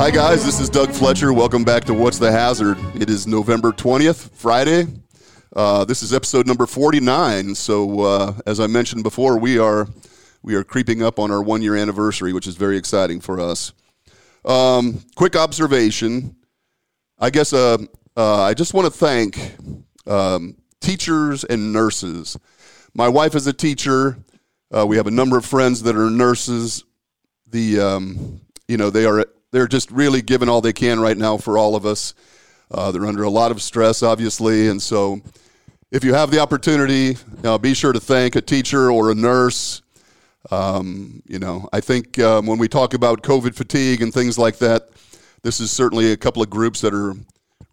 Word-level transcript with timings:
Hi, 0.00 0.10
guys. 0.10 0.42
This 0.46 0.60
is 0.60 0.70
Doug 0.70 0.92
Fletcher. 0.92 1.30
Welcome 1.30 1.62
back 1.62 1.84
to 1.84 1.92
What's 1.92 2.18
the 2.18 2.32
Hazard? 2.32 2.78
It 2.94 3.10
is 3.10 3.26
November 3.26 3.70
20th, 3.70 4.30
Friday. 4.30 4.86
Uh, 5.54 5.84
this 5.84 6.02
is 6.02 6.14
episode 6.14 6.46
number 6.46 6.64
49. 6.64 7.54
So, 7.54 8.00
uh, 8.00 8.32
as 8.46 8.60
I 8.60 8.66
mentioned 8.66 9.02
before, 9.02 9.38
we 9.38 9.58
are 9.58 9.86
we 10.42 10.54
are 10.54 10.64
creeping 10.64 11.02
up 11.02 11.18
on 11.18 11.30
our 11.30 11.42
one 11.42 11.60
year 11.60 11.76
anniversary, 11.76 12.32
which 12.32 12.46
is 12.46 12.56
very 12.56 12.78
exciting 12.78 13.20
for 13.20 13.40
us. 13.40 13.74
Um, 14.46 15.04
quick 15.16 15.36
observation. 15.36 16.34
I 17.18 17.28
guess 17.28 17.52
uh, 17.52 17.76
uh 18.16 18.42
I 18.44 18.54
just 18.54 18.72
want 18.72 18.86
to 18.86 18.90
thank 18.90 19.54
um, 20.06 20.56
teachers 20.80 21.44
and 21.44 21.74
nurses. 21.74 22.38
My 22.94 23.08
wife 23.08 23.34
is 23.34 23.46
a 23.46 23.52
teacher. 23.52 24.16
Uh, 24.74 24.86
we 24.86 24.96
have 24.96 25.08
a 25.08 25.10
number 25.10 25.36
of 25.36 25.44
friends 25.44 25.82
that 25.82 25.94
are 25.94 26.08
nurses. 26.08 26.84
The 27.48 27.80
um, 27.80 28.40
you 28.66 28.78
know 28.78 28.88
they 28.88 29.04
are 29.04 29.26
they're 29.50 29.68
just 29.68 29.90
really 29.90 30.22
giving 30.22 30.48
all 30.48 30.60
they 30.60 30.72
can 30.72 31.00
right 31.00 31.16
now 31.16 31.36
for 31.36 31.58
all 31.58 31.74
of 31.74 31.84
us. 31.86 32.14
Uh, 32.70 32.92
they're 32.92 33.06
under 33.06 33.24
a 33.24 33.30
lot 33.30 33.50
of 33.50 33.60
stress, 33.60 34.02
obviously, 34.02 34.68
and 34.68 34.80
so 34.80 35.20
if 35.90 36.04
you 36.04 36.14
have 36.14 36.30
the 36.30 36.38
opportunity, 36.38 37.16
uh, 37.42 37.58
be 37.58 37.74
sure 37.74 37.92
to 37.92 37.98
thank 37.98 38.36
a 38.36 38.40
teacher 38.40 38.92
or 38.92 39.10
a 39.10 39.14
nurse. 39.14 39.82
Um, 40.50 41.22
you 41.26 41.38
know, 41.38 41.68
I 41.72 41.80
think 41.80 42.18
um, 42.20 42.46
when 42.46 42.58
we 42.58 42.68
talk 42.68 42.94
about 42.94 43.22
COVID 43.22 43.54
fatigue 43.56 44.00
and 44.00 44.14
things 44.14 44.38
like 44.38 44.58
that, 44.58 44.88
this 45.42 45.60
is 45.60 45.70
certainly 45.70 46.12
a 46.12 46.16
couple 46.16 46.42
of 46.42 46.50
groups 46.50 46.80
that 46.82 46.94
are 46.94 47.14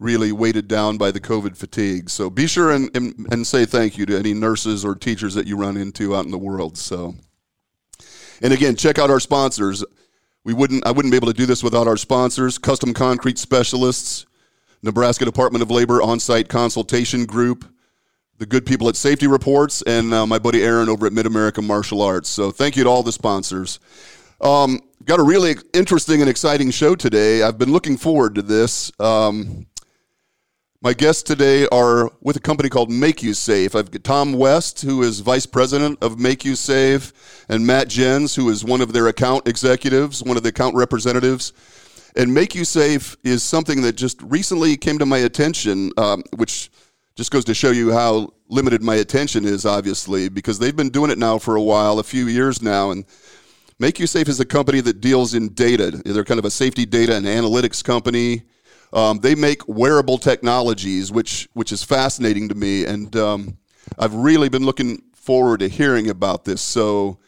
really 0.00 0.32
weighted 0.32 0.68
down 0.68 0.98
by 0.98 1.10
the 1.10 1.20
COVID 1.20 1.56
fatigue. 1.56 2.10
So 2.10 2.28
be 2.28 2.46
sure 2.46 2.72
and, 2.72 2.94
and, 2.96 3.26
and 3.30 3.46
say 3.46 3.64
thank 3.64 3.96
you 3.96 4.06
to 4.06 4.18
any 4.18 4.34
nurses 4.34 4.84
or 4.84 4.94
teachers 4.94 5.34
that 5.34 5.46
you 5.46 5.56
run 5.56 5.76
into 5.76 6.16
out 6.16 6.24
in 6.24 6.30
the 6.30 6.38
world. 6.38 6.76
So, 6.76 7.14
and 8.42 8.52
again, 8.52 8.76
check 8.76 8.98
out 8.98 9.10
our 9.10 9.20
sponsors 9.20 9.84
we 10.48 10.54
wouldn't 10.54 10.86
I 10.86 10.92
wouldn't 10.92 11.12
be 11.12 11.16
able 11.16 11.26
to 11.26 11.34
do 11.34 11.44
this 11.44 11.62
without 11.62 11.86
our 11.86 11.98
sponsors, 11.98 12.56
Custom 12.56 12.94
Concrete 12.94 13.36
Specialists, 13.36 14.24
Nebraska 14.82 15.26
Department 15.26 15.60
of 15.60 15.70
Labor 15.70 16.00
On-Site 16.00 16.48
Consultation 16.48 17.26
Group, 17.26 17.66
the 18.38 18.46
good 18.46 18.64
people 18.64 18.88
at 18.88 18.96
Safety 18.96 19.26
Reports, 19.26 19.82
and 19.82 20.14
uh, 20.14 20.26
my 20.26 20.38
buddy 20.38 20.62
Aaron 20.62 20.88
over 20.88 21.06
at 21.06 21.12
Mid 21.12 21.26
America 21.26 21.60
Martial 21.60 22.00
Arts. 22.00 22.30
So 22.30 22.50
thank 22.50 22.78
you 22.78 22.84
to 22.84 22.88
all 22.88 23.02
the 23.02 23.12
sponsors. 23.12 23.78
Um, 24.40 24.80
got 25.04 25.20
a 25.20 25.22
really 25.22 25.54
interesting 25.74 26.22
and 26.22 26.30
exciting 26.30 26.70
show 26.70 26.94
today. 26.94 27.42
I've 27.42 27.58
been 27.58 27.70
looking 27.70 27.98
forward 27.98 28.34
to 28.36 28.42
this. 28.42 28.90
Um, 28.98 29.66
my 30.80 30.92
guests 30.92 31.24
today 31.24 31.66
are 31.72 32.08
with 32.20 32.36
a 32.36 32.40
company 32.40 32.68
called 32.68 32.88
MakuSafe. 32.88 33.74
I've 33.74 33.90
got 33.90 34.04
Tom 34.04 34.32
West, 34.32 34.82
who 34.82 35.02
is 35.02 35.18
vice 35.18 35.44
president 35.44 35.98
of 36.02 36.16
MakuSafe, 36.16 37.12
and 37.48 37.66
Matt 37.66 37.88
Jens, 37.88 38.36
who 38.36 38.48
is 38.48 38.64
one 38.64 38.80
of 38.80 38.92
their 38.92 39.08
account 39.08 39.48
executives, 39.48 40.22
one 40.22 40.36
of 40.36 40.44
the 40.44 40.50
account 40.50 40.76
representatives. 40.76 41.52
And 42.14 42.30
MakuSafe 42.30 43.16
is 43.24 43.42
something 43.42 43.82
that 43.82 43.96
just 43.96 44.22
recently 44.22 44.76
came 44.76 44.98
to 45.00 45.06
my 45.06 45.18
attention, 45.18 45.90
um, 45.96 46.22
which 46.36 46.70
just 47.16 47.32
goes 47.32 47.44
to 47.46 47.54
show 47.54 47.72
you 47.72 47.92
how 47.92 48.32
limited 48.48 48.80
my 48.80 48.94
attention 48.96 49.44
is, 49.44 49.66
obviously, 49.66 50.28
because 50.28 50.60
they've 50.60 50.76
been 50.76 50.90
doing 50.90 51.10
it 51.10 51.18
now 51.18 51.38
for 51.38 51.56
a 51.56 51.62
while, 51.62 51.98
a 51.98 52.04
few 52.04 52.28
years 52.28 52.62
now. 52.62 52.92
And 52.92 53.04
MakuSafe 53.80 54.28
is 54.28 54.38
a 54.38 54.44
company 54.44 54.80
that 54.82 55.00
deals 55.00 55.34
in 55.34 55.48
data. 55.54 56.00
They're 56.04 56.24
kind 56.24 56.38
of 56.38 56.44
a 56.44 56.52
safety 56.52 56.86
data 56.86 57.16
and 57.16 57.26
analytics 57.26 57.82
company. 57.82 58.44
Um, 58.92 59.18
they 59.18 59.34
make 59.34 59.66
wearable 59.68 60.18
technologies, 60.18 61.12
which 61.12 61.48
which 61.52 61.72
is 61.72 61.82
fascinating 61.82 62.48
to 62.48 62.54
me, 62.54 62.84
and 62.84 63.14
um, 63.16 63.58
I've 63.98 64.14
really 64.14 64.48
been 64.48 64.64
looking 64.64 65.02
forward 65.14 65.60
to 65.60 65.68
hearing 65.68 66.08
about 66.08 66.44
this. 66.44 66.62
So, 66.62 67.18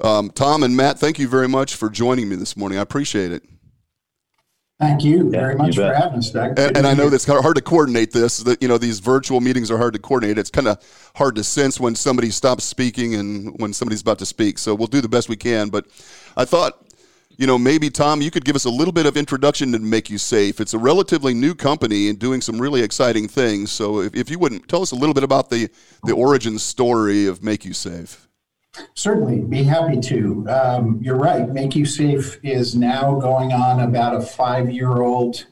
um, 0.00 0.30
Tom 0.30 0.62
and 0.62 0.76
Matt, 0.76 0.98
thank 0.98 1.18
you 1.18 1.28
very 1.28 1.48
much 1.48 1.74
for 1.74 1.90
joining 1.90 2.28
me 2.28 2.36
this 2.36 2.56
morning. 2.56 2.78
I 2.78 2.82
appreciate 2.82 3.32
it. 3.32 3.42
Thank 4.80 5.02
you 5.02 5.28
very 5.28 5.56
much 5.56 5.76
you 5.76 5.82
for 5.82 5.92
having 5.92 6.18
us, 6.18 6.30
Doug. 6.30 6.56
And, 6.56 6.76
and 6.76 6.86
I 6.86 6.94
know 6.94 7.10
that's 7.10 7.24
kind 7.24 7.36
of 7.36 7.42
hard 7.42 7.56
to 7.56 7.62
coordinate 7.62 8.12
this. 8.12 8.38
That 8.38 8.62
you 8.62 8.68
know 8.68 8.78
these 8.78 9.00
virtual 9.00 9.40
meetings 9.40 9.72
are 9.72 9.76
hard 9.76 9.94
to 9.94 9.98
coordinate. 9.98 10.38
It's 10.38 10.50
kind 10.50 10.68
of 10.68 10.78
hard 11.16 11.34
to 11.34 11.42
sense 11.42 11.80
when 11.80 11.96
somebody 11.96 12.30
stops 12.30 12.62
speaking 12.62 13.16
and 13.16 13.58
when 13.60 13.72
somebody's 13.72 14.02
about 14.02 14.20
to 14.20 14.26
speak. 14.26 14.56
So 14.56 14.76
we'll 14.76 14.86
do 14.86 15.00
the 15.00 15.08
best 15.08 15.28
we 15.28 15.34
can. 15.34 15.68
But 15.68 15.86
I 16.36 16.44
thought 16.44 16.87
you 17.38 17.46
know, 17.46 17.56
maybe 17.56 17.88
Tom, 17.88 18.20
you 18.20 18.32
could 18.32 18.44
give 18.44 18.56
us 18.56 18.64
a 18.64 18.70
little 18.70 18.92
bit 18.92 19.06
of 19.06 19.16
introduction 19.16 19.70
to 19.70 19.78
MakuSafe. 19.78 20.60
It's 20.60 20.74
a 20.74 20.78
relatively 20.78 21.34
new 21.34 21.54
company 21.54 22.08
and 22.08 22.18
doing 22.18 22.40
some 22.40 22.60
really 22.60 22.82
exciting 22.82 23.28
things. 23.28 23.70
So, 23.70 24.00
if, 24.00 24.14
if 24.14 24.28
you 24.28 24.40
wouldn't 24.40 24.68
tell 24.68 24.82
us 24.82 24.90
a 24.90 24.96
little 24.96 25.14
bit 25.14 25.22
about 25.22 25.48
the 25.48 25.70
the 26.04 26.12
origin 26.12 26.58
story 26.58 27.26
of 27.26 27.40
MakuSafe. 27.40 28.26
Certainly, 28.94 29.44
be 29.44 29.62
happy 29.62 30.00
to. 30.00 30.46
Um, 30.48 30.98
you're 31.00 31.16
right. 31.16 31.46
MakuSafe 31.46 32.38
is 32.42 32.74
now 32.74 33.14
going 33.20 33.52
on 33.52 33.80
about 33.80 34.16
a 34.16 34.20
five 34.20 34.68
year 34.70 35.00
old 35.02 35.46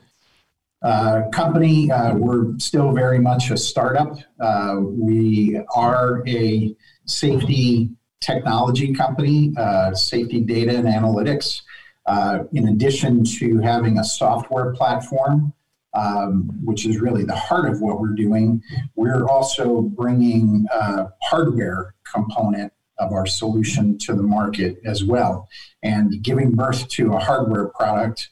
uh, 0.83 1.23
company. 1.33 1.91
Uh, 1.91 2.15
we're 2.17 2.59
still 2.59 2.91
very 2.93 3.21
much 3.21 3.51
a 3.53 3.57
startup. 3.57 4.17
Uh, 4.41 4.77
we 4.81 5.61
are 5.75 6.27
a 6.27 6.75
safety 7.05 7.91
technology 8.21 8.93
company, 8.93 9.53
uh, 9.57 9.95
safety 9.95 10.41
data 10.41 10.77
and 10.77 10.87
analytics. 10.87 11.63
Uh, 12.07 12.45
in 12.53 12.69
addition 12.69 13.25
to 13.25 13.59
having 13.59 13.99
a 13.99 14.05
software 14.05 14.73
platform, 14.73 15.53
um, 15.95 16.51
which 16.63 16.87
is 16.87 17.01
really 17.01 17.25
the 17.25 17.35
heart 17.35 17.69
of 17.69 17.81
what 17.81 18.01
we're 18.01 18.15
doing, 18.15 18.63
we're 18.95 19.27
also 19.27 19.83
bringing 19.83 20.67
a 20.73 21.09
hardware 21.23 21.95
component 22.13 22.73
of 22.99 23.13
our 23.13 23.27
solution 23.27 23.99
to 23.99 24.15
the 24.15 24.23
market 24.23 24.79
as 24.85 25.05
well. 25.05 25.49
And 25.83 26.23
giving 26.23 26.53
birth 26.53 26.89
to 26.89 27.13
a 27.13 27.19
hardware 27.19 27.69
product, 27.69 28.29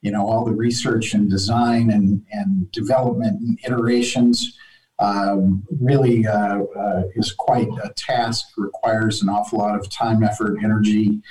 you 0.00 0.10
know, 0.10 0.26
all 0.26 0.44
the 0.44 0.54
research 0.54 1.14
and 1.14 1.28
design 1.28 1.90
and, 1.90 2.24
and 2.32 2.70
development 2.72 3.40
and 3.40 3.58
iterations 3.64 4.56
um, 5.00 5.64
really 5.80 6.26
uh, 6.26 6.62
uh, 6.62 7.02
is 7.14 7.32
quite 7.32 7.68
a 7.84 7.90
task, 7.96 8.46
requires 8.56 9.22
an 9.22 9.28
awful 9.28 9.58
lot 9.58 9.78
of 9.78 9.88
time, 9.90 10.22
effort, 10.22 10.58
energy, 10.62 11.20
uh, 11.20 11.22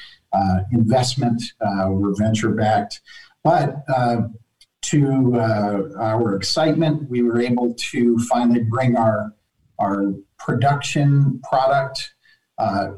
investment. 0.72 1.42
Uh, 1.62 1.88
we're 1.90 2.16
venture 2.16 2.50
backed. 2.50 3.02
But 3.44 3.84
uh, 3.94 4.24
to 4.84 5.40
our 6.00 6.36
excitement, 6.36 7.10
we 7.10 7.24
were 7.24 7.42
able 7.42 7.74
to 7.74 8.20
finally 8.20 8.64
bring 8.64 8.96
our, 8.96 9.34
our 9.80 10.14
production 10.38 11.42
product 11.50 12.14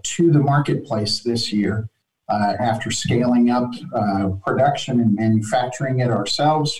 to 0.03 0.31
the 0.31 0.40
marketplace 0.40 1.22
this 1.22 1.51
year. 1.51 1.90
Uh, 2.29 2.53
after 2.59 2.91
scaling 2.91 3.50
up 3.50 3.72
uh, 3.96 4.29
production 4.46 5.00
and 5.00 5.16
manufacturing 5.16 6.01
it 6.01 6.11
ourselves. 6.11 6.79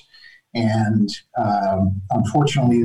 And 0.54 1.10
um, 1.40 2.04
unfortunately, 2.12 2.84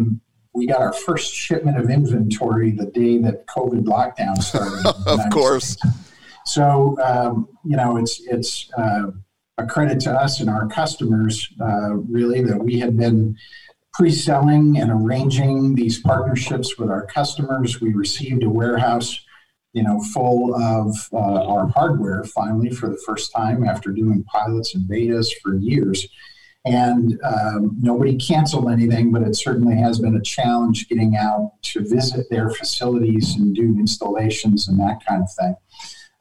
we 0.54 0.66
got 0.66 0.81
our 0.81 0.94
first 0.94 1.34
shipment 1.34 1.78
of 1.78 1.91
inventory 1.91 2.70
the 2.70 2.86
day 2.86 3.19
that 3.19 3.46
COVID 3.48 3.84
lockdown 3.84 4.41
started. 4.42 4.86
of 5.06 5.20
course. 5.31 5.72
States. 5.72 6.13
So 6.47 6.99
um, 7.03 7.49
you 7.65 7.77
know, 7.77 7.97
it's 7.97 8.21
it's 8.27 8.71
uh, 8.77 9.10
a 9.59 9.66
credit 9.66 10.00
to 10.00 10.12
us 10.12 10.41
and 10.41 10.50
our 10.50 10.66
customers 10.66 11.49
uh, 11.60 11.94
really 11.94 12.43
that 12.43 12.59
we 12.59 12.78
had 12.78 12.97
been 12.97 13.37
pre-selling 13.94 14.78
and 14.78 14.91
arranging 14.91 15.75
these 15.75 16.00
partnerships 16.00 16.77
with 16.77 16.91
our 16.91 17.06
customers. 17.06 17.81
We 17.81 17.94
received 17.94 18.43
a 18.43 18.50
warehouse, 18.50 19.19
you 19.72 19.84
know, 19.84 20.00
full 20.12 20.55
of 20.56 20.97
uh, 21.12 21.47
our 21.47 21.69
hardware 21.69 22.25
finally 22.25 22.71
for 22.71 22.88
the 22.88 23.00
first 23.06 23.32
time 23.32 23.65
after 23.65 23.91
doing 23.91 24.25
pilots 24.25 24.75
and 24.75 24.88
betas 24.91 25.28
for 25.43 25.55
years. 25.55 26.09
And 26.66 27.21
um, 27.22 27.76
nobody 27.81 28.16
canceled 28.16 28.71
anything, 28.71 29.12
but 29.12 29.22
it 29.22 29.37
certainly 29.37 29.76
has 29.76 30.00
been 30.00 30.16
a 30.16 30.22
challenge 30.22 30.88
getting 30.88 31.15
out 31.15 31.53
to 31.62 31.87
visit 31.87 32.26
their 32.31 32.50
facilities 32.50 33.37
and 33.37 33.55
do 33.55 33.76
installations 33.78 34.66
and 34.66 34.81
that 34.81 35.05
kind 35.06 35.22
of 35.22 35.32
thing. 35.38 35.55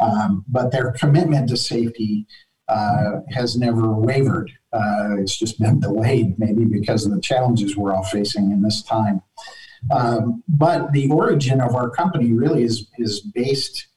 Um, 0.04 0.44
but 0.48 0.72
their 0.72 0.92
commitment 0.92 1.50
to 1.50 1.58
safety 1.58 2.28
uh, 2.68 3.22
has 3.30 3.58
never 3.58 3.94
wavered. 3.94 4.52
Uh, 4.72 5.18
it's 5.20 5.38
just 5.38 5.60
been 5.60 5.80
delayed, 5.80 6.38
maybe 6.40 6.66
because 6.66 7.06
of 7.06 7.14
the 7.14 7.22
challenges 7.22 7.78
we're 7.78 7.94
all 7.94 8.04
facing 8.04 8.52
in 8.52 8.62
this 8.62 8.82
time. 8.82 9.22
Um, 9.92 10.44
but 10.48 10.92
the 10.94 11.10
origin 11.10 11.62
of 11.62 11.76
our 11.76 11.90
company 11.90 12.32
really 12.32 12.64
is, 12.64 12.88
is 12.98 13.20
based 13.20 13.88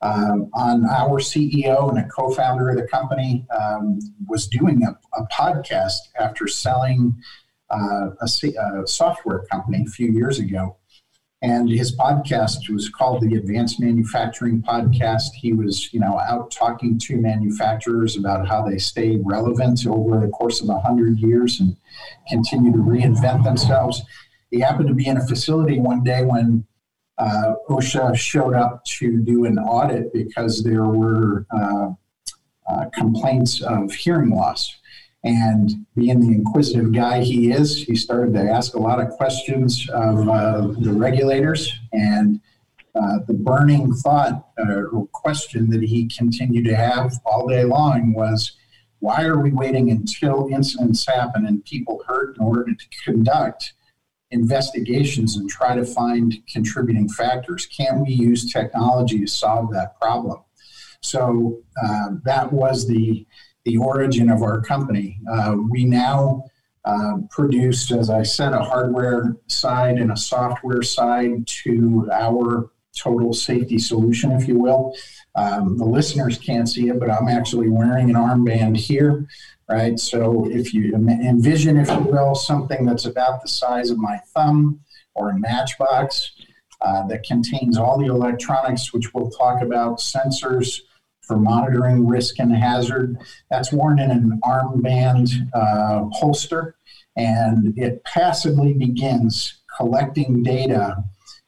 uh, 0.00 0.36
on 0.52 0.84
our 0.86 1.18
CEO 1.18 1.88
and 1.88 1.98
a 1.98 2.08
co-founder 2.08 2.70
of 2.70 2.76
the 2.76 2.86
company 2.88 3.46
um, 3.58 3.98
was 4.28 4.46
doing 4.46 4.82
a, 4.84 4.98
a, 5.18 5.26
podcast 5.28 5.96
after 6.18 6.46
selling 6.46 7.14
uh, 7.70 8.10
a, 8.20 8.26
a, 8.26 8.86
software 8.86 9.44
company 9.50 9.84
a 9.86 9.90
few 9.90 10.12
years 10.12 10.38
ago. 10.38 10.76
And 11.44 11.68
his 11.68 11.94
podcast 11.94 12.70
was 12.72 12.88
called 12.88 13.20
the 13.20 13.36
Advanced 13.36 13.78
Manufacturing 13.78 14.62
Podcast. 14.62 15.34
He 15.34 15.52
was, 15.52 15.92
you 15.92 16.00
know, 16.00 16.18
out 16.18 16.50
talking 16.50 16.98
to 17.00 17.18
manufacturers 17.18 18.16
about 18.16 18.48
how 18.48 18.62
they 18.62 18.78
stay 18.78 19.20
relevant 19.22 19.86
over 19.86 20.18
the 20.18 20.28
course 20.28 20.62
of 20.62 20.68
100 20.68 21.18
years 21.18 21.60
and 21.60 21.76
continue 22.30 22.72
to 22.72 22.78
reinvent 22.78 23.44
themselves. 23.44 24.00
He 24.50 24.60
happened 24.60 24.88
to 24.88 24.94
be 24.94 25.06
in 25.06 25.18
a 25.18 25.26
facility 25.26 25.78
one 25.78 26.02
day 26.02 26.24
when 26.24 26.66
uh, 27.18 27.56
OSHA 27.68 28.16
showed 28.16 28.54
up 28.54 28.82
to 28.86 29.18
do 29.20 29.44
an 29.44 29.58
audit 29.58 30.14
because 30.14 30.64
there 30.64 30.86
were 30.86 31.44
uh, 31.54 31.90
uh, 32.70 32.86
complaints 32.94 33.60
of 33.60 33.92
hearing 33.92 34.30
loss. 34.30 34.74
And 35.24 35.86
being 35.96 36.20
the 36.20 36.34
inquisitive 36.36 36.92
guy 36.92 37.22
he 37.22 37.50
is, 37.50 37.82
he 37.82 37.96
started 37.96 38.34
to 38.34 38.42
ask 38.42 38.74
a 38.74 38.78
lot 38.78 39.00
of 39.00 39.08
questions 39.10 39.88
of 39.90 40.28
uh, 40.28 40.68
the 40.78 40.92
regulators. 40.92 41.72
And 41.92 42.40
uh, 42.94 43.20
the 43.26 43.34
burning 43.34 43.92
thought 43.94 44.48
uh, 44.58 44.82
or 44.92 45.08
question 45.12 45.70
that 45.70 45.82
he 45.82 46.08
continued 46.08 46.66
to 46.66 46.76
have 46.76 47.14
all 47.24 47.48
day 47.48 47.64
long 47.64 48.12
was 48.12 48.52
why 49.00 49.22
are 49.24 49.40
we 49.40 49.50
waiting 49.50 49.90
until 49.90 50.48
incidents 50.52 51.06
happen 51.06 51.46
and 51.46 51.64
people 51.64 52.02
hurt 52.06 52.36
in 52.36 52.44
order 52.44 52.64
to 52.64 52.86
conduct 53.04 53.72
investigations 54.30 55.36
and 55.36 55.48
try 55.48 55.74
to 55.74 55.84
find 55.84 56.36
contributing 56.52 57.08
factors? 57.08 57.66
Can 57.66 58.04
we 58.04 58.12
use 58.12 58.52
technology 58.52 59.18
to 59.20 59.26
solve 59.26 59.72
that 59.72 59.98
problem? 60.00 60.40
So 61.00 61.58
uh, 61.82 62.10
that 62.24 62.52
was 62.52 62.86
the 62.88 63.26
the 63.64 63.76
origin 63.76 64.30
of 64.30 64.42
our 64.42 64.60
company. 64.60 65.18
Uh, 65.30 65.56
we 65.70 65.84
now 65.84 66.44
uh, 66.84 67.14
produce, 67.30 67.90
as 67.92 68.10
I 68.10 68.22
said, 68.22 68.52
a 68.52 68.62
hardware 68.62 69.36
side 69.46 69.96
and 69.96 70.12
a 70.12 70.16
software 70.16 70.82
side 70.82 71.46
to 71.46 72.08
our 72.12 72.70
total 72.96 73.32
safety 73.32 73.78
solution, 73.78 74.32
if 74.32 74.46
you 74.46 74.58
will. 74.58 74.94
Um, 75.34 75.78
the 75.78 75.84
listeners 75.84 76.38
can't 76.38 76.68
see 76.68 76.88
it, 76.88 77.00
but 77.00 77.10
I'm 77.10 77.28
actually 77.28 77.68
wearing 77.68 78.10
an 78.10 78.16
armband 78.16 78.76
here, 78.76 79.26
right? 79.68 79.98
So 79.98 80.48
if 80.50 80.72
you 80.72 80.94
envision, 80.94 81.76
if 81.78 81.88
you 81.88 82.00
will, 82.00 82.34
something 82.34 82.84
that's 82.84 83.06
about 83.06 83.42
the 83.42 83.48
size 83.48 83.90
of 83.90 83.98
my 83.98 84.18
thumb 84.34 84.80
or 85.14 85.30
a 85.30 85.38
matchbox 85.38 86.32
uh, 86.82 87.06
that 87.06 87.24
contains 87.24 87.78
all 87.78 87.98
the 87.98 88.06
electronics, 88.06 88.92
which 88.92 89.12
we'll 89.14 89.30
talk 89.30 89.62
about, 89.62 89.98
sensors 89.98 90.80
for 91.26 91.36
monitoring 91.36 92.06
risk 92.06 92.38
and 92.38 92.54
hazard. 92.54 93.16
That's 93.50 93.72
worn 93.72 93.98
in 93.98 94.10
an 94.10 94.40
armband 94.44 95.30
uh, 95.54 96.04
holster, 96.12 96.76
and 97.16 97.76
it 97.78 98.02
passively 98.04 98.74
begins 98.74 99.62
collecting 99.76 100.42
data 100.42 100.96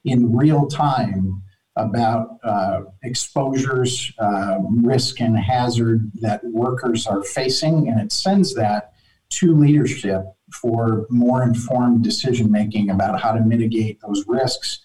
in 0.05 0.34
real 0.37 0.67
time 0.67 1.43
about 1.76 2.38
uh, 2.43 2.81
exposures, 3.02 4.12
uh, 4.19 4.58
risk, 4.82 5.20
and 5.20 5.38
hazard 5.38 6.11
that 6.14 6.40
workers 6.44 7.06
are 7.06 7.23
facing, 7.23 7.88
and 7.88 8.00
it 8.00 8.12
sends 8.12 8.55
that 8.55 8.93
to 9.28 9.55
leadership 9.55 10.25
for 10.52 11.06
more 11.11 11.43
informed 11.43 12.02
decision 12.02 12.50
making 12.50 12.90
about 12.90 13.20
how 13.20 13.32
to 13.32 13.40
mitigate 13.40 14.00
those 14.00 14.25
risks, 14.26 14.81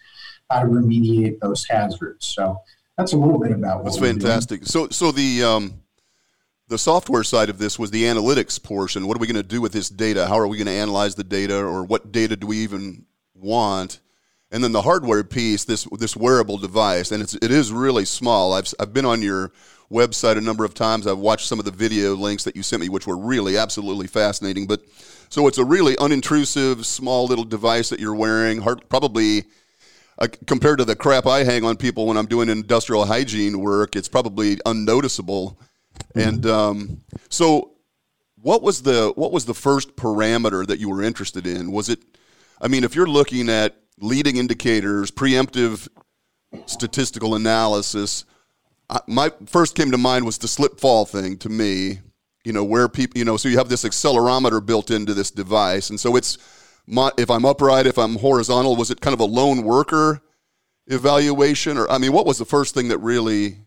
how 0.50 0.62
to 0.62 0.68
remediate 0.68 1.40
those 1.40 1.66
hazards. 1.66 2.26
So 2.26 2.62
that's 3.02 3.14
a 3.14 3.18
little 3.18 3.40
bit 3.40 3.52
about 3.52 3.84
that's 3.84 3.98
fantastic. 3.98 4.66
So, 4.66 4.88
so 4.90 5.12
the 5.12 5.44
um, 5.44 5.82
the 6.68 6.78
software 6.78 7.24
side 7.24 7.50
of 7.50 7.58
this 7.58 7.78
was 7.78 7.92
the 7.92 8.04
analytics 8.04 8.62
portion. 8.62 9.08
What 9.08 9.18
are 9.18 9.20
we 9.20 9.28
going 9.28 9.36
to 9.36 9.44
do 9.44 9.62
with 9.62 9.74
this 9.74 9.90
data? 9.90 10.28
How 10.28 10.40
are 10.40 10.48
we 10.48 10.58
going 10.58 10.68
to 10.68 10.74
analyze 10.74 11.16
the 11.16 11.24
data, 11.24 11.58
or 11.58 11.84
what 11.84 12.12
data 12.12 12.36
do 12.36 12.48
we 12.48 12.58
even 12.58 13.06
want? 13.34 14.00
and 14.52 14.64
then 14.64 14.74
the 14.74 14.82
hardware 14.82 15.24
piece, 15.24 15.64
this 15.64 15.88
this 15.98 16.16
wearable 16.16 16.58
device, 16.58 17.12
and 17.12 17.24
it's 17.24 17.34
it 17.36 17.52
is 17.52 17.72
really 17.72 18.06
small. 18.06 18.54
I've 18.54 18.72
I've 18.80 18.94
been 18.94 19.06
on 19.06 19.22
your 19.22 19.52
website 19.90 20.38
a 20.38 20.42
number 20.42 20.66
of 20.66 20.74
times. 20.74 21.08
I've 21.08 21.18
watched 21.18 21.48
some 21.48 21.60
of 21.60 21.66
the 21.66 21.72
video 21.72 22.16
links 22.16 22.44
that 22.44 22.56
you 22.56 22.64
sent 22.64 22.82
me, 22.82 22.90
which 22.90 23.08
were 23.08 23.18
really 23.18 23.58
absolutely 23.58 24.08
fascinating. 24.08 24.68
But 24.68 24.82
so 25.30 25.48
it's 25.48 25.58
a 25.58 25.66
really 25.66 25.96
unintrusive, 25.96 26.84
small 26.84 27.26
little 27.26 27.46
device 27.46 27.90
that 27.90 28.00
you're 28.00 28.16
wearing. 28.16 28.62
Hard, 28.62 28.88
probably 28.90 29.46
uh, 30.22 30.28
compared 30.48 30.78
to 30.78 30.86
the 30.86 30.96
crap 30.96 31.26
I 31.26 31.44
hang 31.44 31.66
on 31.66 31.76
people 31.76 32.06
when 32.06 32.18
I'm 32.18 32.28
doing 32.28 32.50
industrial 32.50 33.06
hygiene 33.06 33.60
work, 33.60 33.96
it's 33.96 34.08
probably 34.08 34.60
unnoticeable. 34.66 35.60
Mm-hmm. 36.16 36.30
And 36.30 36.46
um, 36.46 37.02
so, 37.30 37.74
what 38.36 38.62
was 38.62 38.84
the 38.84 39.12
what 39.16 39.32
was 39.32 39.46
the 39.46 39.54
first 39.54 39.96
parameter 39.96 40.66
that 40.66 40.80
you 40.80 40.90
were 40.90 41.04
interested 41.04 41.46
in? 41.46 41.72
Was 41.72 41.90
it 41.90 42.00
I 42.62 42.68
mean, 42.68 42.84
if 42.84 42.96
you're 42.96 43.08
looking 43.08 43.50
at 43.50 43.76
leading 44.00 44.38
indicators, 44.38 45.12
preemptive 45.12 45.88
statistical 46.66 47.36
analysis. 47.36 48.26
My 49.08 49.32
first 49.46 49.76
came 49.76 49.92
to 49.92 49.98
mind 49.98 50.26
was 50.26 50.38
the 50.38 50.48
slip 50.48 50.80
fall 50.80 51.06
thing 51.06 51.38
to 51.38 51.50
me. 51.50 52.00
You 52.44 52.54
know, 52.54 52.64
where 52.64 52.90
people, 52.90 53.20
you 53.20 53.24
know, 53.24 53.38
so 53.38 53.50
you 53.50 53.58
have 53.60 53.70
this 53.70 53.84
accelerometer 53.84 54.66
built 54.66 54.90
into 54.90 55.14
this 55.14 55.30
device. 55.30 55.92
And 55.92 56.00
so 56.00 56.16
it's, 56.16 56.40
if 57.18 57.30
I'm 57.30 57.46
upright, 57.46 57.88
if 57.88 57.98
I'm 57.98 58.16
horizontal, 58.18 58.76
was 58.76 58.92
it 58.92 59.02
kind 59.02 59.14
of 59.14 59.20
a 59.20 59.26
lone 59.26 59.64
worker 59.64 60.22
evaluation? 60.88 61.78
Or, 61.78 61.90
I 61.90 61.98
mean, 61.98 62.12
what 62.14 62.26
was 62.26 62.38
the 62.38 62.46
first 62.46 62.74
thing 62.74 62.90
that 62.90 62.98
really 62.98 63.58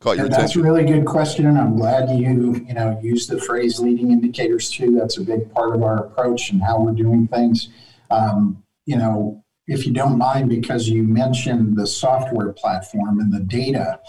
caught 0.00 0.16
your 0.16 0.26
attention? 0.26 0.30
That's 0.30 0.56
a 0.56 0.62
really 0.62 0.84
good 0.84 1.04
question. 1.04 1.46
And 1.46 1.58
I'm 1.58 1.76
glad 1.76 2.10
you, 2.10 2.54
you 2.66 2.74
know, 2.74 2.98
use 3.02 3.26
the 3.26 3.40
phrase 3.40 3.78
leading 3.78 4.10
indicators 4.10 4.70
too. 4.70 4.96
That's 4.98 5.18
a 5.18 5.22
big 5.22 5.52
part 5.52 5.74
of 5.74 5.82
our 5.82 6.06
approach 6.06 6.50
and 6.50 6.62
how 6.62 6.80
we're 6.80 6.92
doing 6.92 7.28
things. 7.28 7.68
Um, 8.10 8.62
you 8.86 8.96
know, 8.96 9.44
if 9.66 9.86
you 9.86 9.92
don't 9.92 10.16
mind, 10.16 10.48
because 10.48 10.88
you 10.88 11.02
mentioned 11.02 11.76
the 11.76 11.86
software 11.86 12.52
platform 12.52 13.20
and 13.20 13.32
the 13.32 13.40
data, 13.40 14.00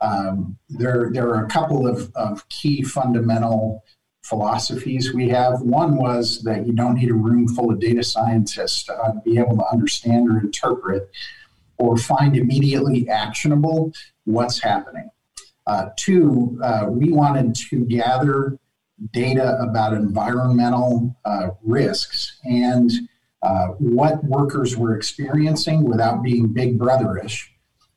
um, 0.00 0.56
there, 0.68 1.10
there 1.12 1.28
are 1.28 1.44
a 1.44 1.48
couple 1.48 1.88
of, 1.88 2.12
of 2.14 2.48
key 2.48 2.82
fundamental 2.82 3.82
philosophies 4.28 5.14
we 5.14 5.28
have. 5.28 5.60
One 5.62 5.96
was 5.96 6.42
that 6.42 6.66
you 6.66 6.72
don't 6.72 6.94
need 6.94 7.10
a 7.10 7.14
room 7.14 7.48
full 7.48 7.70
of 7.72 7.80
data 7.80 8.02
scientists 8.02 8.84
to 8.84 8.94
uh, 8.94 9.12
be 9.24 9.38
able 9.38 9.56
to 9.56 9.64
understand 9.72 10.30
or 10.30 10.38
interpret 10.38 11.10
or 11.78 11.96
find 11.96 12.36
immediately 12.36 13.08
actionable 13.08 13.92
what's 14.24 14.60
happening. 14.60 15.10
Uh, 15.66 15.90
two, 15.96 16.58
uh, 16.62 16.86
we 16.88 17.12
wanted 17.12 17.54
to 17.54 17.84
gather 17.84 18.58
data 19.12 19.58
about 19.60 19.92
environmental 19.92 21.16
uh, 21.24 21.48
risks 21.62 22.38
and 22.44 22.90
uh, 23.42 23.68
what 23.78 24.22
workers 24.24 24.76
were 24.76 24.96
experiencing 24.96 25.84
without 25.84 26.22
being 26.22 26.48
big 26.48 26.78
brotherish 26.78 27.46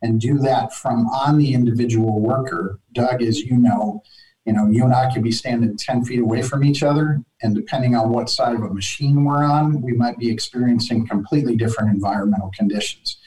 and 0.04 0.22
do 0.22 0.38
that 0.38 0.74
from 0.74 1.07
on 1.07 1.38
the 1.38 1.54
individual 1.54 2.19
worker. 2.19 2.80
Doug, 2.94 3.22
as 3.22 3.39
you 3.39 3.57
know, 3.57 4.04
you 4.45 4.53
know, 4.53 4.67
you 4.67 4.83
and 4.83 4.93
I 4.93 5.11
could 5.13 5.23
be 5.23 5.31
standing 5.31 5.77
10 5.77 6.05
feet 6.05 6.19
away 6.19 6.41
from 6.41 6.63
each 6.63 6.81
other, 6.81 7.23
and 7.41 7.55
depending 7.55 7.95
on 7.95 8.09
what 8.09 8.29
side 8.29 8.55
of 8.55 8.61
a 8.63 8.73
machine 8.73 9.23
we're 9.23 9.43
on, 9.43 9.81
we 9.81 9.93
might 9.93 10.17
be 10.17 10.31
experiencing 10.31 11.07
completely 11.07 11.55
different 11.55 11.91
environmental 11.91 12.51
conditions. 12.57 13.17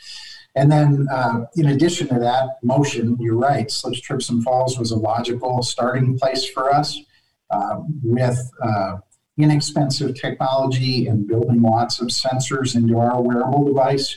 And 0.56 0.70
then, 0.70 1.06
uh, 1.12 1.46
in 1.56 1.68
addition 1.68 2.08
to 2.08 2.18
that, 2.20 2.58
motion, 2.62 3.16
you're 3.20 3.36
right, 3.36 3.70
slips, 3.70 4.00
trips, 4.00 4.28
and 4.30 4.42
falls 4.42 4.78
was 4.78 4.92
a 4.92 4.96
logical 4.96 5.62
starting 5.62 6.18
place 6.18 6.48
for 6.48 6.72
us 6.72 7.00
uh, 7.50 7.80
with 8.02 8.38
uh, 8.62 8.96
inexpensive 9.36 10.14
technology 10.14 11.08
and 11.08 11.26
building 11.26 11.60
lots 11.60 12.00
of 12.00 12.08
sensors 12.08 12.76
into 12.76 12.98
our 12.98 13.20
wearable 13.20 13.64
device. 13.64 14.16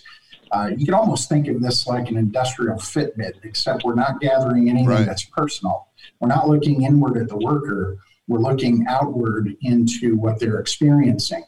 Uh, 0.52 0.72
you 0.76 0.86
can 0.86 0.94
almost 0.94 1.30
think 1.30 1.48
of 1.48 1.62
this 1.62 1.88
like 1.88 2.10
an 2.10 2.18
industrial 2.18 2.78
Fitbit, 2.78 3.44
except 3.44 3.84
we're 3.84 3.96
not 3.96 4.20
gathering 4.20 4.70
anything 4.70 4.88
right. 4.88 5.06
that's 5.06 5.26
personal. 5.26 5.88
We're 6.20 6.30
not 6.30 6.48
looking 6.48 6.84
inward 6.84 7.18
at 7.18 7.28
the 7.30 7.38
worker. 7.38 7.98
We're 8.28 8.40
looking 8.40 8.86
outward 8.88 9.56
into 9.62 10.16
what 10.18 10.40
they're 10.40 10.60
experiencing. 10.60 11.44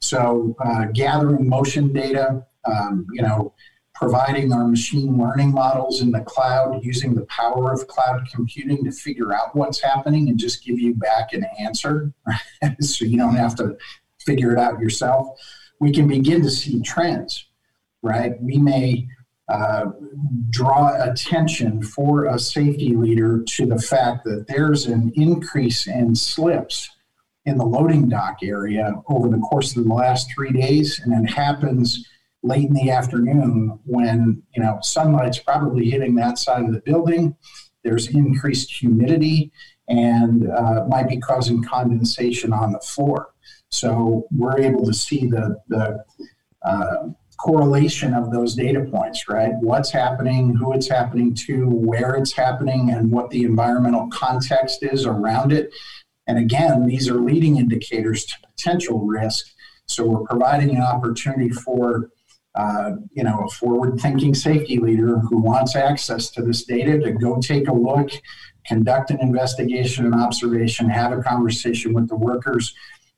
So, 0.00 0.54
uh, 0.64 0.86
gathering 0.86 1.48
motion 1.48 1.92
data, 1.92 2.44
um, 2.64 3.06
you 3.12 3.22
know, 3.22 3.54
providing 3.94 4.52
our 4.52 4.66
machine 4.66 5.16
learning 5.16 5.52
models 5.52 6.02
in 6.02 6.10
the 6.10 6.20
cloud, 6.20 6.84
using 6.84 7.14
the 7.14 7.24
power 7.26 7.72
of 7.72 7.86
cloud 7.86 8.26
computing 8.30 8.84
to 8.84 8.90
figure 8.90 9.32
out 9.32 9.54
what's 9.54 9.80
happening 9.80 10.28
and 10.28 10.38
just 10.38 10.64
give 10.64 10.78
you 10.78 10.94
back 10.94 11.32
an 11.32 11.46
answer 11.60 12.12
so 12.80 13.04
you 13.04 13.16
don't 13.16 13.36
have 13.36 13.54
to 13.54 13.76
figure 14.20 14.52
it 14.52 14.58
out 14.58 14.80
yourself. 14.80 15.28
We 15.80 15.92
can 15.92 16.08
begin 16.08 16.42
to 16.42 16.50
see 16.50 16.80
trends, 16.80 17.46
right? 18.04 18.40
We 18.40 18.58
may 18.58 19.08
uh, 19.48 19.86
draw 20.50 21.02
attention 21.02 21.82
for 21.82 22.26
a 22.26 22.38
safety 22.38 22.94
leader 22.94 23.42
to 23.42 23.66
the 23.66 23.78
fact 23.78 24.24
that 24.24 24.46
there's 24.46 24.86
an 24.86 25.12
increase 25.16 25.86
in 25.86 26.14
slips 26.14 26.88
in 27.46 27.58
the 27.58 27.64
loading 27.64 28.08
dock 28.08 28.38
area 28.42 28.94
over 29.08 29.28
the 29.28 29.38
course 29.38 29.76
of 29.76 29.84
the 29.84 29.92
last 29.92 30.32
three 30.34 30.52
days, 30.52 31.00
and 31.04 31.12
it 31.12 31.30
happens 31.30 32.06
late 32.42 32.68
in 32.68 32.74
the 32.74 32.90
afternoon 32.90 33.78
when 33.84 34.42
you 34.54 34.62
know 34.62 34.78
sunlight's 34.82 35.38
probably 35.38 35.90
hitting 35.90 36.14
that 36.14 36.38
side 36.38 36.62
of 36.62 36.74
the 36.74 36.80
building 36.80 37.34
there's 37.82 38.08
increased 38.08 38.70
humidity 38.70 39.50
and 39.88 40.50
uh, 40.50 40.84
might 40.88 41.08
be 41.08 41.18
causing 41.18 41.64
condensation 41.64 42.52
on 42.52 42.72
the 42.72 42.80
floor 42.80 43.30
so 43.70 44.24
we're 44.30 44.60
able 44.60 44.84
to 44.84 44.94
see 44.94 45.26
the, 45.26 45.58
the 45.68 46.04
uh, 46.64 47.08
correlation 47.44 48.14
of 48.14 48.30
those 48.30 48.54
data 48.54 48.80
points 48.90 49.28
right? 49.28 49.52
What's 49.60 49.90
happening 49.90 50.56
who 50.56 50.72
it's 50.72 50.88
happening 50.88 51.34
to 51.46 51.68
where 51.68 52.14
it's 52.14 52.32
happening 52.32 52.90
and 52.90 53.10
what 53.10 53.28
the 53.28 53.42
environmental 53.44 54.08
context 54.08 54.82
is 54.82 55.04
around 55.04 55.52
it. 55.52 55.70
And 56.26 56.38
again 56.38 56.86
these 56.86 57.06
are 57.10 57.20
leading 57.20 57.58
indicators 57.58 58.24
to 58.24 58.34
potential 58.48 59.00
risk. 59.00 59.44
So 59.86 60.06
we're 60.06 60.24
providing 60.24 60.70
an 60.74 60.82
opportunity 60.82 61.50
for 61.50 62.10
uh, 62.54 62.92
you 63.10 63.24
know, 63.24 63.44
a 63.44 63.50
forward-thinking 63.50 64.32
safety 64.32 64.78
leader 64.78 65.18
who 65.18 65.38
wants 65.38 65.74
access 65.74 66.30
to 66.30 66.40
this 66.40 66.64
data 66.64 67.00
to 67.00 67.10
go 67.10 67.40
take 67.40 67.66
a 67.66 67.72
look, 67.72 68.10
conduct 68.64 69.10
an 69.10 69.18
investigation 69.20 70.06
and 70.06 70.14
observation, 70.14 70.88
have 70.88 71.12
a 71.12 71.20
conversation 71.20 71.92
with 71.92 72.08
the 72.08 72.14
workers, 72.14 72.72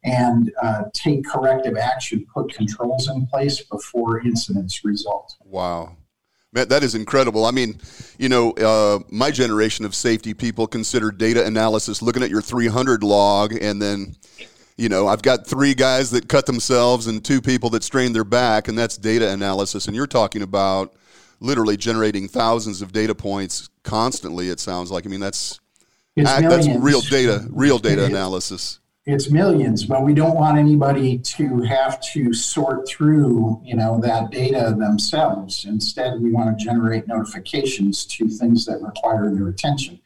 and 0.06 0.52
uh, 0.62 0.84
take 0.92 1.26
corrective 1.26 1.76
action, 1.76 2.25
put 2.32 2.54
controls 2.54 3.08
in 3.08 3.26
place 3.26 3.60
before 3.62 4.20
incidents 4.20 4.84
result. 4.84 5.34
Wow. 5.44 5.96
Man, 6.52 6.68
that 6.68 6.84
is 6.84 6.94
incredible. 6.94 7.44
I 7.44 7.50
mean, 7.50 7.80
you 8.16 8.28
know, 8.28 8.52
uh, 8.52 9.00
my 9.10 9.32
generation 9.32 9.84
of 9.84 9.94
safety 9.94 10.32
people 10.32 10.68
consider 10.68 11.10
data 11.10 11.44
analysis 11.44 12.00
looking 12.00 12.22
at 12.22 12.30
your 12.30 12.40
300 12.40 13.02
log 13.02 13.52
and 13.60 13.82
then, 13.82 14.14
you 14.76 14.88
know, 14.88 15.08
I've 15.08 15.22
got 15.22 15.44
three 15.44 15.75
guys 15.75 16.12
that 16.12 16.28
cut 16.28 16.46
themselves 16.46 17.08
and 17.08 17.25
two 17.25 17.42
people 17.42 17.68
that 17.70 17.82
strained 17.82 18.14
their 18.14 18.25
back, 18.25 18.68
and 18.68 18.78
that's 18.78 18.96
data 18.98 19.32
analysis. 19.32 19.86
And 19.86 19.96
you're 19.96 20.06
talking 20.06 20.42
about 20.42 20.94
literally 21.40 21.78
generating 21.78 22.28
thousands 22.28 22.82
of 22.82 22.92
data 22.92 23.14
points 23.14 23.70
constantly. 23.82 24.50
It 24.50 24.60
sounds 24.60 24.90
like. 24.90 25.06
I 25.06 25.08
mean, 25.08 25.20
that's 25.20 25.60
that's 26.14 26.68
real 26.68 27.00
data, 27.00 27.46
real 27.50 27.78
data 27.78 28.04
analysis 28.04 28.80
it's 29.06 29.30
millions, 29.30 29.84
but 29.84 30.02
we 30.02 30.12
don't 30.12 30.34
want 30.34 30.58
anybody 30.58 31.16
to 31.18 31.62
have 31.62 32.00
to 32.12 32.32
sort 32.32 32.88
through, 32.88 33.60
you 33.64 33.76
know, 33.76 34.00
that 34.00 34.32
data 34.32 34.75
themselves. 34.76 35.64
Instead, 35.64 36.20
we 36.20 36.32
want 36.32 36.58
to 36.58 36.64
generate 36.64 37.06
notifications 37.06 38.04
to 38.04 38.28
things 38.28 38.66
that 38.66 38.82
require 38.82 39.32
their 39.32 39.46
attention. 39.46 40.00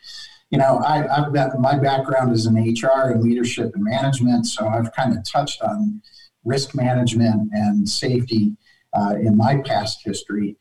You 0.51 0.59
know, 0.59 0.83
I, 0.85 0.99
have 1.15 1.33
got 1.33 1.59
my 1.59 1.79
background 1.79 2.33
is 2.33 2.45
in 2.45 2.55
HR 2.55 3.13
and 3.13 3.23
leadership 3.23 3.75
and 3.75 3.83
management, 3.83 4.47
so 4.47 4.69
I've 4.69 4.93
kind 4.93 5.17
of 5.17 5.25
touched 5.25 5.63
on 5.63 6.03
risk 6.45 6.75
management 6.75 7.51
and 7.53 7.89
safety 7.89 8.55
uh, 8.93 9.15
in 9.15 9.35
my 9.35 9.63
past 9.65 10.01
history. 10.05 10.57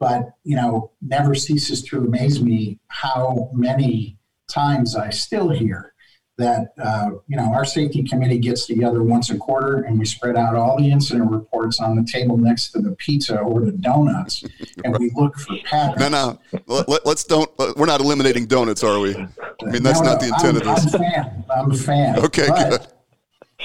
But 0.00 0.30
you 0.42 0.56
know, 0.56 0.90
never 1.00 1.36
ceases 1.36 1.82
to 1.84 1.98
amaze 1.98 2.42
me 2.42 2.80
how 2.88 3.50
many 3.52 4.18
times 4.48 4.96
I 4.96 5.10
still 5.10 5.50
hear 5.50 5.93
that 6.36 6.72
uh, 6.82 7.10
you 7.28 7.36
know 7.36 7.52
our 7.52 7.64
safety 7.64 8.02
committee 8.02 8.38
gets 8.38 8.66
together 8.66 9.02
once 9.02 9.30
a 9.30 9.36
quarter 9.36 9.82
and 9.82 9.98
we 9.98 10.04
spread 10.04 10.36
out 10.36 10.56
all 10.56 10.76
the 10.76 10.90
incident 10.90 11.30
reports 11.30 11.78
on 11.78 11.94
the 11.96 12.04
table 12.04 12.36
next 12.36 12.72
to 12.72 12.80
the 12.80 12.90
pizza 12.92 13.38
or 13.38 13.60
the 13.60 13.72
donuts 13.72 14.44
and 14.84 14.98
we 14.98 15.10
look 15.14 15.38
for 15.38 15.56
patterns. 15.64 16.10
No, 16.10 16.38
no, 16.68 16.84
Let, 16.88 17.06
us 17.06 17.24
don't. 17.24 17.50
We're 17.76 17.86
not 17.86 18.00
eliminating 18.00 18.46
donuts, 18.46 18.82
are 18.82 18.98
we? 18.98 19.14
I 19.14 19.70
mean, 19.70 19.82
that's 19.82 20.00
no, 20.00 20.10
not 20.10 20.20
the 20.20 20.26
intent 20.26 20.62
I'm, 20.62 20.68
of 20.68 20.82
this. 20.82 20.94
I'm 20.94 21.00
a 21.00 21.04
fan. 21.04 21.44
I'm 21.54 21.70
a 21.70 21.76
fan. 21.76 22.18
Okay, 22.18 22.48
but, 22.48 22.70
good. 22.70 22.86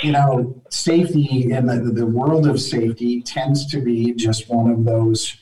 You 0.03 0.11
know, 0.11 0.61
safety 0.69 1.51
in 1.51 1.65
the, 1.65 1.91
the 1.93 2.05
world 2.05 2.47
of 2.47 2.61
safety 2.61 3.21
tends 3.21 3.65
to 3.71 3.81
be 3.81 4.13
just 4.13 4.49
one 4.49 4.69
of 4.69 4.85
those, 4.85 5.35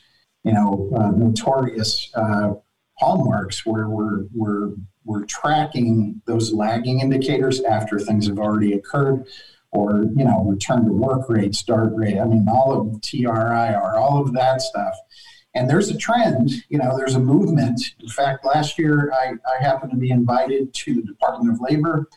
you 0.43 0.53
know, 0.53 0.89
uh, 0.97 1.11
notorious 1.11 2.09
uh, 2.15 2.53
hallmarks 2.97 3.65
where 3.65 3.89
we're 3.89 4.25
we're 4.33 4.71
we're 5.07 5.25
tracking 5.25 6.21
those 6.25 6.53
lagging 6.53 6.99
indicators 6.99 7.61
after 7.61 7.97
things 7.97 8.27
have 8.27 8.37
already 8.37 8.73
occurred 8.73 9.25
or 9.71 10.03
you 10.15 10.23
know 10.23 10.43
return 10.43 10.85
to 10.85 10.91
work 10.91 11.29
rate 11.29 11.55
start 11.55 11.93
rate 11.95 12.19
i 12.19 12.25
mean 12.25 12.45
all 12.49 12.79
of 12.79 13.01
TRIR 13.01 13.97
all 13.97 14.21
of 14.21 14.33
that 14.33 14.61
stuff. 14.61 14.95
And 15.55 15.67
there's 15.67 15.89
a 15.89 15.97
trend 15.97 16.51
you 16.69 16.77
know 16.77 16.95
there's 16.97 17.15
a 17.15 17.19
movement. 17.19 17.81
In 17.99 18.09
fact 18.09 18.45
last 18.45 18.77
year 18.77 19.11
i, 19.13 19.33
I 19.33 19.63
happened 19.63 19.91
to 19.91 19.97
be 19.97 20.11
invited 20.11 20.73
to 20.73 20.95
the 20.95 21.01
department 21.01 21.53
of 21.53 21.61
labor 21.61 22.07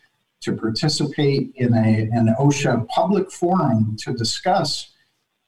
to 0.41 0.57
participate 0.57 1.53
in 1.57 1.75
a, 1.75 2.09
an 2.13 2.35
osha 2.39 2.87
public 2.89 3.31
forum 3.31 3.97
to 4.01 4.13
discuss 4.13 4.90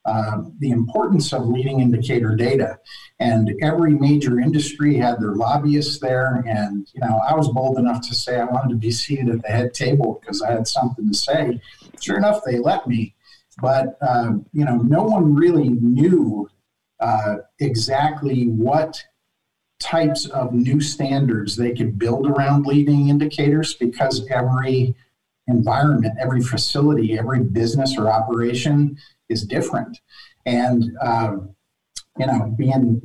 uh, 0.05 0.41
the 0.59 0.71
importance 0.71 1.31
of 1.31 1.47
leading 1.47 1.79
indicator 1.79 2.35
data. 2.35 2.77
And 3.19 3.53
every 3.61 3.93
major 3.93 4.39
industry 4.39 4.95
had 4.95 5.19
their 5.21 5.35
lobbyists 5.35 5.99
there. 5.99 6.43
And, 6.45 6.87
you 6.93 7.01
know, 7.01 7.21
I 7.27 7.33
was 7.35 7.47
bold 7.49 7.77
enough 7.77 8.01
to 8.07 8.15
say 8.15 8.39
I 8.39 8.45
wanted 8.45 8.69
to 8.69 8.75
be 8.75 8.91
seated 8.91 9.29
at 9.29 9.41
the 9.41 9.47
head 9.47 9.73
table 9.73 10.19
because 10.19 10.41
I 10.41 10.51
had 10.51 10.67
something 10.67 11.07
to 11.07 11.17
say. 11.17 11.61
Sure 12.01 12.17
enough, 12.17 12.41
they 12.45 12.59
let 12.59 12.85
me. 12.85 13.15
But, 13.61 13.97
uh, 14.01 14.33
you 14.51 14.65
know, 14.65 14.77
no 14.77 15.03
one 15.03 15.33
really 15.33 15.69
knew 15.69 16.49
uh, 16.99 17.35
exactly 17.59 18.47
what 18.47 19.01
types 19.79 20.25
of 20.27 20.53
new 20.53 20.79
standards 20.79 21.55
they 21.55 21.73
could 21.73 21.99
build 21.99 22.25
around 22.25 22.65
leading 22.65 23.09
indicators 23.09 23.73
because 23.73 24.25
every 24.29 24.95
environment, 25.47 26.13
every 26.19 26.41
facility, 26.41 27.17
every 27.17 27.41
business 27.41 27.97
or 27.97 28.09
operation 28.09 28.97
is 29.29 29.45
different. 29.45 29.99
And, 30.45 30.91
um, 31.01 31.55
you 32.17 32.27
know, 32.27 32.53
being 32.57 33.01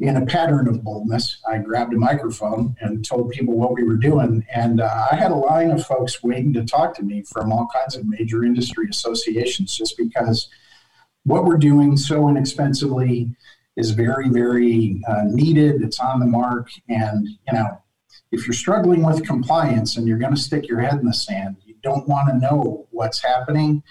in 0.00 0.16
a 0.16 0.24
pattern 0.24 0.66
of 0.66 0.82
boldness, 0.82 1.42
I 1.46 1.58
grabbed 1.58 1.92
a 1.92 1.98
microphone 1.98 2.74
and 2.80 3.04
told 3.04 3.30
people 3.30 3.54
what 3.54 3.74
we 3.74 3.82
were 3.82 3.96
doing. 3.96 4.44
And 4.54 4.80
uh, 4.80 5.06
I 5.12 5.16
had 5.16 5.30
a 5.30 5.36
line 5.36 5.70
of 5.70 5.84
folks 5.84 6.22
waiting 6.22 6.54
to 6.54 6.64
talk 6.64 6.94
to 6.96 7.02
me 7.02 7.22
from 7.22 7.52
all 7.52 7.68
kinds 7.72 7.96
of 7.96 8.06
major 8.06 8.44
industry 8.44 8.88
associations 8.88 9.76
just 9.76 9.96
because 9.98 10.48
what 11.24 11.44
we're 11.44 11.58
doing 11.58 11.96
so 11.96 12.28
inexpensively 12.28 13.30
is 13.76 13.90
very, 13.90 14.30
very 14.30 15.02
uh, 15.06 15.24
needed. 15.26 15.82
It's 15.82 16.00
on 16.00 16.18
the 16.18 16.26
mark. 16.26 16.70
And, 16.88 17.28
you 17.28 17.52
know, 17.52 17.82
if 18.32 18.46
you're 18.46 18.54
struggling 18.54 19.02
with 19.02 19.26
compliance 19.26 19.96
and 19.96 20.08
you're 20.08 20.18
going 20.18 20.34
to 20.34 20.40
stick 20.40 20.66
your 20.66 20.80
head 20.80 20.98
in 20.98 21.04
the 21.04 21.12
sand, 21.12 21.56
don't 21.86 22.06
want 22.08 22.28
to 22.28 22.36
know 22.38 22.86
what's 22.90 23.22
happening 23.22 23.82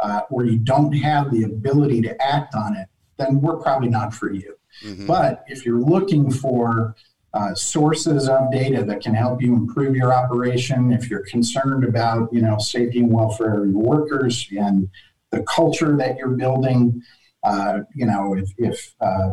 uh, 0.00 0.22
or 0.30 0.44
you 0.44 0.58
don't 0.58 0.92
have 0.92 1.30
the 1.30 1.42
ability 1.42 2.00
to 2.02 2.22
act 2.22 2.54
on 2.54 2.76
it, 2.76 2.88
then 3.18 3.40
we're 3.40 3.56
probably 3.56 3.88
not 3.88 4.14
for 4.14 4.32
you. 4.32 4.54
Mm-hmm. 4.84 5.06
But 5.06 5.44
if 5.48 5.66
you're 5.66 5.80
looking 5.80 6.30
for 6.30 6.94
uh, 7.34 7.54
sources 7.54 8.28
of 8.28 8.50
data 8.50 8.82
that 8.84 9.00
can 9.00 9.14
help 9.14 9.42
you 9.42 9.54
improve 9.54 9.94
your 9.94 10.12
operation, 10.12 10.92
if 10.92 11.10
you're 11.10 11.26
concerned 11.26 11.84
about 11.84 12.32
you 12.32 12.40
know 12.40 12.58
safety 12.58 13.00
and 13.00 13.12
welfare 13.12 13.62
of 13.62 13.70
your 13.70 13.82
workers 13.82 14.48
and 14.56 14.88
the 15.30 15.42
culture 15.42 15.96
that 15.96 16.16
you're 16.16 16.36
building, 16.44 17.02
uh, 17.44 17.80
you 17.94 18.06
know 18.06 18.34
if, 18.34 18.48
if 18.58 18.94
uh, 19.00 19.30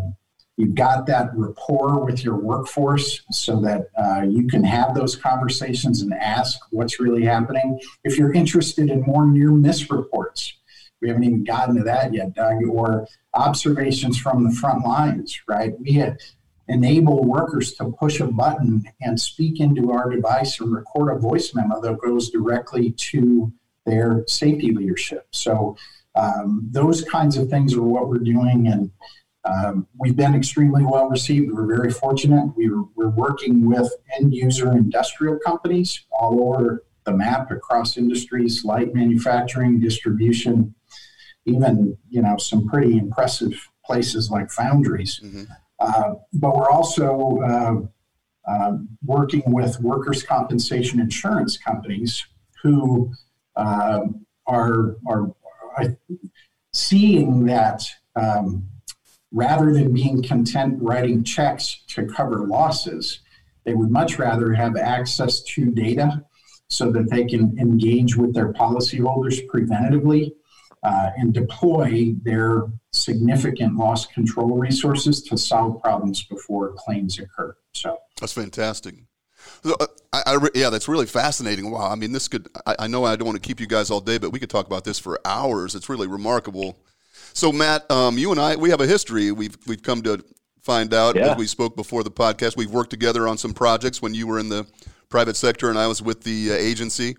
you've 0.57 0.75
got 0.75 1.05
that 1.05 1.29
rapport 1.35 2.03
with 2.03 2.23
your 2.23 2.35
workforce 2.35 3.21
so 3.31 3.61
that 3.61 3.87
uh, 3.97 4.21
you 4.23 4.47
can 4.47 4.63
have 4.63 4.95
those 4.95 5.15
conversations 5.15 6.01
and 6.01 6.13
ask 6.13 6.59
what's 6.71 6.99
really 6.99 7.23
happening. 7.23 7.79
If 8.03 8.17
you're 8.17 8.33
interested 8.33 8.89
in 8.89 9.01
more 9.01 9.25
near 9.25 9.51
miss 9.51 9.89
reports, 9.89 10.57
we 10.99 11.09
haven't 11.09 11.23
even 11.23 11.43
gotten 11.43 11.75
to 11.75 11.83
that 11.83 12.11
yet, 12.11 12.33
Doug, 12.33 12.63
or 12.67 13.07
observations 13.35 14.17
from 14.17 14.43
the 14.43 14.51
front 14.51 14.83
lines, 14.83 15.39
right? 15.47 15.79
We 15.79 15.93
had 15.93 16.17
enable 16.67 17.23
workers 17.23 17.73
to 17.75 17.91
push 17.91 18.19
a 18.19 18.27
button 18.27 18.83
and 19.01 19.19
speak 19.19 19.59
into 19.59 19.91
our 19.91 20.09
device 20.09 20.59
and 20.59 20.73
record 20.73 21.15
a 21.15 21.19
voice 21.19 21.53
memo 21.53 21.79
that 21.81 21.99
goes 21.99 22.29
directly 22.31 22.91
to 22.91 23.53
their 23.85 24.23
safety 24.27 24.73
leadership. 24.73 25.27
So 25.31 25.77
um, 26.15 26.67
those 26.71 27.03
kinds 27.03 27.37
of 27.37 27.49
things 27.49 27.75
are 27.75 27.83
what 27.83 28.09
we're 28.09 28.17
doing, 28.17 28.67
and 28.67 28.91
um, 29.47 29.87
we've 29.97 30.15
been 30.15 30.35
extremely 30.35 30.83
well 30.83 31.09
received. 31.09 31.51
We're 31.51 31.65
very 31.65 31.91
fortunate. 31.91 32.51
We're, 32.55 32.83
we're 32.95 33.09
working 33.09 33.67
with 33.67 33.91
end 34.19 34.33
user 34.33 34.71
industrial 34.71 35.39
companies 35.45 36.05
all 36.11 36.53
over 36.53 36.83
the 37.05 37.13
map 37.13 37.49
across 37.51 37.97
industries, 37.97 38.65
light 38.65 38.93
manufacturing, 38.93 39.79
distribution, 39.79 40.75
even 41.45 41.97
you 42.09 42.21
know 42.21 42.37
some 42.37 42.67
pretty 42.67 42.97
impressive 42.97 43.53
places 43.85 44.29
like 44.29 44.51
foundries. 44.51 45.21
Mm-hmm. 45.23 45.43
Uh, 45.79 46.15
but 46.33 46.55
we're 46.55 46.69
also 46.69 47.37
uh, 47.39 48.51
uh, 48.51 48.77
working 49.05 49.43
with 49.45 49.79
workers' 49.79 50.23
compensation 50.23 50.99
insurance 50.99 51.57
companies 51.57 52.25
who 52.61 53.13
um, 53.55 54.25
are 54.45 54.97
are 55.07 55.31
seeing 56.73 57.45
that 57.45 57.87
um, 58.15 58.67
rather 59.31 59.73
than 59.73 59.93
being 59.93 60.23
content 60.23 60.77
writing 60.81 61.23
checks 61.23 61.83
to 61.87 62.05
cover 62.05 62.45
losses, 62.45 63.19
they 63.65 63.73
would 63.73 63.91
much 63.91 64.17
rather 64.17 64.53
have 64.53 64.77
access 64.77 65.41
to 65.43 65.65
data 65.71 66.23
so 66.69 66.91
that 66.91 67.09
they 67.09 67.25
can 67.25 67.57
engage 67.59 68.15
with 68.15 68.33
their 68.33 68.53
policyholders 68.53 69.45
preventatively 69.47 70.31
uh, 70.83 71.09
and 71.17 71.33
deploy 71.33 72.13
their 72.23 72.65
significant 72.91 73.75
loss 73.75 74.05
control 74.05 74.57
resources 74.57 75.21
to 75.23 75.37
solve 75.37 75.81
problems 75.81 76.23
before 76.23 76.73
claims 76.77 77.19
occur. 77.19 77.55
So 77.73 77.97
that's 78.19 78.33
fantastic. 78.33 78.95
So, 79.63 79.75
uh, 79.79 79.87
I, 80.13 80.23
I, 80.25 80.47
yeah, 80.55 80.69
that's 80.69 80.87
really 80.87 81.05
fascinating. 81.05 81.71
Wow. 81.71 81.89
I 81.89 81.95
mean, 81.95 82.11
this 82.11 82.27
could, 82.27 82.47
I, 82.65 82.75
I, 82.79 82.87
know 82.87 83.05
I 83.05 83.15
don't 83.15 83.25
want 83.25 83.41
to 83.41 83.45
keep 83.45 83.59
you 83.59 83.67
guys 83.67 83.89
all 83.89 84.01
day, 84.01 84.17
but 84.17 84.31
we 84.31 84.39
could 84.39 84.49
talk 84.49 84.65
about 84.65 84.83
this 84.83 84.99
for 84.99 85.19
hours. 85.25 85.75
It's 85.75 85.89
really 85.89 86.07
remarkable. 86.07 86.77
So, 87.37 87.51
Matt, 87.51 87.89
um, 87.91 88.17
you 88.17 88.31
and 88.31 88.39
I, 88.39 88.55
we 88.55 88.71
have 88.71 88.81
a 88.81 88.87
history. 88.87 89.31
We've, 89.31 89.55
we've 89.67 89.83
come 89.83 90.01
to 90.01 90.25
find 90.63 90.91
out 90.91 91.15
yeah. 91.15 91.33
as 91.33 91.37
we 91.37 91.45
spoke 91.45 91.75
before 91.75 92.03
the 92.03 92.09
podcast. 92.09 92.57
We've 92.57 92.71
worked 92.71 92.89
together 92.89 93.27
on 93.27 93.37
some 93.37 93.53
projects 93.53 94.01
when 94.01 94.15
you 94.15 94.25
were 94.25 94.39
in 94.39 94.49
the 94.49 94.65
private 95.09 95.35
sector 95.35 95.69
and 95.69 95.77
I 95.77 95.85
was 95.85 96.01
with 96.01 96.23
the 96.23 96.49
uh, 96.49 96.55
agency. 96.55 97.15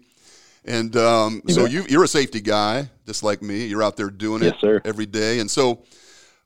And 0.64 0.96
um, 0.96 1.42
so 1.48 1.66
you, 1.66 1.84
you're 1.88 2.02
a 2.02 2.08
safety 2.08 2.40
guy, 2.40 2.90
just 3.06 3.22
like 3.22 3.42
me. 3.42 3.66
You're 3.66 3.84
out 3.84 3.96
there 3.96 4.10
doing 4.10 4.42
yes, 4.42 4.54
it 4.54 4.60
sir. 4.60 4.82
every 4.84 5.06
day. 5.06 5.38
And 5.38 5.48
so 5.48 5.84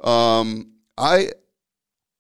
um, 0.05 0.73
I 0.99 1.31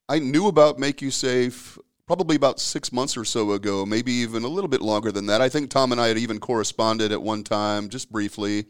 I 0.08 0.20
knew 0.20 0.46
about 0.48 0.78
MakuSafe 0.78 1.78
probably 2.06 2.36
about 2.36 2.60
six 2.60 2.94
months 2.94 3.14
or 3.14 3.26
so 3.26 3.52
ago, 3.52 3.84
maybe 3.84 4.10
even 4.10 4.44
a 4.44 4.48
little 4.48 4.68
bit 4.68 4.80
longer 4.80 5.12
than 5.12 5.26
that. 5.26 5.42
I 5.42 5.50
think 5.50 5.68
Tom 5.68 5.92
and 5.92 6.00
I 6.00 6.08
had 6.08 6.16
even 6.16 6.40
corresponded 6.40 7.12
at 7.12 7.20
one 7.20 7.44
time, 7.44 7.90
just 7.90 8.10
briefly. 8.10 8.64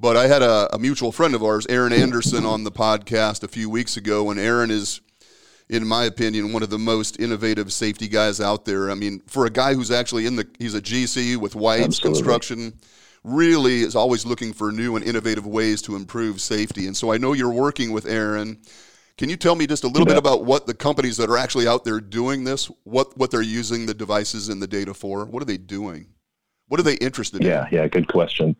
But 0.00 0.16
I 0.16 0.28
had 0.28 0.40
a, 0.40 0.74
a 0.74 0.78
mutual 0.78 1.12
friend 1.12 1.34
of 1.34 1.42
ours, 1.42 1.66
Aaron 1.68 1.92
Anderson, 1.92 2.46
on 2.46 2.64
the 2.64 2.72
podcast 2.72 3.42
a 3.42 3.48
few 3.48 3.68
weeks 3.68 3.98
ago, 3.98 4.30
and 4.30 4.40
Aaron 4.40 4.70
is, 4.70 5.02
in 5.68 5.86
my 5.86 6.04
opinion, 6.04 6.54
one 6.54 6.62
of 6.62 6.70
the 6.70 6.78
most 6.78 7.20
innovative 7.20 7.70
safety 7.70 8.08
guys 8.08 8.40
out 8.40 8.64
there. 8.64 8.90
I 8.90 8.94
mean, 8.94 9.20
for 9.26 9.44
a 9.44 9.50
guy 9.50 9.74
who's 9.74 9.90
actually 9.90 10.24
in 10.24 10.36
the, 10.36 10.48
he's 10.58 10.74
a 10.74 10.80
GC 10.80 11.36
with 11.36 11.54
White's 11.54 11.84
Absolutely. 11.84 12.18
Construction, 12.18 12.80
really 13.24 13.80
is 13.82 13.94
always 13.94 14.24
looking 14.24 14.54
for 14.54 14.72
new 14.72 14.96
and 14.96 15.04
innovative 15.04 15.46
ways 15.46 15.82
to 15.82 15.96
improve 15.96 16.40
safety. 16.40 16.86
And 16.86 16.96
so 16.96 17.12
I 17.12 17.18
know 17.18 17.34
you're 17.34 17.52
working 17.52 17.92
with 17.92 18.06
Aaron. 18.06 18.58
Can 19.18 19.28
you 19.28 19.36
tell 19.36 19.54
me 19.54 19.66
just 19.66 19.84
a 19.84 19.88
little 19.88 20.06
bit 20.06 20.16
about 20.16 20.46
what 20.46 20.66
the 20.66 20.72
companies 20.72 21.18
that 21.18 21.28
are 21.28 21.36
actually 21.36 21.68
out 21.68 21.84
there 21.84 22.00
doing 22.00 22.44
this, 22.44 22.70
what 22.84 23.14
what 23.18 23.30
they're 23.30 23.42
using 23.42 23.84
the 23.84 23.92
devices 23.92 24.48
and 24.48 24.62
the 24.62 24.66
data 24.66 24.94
for? 24.94 25.26
What 25.26 25.42
are 25.42 25.46
they 25.46 25.58
doing? 25.58 26.06
What 26.68 26.80
are 26.80 26.84
they 26.84 26.94
interested 26.94 27.42
in? 27.42 27.48
Yeah, 27.48 27.66
yeah, 27.70 27.86
good 27.86 28.08
question. 28.08 28.56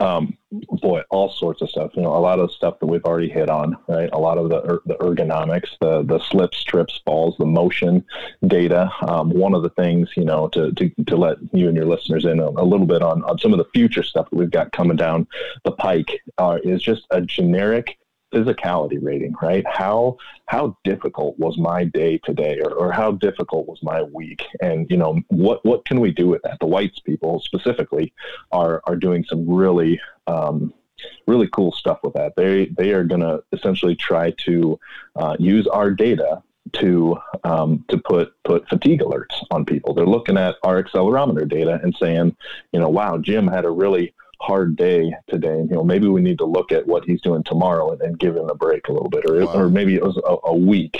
Um, 0.00 0.36
boy, 0.82 1.02
all 1.10 1.30
sorts 1.30 1.62
of 1.62 1.70
stuff. 1.70 1.92
You 1.94 2.02
know, 2.02 2.16
a 2.16 2.18
lot 2.18 2.38
of 2.40 2.48
the 2.48 2.54
stuff 2.54 2.80
that 2.80 2.86
we've 2.86 3.04
already 3.04 3.28
hit 3.28 3.48
on, 3.48 3.76
right? 3.88 4.10
A 4.12 4.18
lot 4.18 4.38
of 4.38 4.48
the 4.48 4.64
er, 4.68 4.82
the 4.86 4.96
ergonomics, 4.96 5.70
the 5.80 6.02
the 6.02 6.18
slips, 6.18 6.62
trips, 6.64 7.00
falls, 7.04 7.36
the 7.38 7.46
motion 7.46 8.04
data. 8.46 8.90
Um, 9.06 9.30
one 9.30 9.54
of 9.54 9.62
the 9.62 9.70
things, 9.70 10.10
you 10.16 10.24
know, 10.24 10.48
to, 10.48 10.72
to 10.72 10.90
to 11.06 11.16
let 11.16 11.38
you 11.52 11.68
and 11.68 11.76
your 11.76 11.86
listeners 11.86 12.24
in 12.24 12.40
a, 12.40 12.48
a 12.48 12.64
little 12.64 12.86
bit 12.86 13.02
on 13.02 13.22
on 13.24 13.38
some 13.38 13.52
of 13.52 13.58
the 13.58 13.68
future 13.72 14.02
stuff 14.02 14.28
that 14.30 14.36
we've 14.36 14.50
got 14.50 14.72
coming 14.72 14.96
down 14.96 15.26
the 15.64 15.72
pike 15.72 16.22
uh, 16.38 16.58
is 16.64 16.82
just 16.82 17.06
a 17.10 17.20
generic 17.20 17.96
physicality 18.34 18.98
rating, 19.00 19.34
right? 19.40 19.64
How 19.66 20.16
how 20.46 20.76
difficult 20.84 21.38
was 21.38 21.56
my 21.56 21.84
day 21.84 22.18
today, 22.18 22.60
or, 22.62 22.72
or 22.72 22.92
how 22.92 23.12
difficult 23.12 23.66
was 23.66 23.82
my 23.82 24.02
week? 24.02 24.44
And 24.60 24.86
you 24.90 24.96
know, 24.96 25.20
what 25.28 25.64
what 25.64 25.84
can 25.84 26.00
we 26.00 26.10
do 26.10 26.26
with 26.26 26.42
that? 26.42 26.58
The 26.60 26.66
whites 26.66 26.98
people 26.98 27.40
specifically 27.40 28.12
are 28.52 28.82
are 28.86 28.96
doing 28.96 29.24
some 29.28 29.48
really 29.48 30.00
um, 30.26 30.74
really 31.26 31.48
cool 31.48 31.72
stuff 31.72 32.00
with 32.02 32.14
that. 32.14 32.34
They 32.36 32.66
they 32.66 32.92
are 32.92 33.04
going 33.04 33.20
to 33.20 33.42
essentially 33.52 33.94
try 33.94 34.32
to 34.44 34.78
uh, 35.16 35.36
use 35.38 35.66
our 35.68 35.90
data 35.90 36.42
to 36.72 37.16
um, 37.44 37.84
to 37.88 37.98
put 37.98 38.32
put 38.44 38.68
fatigue 38.68 39.00
alerts 39.00 39.36
on 39.50 39.64
people. 39.64 39.94
They're 39.94 40.06
looking 40.06 40.36
at 40.36 40.56
our 40.62 40.82
accelerometer 40.82 41.48
data 41.48 41.80
and 41.82 41.94
saying, 42.00 42.36
you 42.72 42.80
know, 42.80 42.88
wow, 42.88 43.18
Jim 43.18 43.46
had 43.46 43.64
a 43.64 43.70
really 43.70 44.14
hard 44.46 44.76
day 44.76 45.02
today. 45.32 45.58
You 45.68 45.76
know, 45.76 45.84
maybe 45.84 46.08
we 46.08 46.20
need 46.20 46.38
to 46.38 46.44
look 46.56 46.70
at 46.72 46.86
what 46.86 47.04
he's 47.04 47.22
doing 47.22 47.42
tomorrow 47.44 47.86
and, 47.92 48.00
and 48.02 48.18
give 48.18 48.36
him 48.36 48.48
a 48.50 48.54
break 48.54 48.88
a 48.88 48.92
little 48.92 49.10
bit, 49.16 49.24
or 49.28 49.34
Wow. 49.46 49.54
or 49.54 49.68
maybe 49.78 49.94
it 49.94 50.02
was 50.02 50.18
a, 50.32 50.36
a 50.54 50.56
week. 50.56 50.96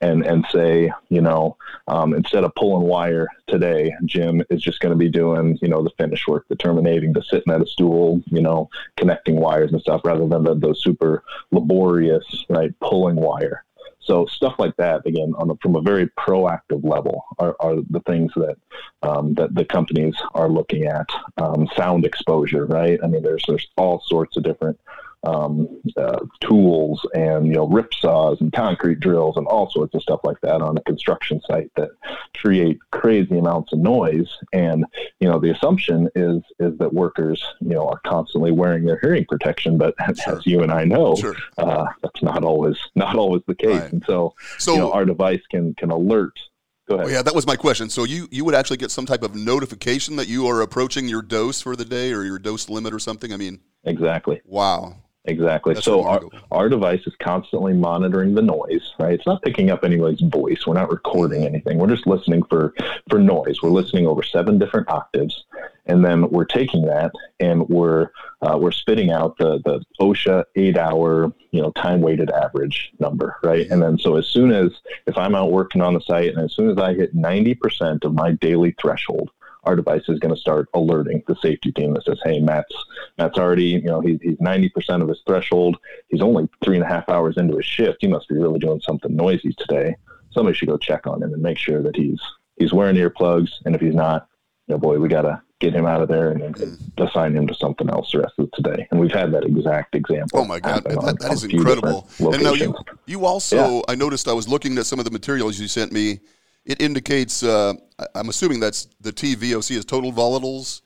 And, 0.00 0.26
and 0.26 0.44
say, 0.52 0.92
you 1.08 1.22
know, 1.22 1.56
um, 1.88 2.12
instead 2.12 2.44
of 2.44 2.54
pulling 2.56 2.86
wire 2.86 3.26
today, 3.46 3.94
Jim 4.04 4.42
is 4.50 4.60
just 4.60 4.80
going 4.80 4.92
to 4.92 4.98
be 4.98 5.08
doing, 5.08 5.56
you 5.62 5.68
know, 5.68 5.82
the 5.82 5.96
finish 5.96 6.26
work, 6.28 6.44
the 6.48 6.56
terminating, 6.56 7.14
the 7.14 7.22
sitting 7.22 7.54
at 7.54 7.62
a 7.62 7.66
stool, 7.66 8.20
you 8.26 8.42
know, 8.42 8.68
connecting 8.98 9.36
wires 9.36 9.72
and 9.72 9.80
stuff, 9.80 10.02
rather 10.04 10.26
than 10.26 10.42
the, 10.44 10.54
those 10.56 10.82
super 10.82 11.22
laborious, 11.52 12.26
right, 12.50 12.78
pulling 12.80 13.16
wire. 13.16 13.64
So 14.04 14.26
stuff 14.26 14.56
like 14.58 14.76
that, 14.76 15.06
again, 15.06 15.32
a, 15.38 15.56
from 15.62 15.76
a 15.76 15.80
very 15.80 16.08
proactive 16.18 16.84
level, 16.84 17.24
are, 17.38 17.56
are 17.60 17.76
the 17.90 18.00
things 18.00 18.32
that 18.36 18.56
um, 19.02 19.34
that 19.34 19.54
the 19.54 19.64
companies 19.64 20.14
are 20.34 20.48
looking 20.48 20.84
at. 20.84 21.06
Um, 21.38 21.68
sound 21.76 22.04
exposure, 22.04 22.66
right? 22.66 22.98
I 23.02 23.06
mean, 23.06 23.22
there's 23.22 23.44
there's 23.48 23.68
all 23.76 24.02
sorts 24.06 24.36
of 24.36 24.42
different 24.42 24.78
um, 25.24 25.68
uh, 25.96 26.20
tools 26.40 27.00
and 27.14 27.46
you 27.46 27.54
know 27.54 27.66
rip 27.66 27.92
saws 27.94 28.40
and 28.40 28.52
concrete 28.52 29.00
drills 29.00 29.36
and 29.36 29.46
all 29.46 29.70
sorts 29.70 29.94
of 29.94 30.02
stuff 30.02 30.20
like 30.24 30.40
that 30.42 30.60
on 30.62 30.76
a 30.76 30.82
construction 30.82 31.40
site 31.46 31.70
that 31.76 31.90
create 32.36 32.78
crazy 32.90 33.38
amounts 33.38 33.72
of 33.72 33.78
noise. 33.78 34.28
And 34.52 34.84
you 35.20 35.28
know 35.28 35.38
the 35.38 35.50
assumption 35.50 36.08
is 36.14 36.42
is 36.60 36.76
that 36.78 36.92
workers 36.92 37.42
you 37.60 37.70
know 37.70 37.88
are 37.88 38.00
constantly 38.06 38.52
wearing 38.52 38.84
their 38.84 38.98
hearing 39.00 39.24
protection, 39.26 39.78
but 39.78 39.94
Sure. 40.24 40.36
as 40.38 40.46
you 40.46 40.62
and 40.62 40.70
I 40.72 40.84
know, 40.84 41.16
Sure. 41.16 41.34
uh, 41.58 41.86
that's 42.02 42.22
not 42.22 42.44
always 42.44 42.76
not 42.94 43.16
always 43.16 43.42
the 43.46 43.54
case. 43.54 43.80
Right. 43.80 43.92
And 43.92 44.04
so, 44.06 44.34
So 44.58 44.72
you 44.72 44.78
know, 44.78 44.92
our 44.92 45.04
device 45.04 45.42
can 45.50 45.74
can 45.74 45.90
alert. 45.90 46.38
Go 46.86 46.96
ahead. 46.96 47.06
Oh, 47.06 47.10
yeah, 47.10 47.22
that 47.22 47.34
was 47.34 47.46
my 47.46 47.56
question. 47.56 47.88
So 47.88 48.04
you 48.04 48.28
you 48.30 48.44
would 48.44 48.54
actually 48.54 48.76
get 48.76 48.90
some 48.90 49.06
type 49.06 49.22
of 49.22 49.34
notification 49.34 50.16
that 50.16 50.28
you 50.28 50.46
are 50.46 50.60
approaching 50.60 51.08
your 51.08 51.22
dose 51.22 51.62
for 51.62 51.76
the 51.76 51.84
day 51.84 52.12
or 52.12 52.24
your 52.24 52.38
dose 52.38 52.68
limit 52.68 52.92
or 52.92 52.98
something. 52.98 53.32
I 53.32 53.38
mean, 53.38 53.60
Exactly. 53.84 54.42
wow. 54.44 54.96
Exactly. 55.26 55.72
That's 55.72 55.86
so 55.86 56.04
our, 56.04 56.20
our 56.50 56.68
device 56.68 57.00
is 57.06 57.14
constantly 57.18 57.72
monitoring 57.72 58.34
the 58.34 58.42
noise, 58.42 58.92
right? 58.98 59.14
It's 59.14 59.26
not 59.26 59.40
picking 59.40 59.70
up 59.70 59.82
anybody's 59.82 60.20
voice. 60.20 60.66
We're 60.66 60.74
not 60.74 60.90
recording 60.90 61.44
anything. 61.44 61.78
We're 61.78 61.88
just 61.88 62.06
listening 62.06 62.42
for, 62.50 62.74
for 63.08 63.18
noise. 63.18 63.62
We're 63.62 63.70
listening 63.70 64.06
over 64.06 64.22
seven 64.22 64.58
different 64.58 64.90
octaves. 64.90 65.44
And 65.86 66.04
then 66.04 66.28
we're 66.28 66.44
taking 66.44 66.84
that 66.86 67.12
and 67.40 67.66
we're, 67.70 68.10
uh, 68.42 68.58
we're 68.58 68.72
spitting 68.72 69.10
out 69.10 69.38
the, 69.38 69.60
the 69.64 69.82
OSHA 69.98 70.44
eight 70.56 70.76
hour, 70.76 71.32
you 71.52 71.62
know, 71.62 71.70
time 71.72 72.02
weighted 72.02 72.30
average 72.30 72.92
number, 72.98 73.36
right? 73.42 73.66
And 73.70 73.82
then 73.82 73.98
so 73.98 74.16
as 74.16 74.26
soon 74.26 74.52
as, 74.52 74.72
if 75.06 75.16
I'm 75.16 75.34
out 75.34 75.52
working 75.52 75.80
on 75.80 75.94
the 75.94 76.00
site 76.00 76.34
and 76.34 76.44
as 76.44 76.52
soon 76.52 76.68
as 76.68 76.76
I 76.76 76.92
hit 76.92 77.16
90% 77.16 78.04
of 78.04 78.12
my 78.12 78.32
daily 78.32 78.74
threshold, 78.78 79.30
our 79.66 79.76
device 79.76 80.02
is 80.08 80.18
going 80.18 80.34
to 80.34 80.40
start 80.40 80.68
alerting 80.74 81.22
the 81.26 81.36
safety 81.36 81.72
team 81.72 81.94
that 81.94 82.04
says, 82.04 82.20
"Hey, 82.24 82.40
Matt's 82.40 82.74
Matt's 83.18 83.38
already, 83.38 83.64
you 83.64 83.82
know, 83.82 84.00
he's 84.00 84.20
he's 84.22 84.40
ninety 84.40 84.68
percent 84.68 85.02
of 85.02 85.08
his 85.08 85.22
threshold. 85.26 85.76
He's 86.08 86.22
only 86.22 86.48
three 86.62 86.76
and 86.76 86.84
a 86.84 86.88
half 86.88 87.08
hours 87.08 87.36
into 87.36 87.56
his 87.56 87.66
shift. 87.66 87.98
He 88.00 88.06
must 88.06 88.28
be 88.28 88.36
really 88.36 88.58
doing 88.58 88.80
something 88.80 89.14
noisy 89.14 89.54
today. 89.58 89.96
Somebody 90.30 90.56
should 90.56 90.68
go 90.68 90.78
check 90.78 91.06
on 91.06 91.22
him 91.22 91.32
and 91.32 91.42
make 91.42 91.58
sure 91.58 91.82
that 91.82 91.96
he's 91.96 92.20
he's 92.56 92.72
wearing 92.72 92.96
earplugs. 92.96 93.50
And 93.64 93.74
if 93.74 93.80
he's 93.80 93.94
not, 93.94 94.28
you 94.66 94.74
know, 94.74 94.78
boy, 94.78 94.98
we 94.98 95.08
got 95.08 95.22
to 95.22 95.40
get 95.60 95.74
him 95.74 95.86
out 95.86 96.02
of 96.02 96.08
there 96.08 96.30
and, 96.30 96.78
assign 96.98 97.36
him 97.36 97.46
to 97.46 97.54
something 97.54 97.88
else 97.90 98.12
the 98.12 98.18
rest 98.18 98.34
of 98.38 98.50
today. 98.52 98.86
And 98.90 99.00
we've 99.00 99.12
had 99.12 99.32
that 99.32 99.44
exact 99.44 99.94
example. 99.94 100.40
Oh 100.40 100.44
my 100.44 100.60
God, 100.60 100.86
on- 100.86 101.04
that, 101.06 101.18
that 101.20 101.32
is 101.32 101.44
incredible. 101.44 102.08
And 102.20 102.42
now 102.42 102.52
you 102.52 102.74
you 103.06 103.26
also 103.26 103.82
I 103.88 103.94
noticed 103.94 104.28
I 104.28 104.32
was 104.32 104.48
looking 104.48 104.78
at 104.78 104.86
some 104.86 104.98
of 104.98 105.04
the 105.04 105.10
materials 105.10 105.58
you 105.58 105.68
sent 105.68 105.92
me. 105.92 106.20
It 106.64 106.80
indicates 106.80 107.42
uh, 107.42 107.74
I- 107.98 108.06
I'm 108.14 108.28
assuming 108.28 108.60
that's 108.60 108.88
the 109.00 109.12
TVOC 109.12 109.76
is 109.76 109.84
total 109.84 110.12
volatiles, 110.12 110.80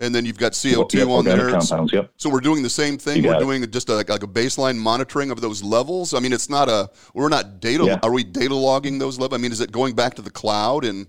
and 0.00 0.14
then 0.14 0.24
you've 0.24 0.38
got 0.38 0.52
CO2 0.52 0.94
Yep, 0.98 1.08
on 1.08 1.24
there. 1.24 1.50
compounds. 1.50 1.92
Yep. 1.92 2.12
So 2.16 2.30
we're 2.30 2.40
doing 2.40 2.62
the 2.62 2.70
same 2.70 2.96
thing. 2.98 3.22
We're 3.22 3.34
it. 3.36 3.38
doing 3.40 3.70
just 3.70 3.88
a, 3.88 3.94
like 3.96 4.22
a 4.22 4.26
baseline 4.26 4.76
monitoring 4.76 5.30
of 5.30 5.40
those 5.40 5.62
levels. 5.62 6.14
I 6.14 6.20
mean, 6.20 6.32
it's 6.32 6.48
not 6.48 6.68
a 6.68 6.90
we're 7.14 7.28
not 7.28 7.60
data. 7.60 7.84
Yeah. 7.84 7.98
Are 8.02 8.12
we 8.12 8.24
data 8.24 8.54
logging 8.54 8.98
those 8.98 9.18
levels? 9.18 9.38
I 9.38 9.42
mean, 9.42 9.52
is 9.52 9.60
it 9.60 9.70
going 9.72 9.94
back 9.94 10.14
to 10.14 10.22
the 10.22 10.30
cloud 10.30 10.84
and 10.84 11.06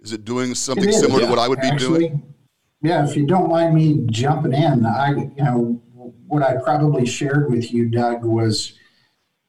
is 0.00 0.12
it 0.12 0.24
doing 0.24 0.54
something 0.54 0.84
It 0.84 0.90
is, 0.90 1.00
similar 1.00 1.20
yeah. 1.20 1.26
to 1.26 1.30
what 1.30 1.38
I 1.38 1.48
would 1.48 1.60
be 1.60 1.68
Actually, 1.68 2.08
doing? 2.08 2.34
Yeah, 2.82 3.08
if 3.08 3.16
you 3.16 3.24
don't 3.26 3.48
mind 3.48 3.74
me 3.74 4.04
jumping 4.06 4.52
in, 4.52 4.84
I, 4.84 5.10
you 5.10 5.30
know, 5.38 5.80
what 6.26 6.42
I 6.42 6.56
probably 6.56 7.06
shared 7.06 7.48
with 7.48 7.72
you, 7.72 7.86
Doug, 7.88 8.24
was 8.24 8.72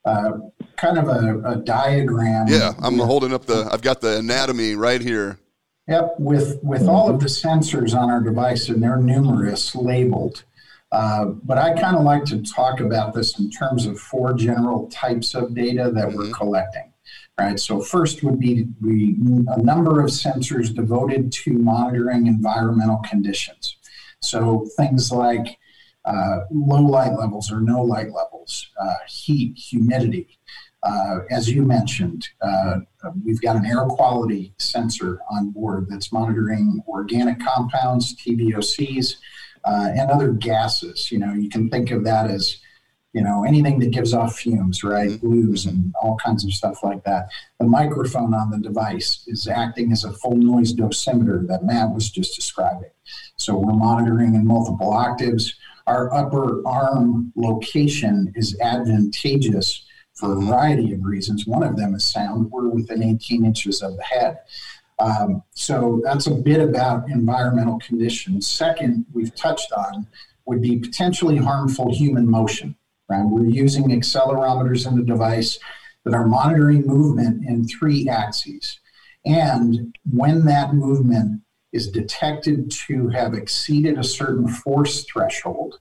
uh, 0.06 0.34
kind 0.84 0.98
of 0.98 1.08
a, 1.08 1.52
a 1.52 1.56
diagram. 1.58 2.48
Yeah, 2.48 2.74
I'm 2.82 2.98
with- 2.98 3.08
holding 3.08 3.34
up 3.34 3.46
the. 3.46 3.68
I've 3.72 3.82
got 3.82 4.02
the 4.02 4.18
anatomy 4.18 4.76
right 4.76 5.02
here. 5.02 5.40
Yep, 5.88 6.16
with 6.20 6.60
with 6.64 6.88
all 6.88 7.10
of 7.10 7.20
the 7.20 7.26
sensors 7.28 7.94
on 7.94 8.10
our 8.10 8.22
device, 8.22 8.70
and 8.70 8.82
they're 8.82 8.98
numerous 8.98 9.76
labeled. 9.76 10.44
Uh, 10.92 11.26
but 11.26 11.58
I 11.58 11.74
kind 11.74 11.98
of 11.98 12.04
like 12.04 12.24
to 12.26 12.42
talk 12.44 12.80
about 12.80 13.14
this 13.14 13.40
in 13.40 13.50
terms 13.50 13.88
of 13.88 14.00
four 14.00 14.34
general 14.34 14.88
types 14.90 15.34
of 15.34 15.56
data 15.56 15.92
that 15.94 16.14
we're 16.14 16.32
collecting. 16.32 16.94
Right. 17.40 17.60
So 17.60 17.82
first 17.82 18.24
would 18.24 18.40
be 18.40 18.68
we, 18.80 19.18
a 19.48 19.62
number 19.62 20.02
of 20.02 20.12
sensors 20.12 20.74
devoted 20.74 21.32
to 21.32 21.54
monitoring 21.54 22.28
environmental 22.28 23.02
conditions. 23.10 23.76
So 24.20 24.68
things 24.78 25.12
like 25.12 25.58
uh, 26.06 26.42
low 26.52 26.82
light 26.82 27.14
levels 27.18 27.52
or 27.52 27.60
no 27.60 27.82
light 27.82 28.12
levels, 28.12 28.70
uh, 28.80 28.96
heat, 29.08 29.58
humidity. 29.58 30.38
Uh, 30.84 31.20
as 31.30 31.50
you 31.50 31.64
mentioned, 31.64 32.28
uh, 32.42 32.80
we've 33.24 33.42
got 33.42 33.56
an 33.56 33.66
air 33.66 33.86
quality 33.86 34.54
sensor 34.58 35.20
on 35.32 35.50
board 35.50 35.88
that's 35.90 36.12
monitoring 36.12 36.84
organic 36.88 37.40
compounds, 37.40 38.16
TVOCs, 38.18 39.16
uh, 39.64 39.90
and 39.96 40.12
other 40.12 40.34
gases. 40.34 41.10
You 41.10 41.20
know, 41.20 41.34
you 41.34 41.50
can 41.50 41.70
think 41.70 41.92
of 41.92 42.04
that 42.04 42.30
as, 42.30 42.58
you 43.14 43.24
know, 43.24 43.46
anything 43.46 43.80
that 43.80 43.92
gives 43.92 44.14
off 44.14 44.36
fumes, 44.38 44.84
right? 44.84 45.22
Blues 45.22 45.66
and 45.66 45.94
all 46.02 46.18
kinds 46.18 46.44
of 46.44 46.52
stuff 46.52 46.84
like 46.84 47.06
that. 47.06 47.30
The 47.60 47.66
microphone 47.66 48.34
on 48.34 48.50
the 48.50 48.58
device 48.58 49.24
is 49.28 49.48
acting 49.48 49.94
as 49.94 50.04
a 50.04 50.12
full 50.12 50.36
noise 50.36 50.74
dosimeter 50.74 51.48
that 51.48 51.64
Matt 51.64 51.94
was 51.94 52.12
just 52.12 52.36
describing. 52.36 52.92
So 53.38 53.58
we're 53.58 53.72
monitoring 53.72 54.36
in 54.36 54.46
multiple 54.46 54.92
octaves. 54.92 55.56
Our 55.88 56.14
upper 56.14 56.66
arm 56.68 57.32
location 57.38 58.34
is 58.36 58.60
advantageous 58.60 59.86
for 60.14 60.34
a 60.34 60.42
variety 60.42 60.94
of 60.94 61.04
reasons. 61.04 61.48
One 61.48 61.64
of 61.64 61.76
them 61.76 61.96
is 61.96 62.04
sound. 62.04 62.52
We're 62.52 62.70
within 62.70 63.04
18 63.04 63.46
inches 63.46 63.82
of 63.82 63.98
the 63.98 64.04
head. 64.04 64.40
Um, 65.00 65.44
so 65.54 66.02
that's 66.04 66.28
a 66.28 66.36
bit 66.36 66.62
about 66.62 67.10
environmental 67.10 67.80
conditions. 67.80 68.48
Second, 68.48 69.06
we've 69.14 69.34
touched 69.36 69.72
on 69.74 70.08
would 70.46 70.62
be 70.62 70.78
potentially 70.78 71.38
harmful 71.38 71.94
human 71.94 72.30
motion. 72.30 72.76
Right? 73.10 73.24
We're 73.26 73.46
using 73.46 73.90
accelerometers 73.90 74.88
in 74.88 74.98
the 74.98 75.04
device 75.04 75.58
that 76.04 76.14
are 76.14 76.26
monitoring 76.26 76.86
movement 76.86 77.46
in 77.46 77.68
three 77.68 78.08
axes. 78.10 78.80
And 79.26 79.96
when 80.12 80.46
that 80.46 80.74
movement 80.74 81.42
is 81.72 81.90
detected 81.90 82.70
to 82.70 83.08
have 83.10 83.34
exceeded 83.34 83.98
a 83.98 84.04
certain 84.04 84.48
force 84.48 85.06
threshold, 85.06 85.80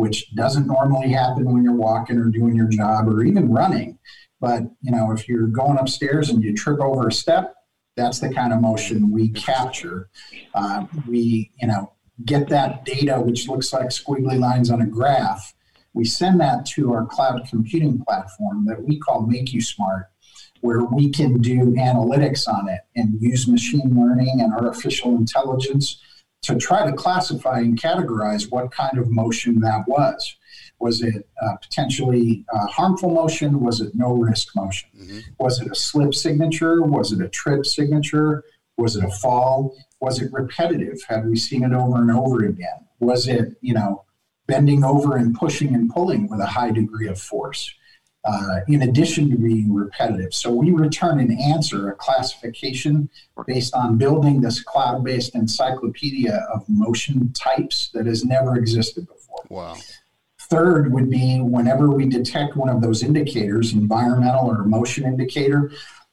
which 0.00 0.34
doesn't 0.34 0.66
normally 0.66 1.10
happen 1.10 1.44
when 1.44 1.62
you're 1.62 1.74
walking 1.74 2.18
or 2.18 2.24
doing 2.24 2.56
your 2.56 2.68
job 2.68 3.08
or 3.08 3.22
even 3.22 3.52
running. 3.52 3.98
But 4.40 4.62
you 4.80 4.90
know, 4.90 5.12
if 5.12 5.28
you're 5.28 5.46
going 5.46 5.78
upstairs 5.78 6.30
and 6.30 6.42
you 6.42 6.54
trip 6.54 6.80
over 6.80 7.08
a 7.08 7.12
step, 7.12 7.54
that's 7.96 8.18
the 8.18 8.32
kind 8.32 8.52
of 8.52 8.60
motion 8.60 9.10
we 9.10 9.28
capture. 9.30 10.08
Uh, 10.54 10.86
we, 11.06 11.52
you 11.60 11.68
know, 11.68 11.92
get 12.24 12.48
that 12.48 12.84
data, 12.84 13.20
which 13.20 13.48
looks 13.48 13.72
like 13.72 13.88
squiggly 13.88 14.38
lines 14.38 14.70
on 14.70 14.80
a 14.80 14.86
graph. 14.86 15.52
We 15.92 16.04
send 16.04 16.40
that 16.40 16.64
to 16.66 16.92
our 16.92 17.04
cloud 17.04 17.46
computing 17.48 18.02
platform 18.06 18.64
that 18.66 18.82
we 18.82 18.98
call 18.98 19.26
MakuSmart, 19.26 20.04
where 20.60 20.84
we 20.84 21.10
can 21.10 21.40
do 21.40 21.72
analytics 21.72 22.48
on 22.48 22.68
it 22.68 22.80
and 22.96 23.20
use 23.20 23.48
machine 23.48 23.94
learning 23.94 24.40
and 24.40 24.52
artificial 24.52 25.16
intelligence 25.16 26.00
to 26.42 26.56
try 26.56 26.88
to 26.88 26.96
classify 26.96 27.58
and 27.58 27.80
categorize 27.80 28.50
what 28.50 28.70
kind 28.70 28.98
of 28.98 29.10
motion 29.10 29.60
that 29.60 29.86
was. 29.86 30.36
Was 30.78 31.02
it 31.02 31.28
uh, 31.42 31.56
potentially 31.56 32.44
uh, 32.52 32.66
harmful 32.66 33.10
motion? 33.10 33.60
Was 33.60 33.80
it 33.80 33.94
no 33.94 34.12
risk 34.12 34.56
motion? 34.56 34.88
Mm-hmm. 34.98 35.18
Was 35.38 35.60
it 35.60 35.70
a 35.70 35.74
slip 35.74 36.14
signature? 36.14 36.82
Was 36.82 37.12
it 37.12 37.20
a 37.20 37.28
trip 37.28 37.66
signature? 37.66 38.44
Was 38.78 38.96
it 38.96 39.04
a 39.04 39.10
fall? 39.10 39.76
Was 40.00 40.22
it 40.22 40.32
repetitive? 40.32 40.98
Had 41.06 41.28
we 41.28 41.36
seen 41.36 41.64
it 41.64 41.74
over 41.74 41.98
and 41.98 42.10
over 42.10 42.46
again? 42.46 42.86
Was 42.98 43.28
it, 43.28 43.56
you 43.60 43.74
know, 43.74 44.04
bending 44.46 44.82
over 44.82 45.16
and 45.16 45.34
pushing 45.34 45.74
and 45.74 45.90
pulling 45.90 46.28
with 46.28 46.40
a 46.40 46.46
high 46.46 46.70
degree 46.70 47.08
of 47.08 47.20
force? 47.20 47.74
Uh, 48.22 48.60
in 48.68 48.82
addition 48.82 49.30
to 49.30 49.36
being 49.36 49.72
repetitive. 49.72 50.34
So 50.34 50.50
we 50.50 50.72
return 50.72 51.20
an 51.20 51.32
answer, 51.40 51.88
a 51.88 51.94
classification 51.94 53.08
based 53.46 53.74
on 53.74 53.96
building 53.96 54.42
this 54.42 54.62
cloud 54.62 55.02
based 55.02 55.34
encyclopedia 55.34 56.46
of 56.52 56.68
motion 56.68 57.32
types 57.32 57.88
that 57.94 58.04
has 58.04 58.22
never 58.22 58.56
existed 58.56 59.06
before. 59.06 59.44
Wow. 59.48 59.76
Third 60.38 60.92
would 60.92 61.08
be 61.08 61.38
whenever 61.38 61.88
we 61.90 62.06
detect 62.10 62.56
one 62.56 62.68
of 62.68 62.82
those 62.82 63.02
indicators, 63.02 63.72
environmental 63.72 64.50
or 64.50 64.64
motion 64.64 65.04
indicator, 65.04 65.72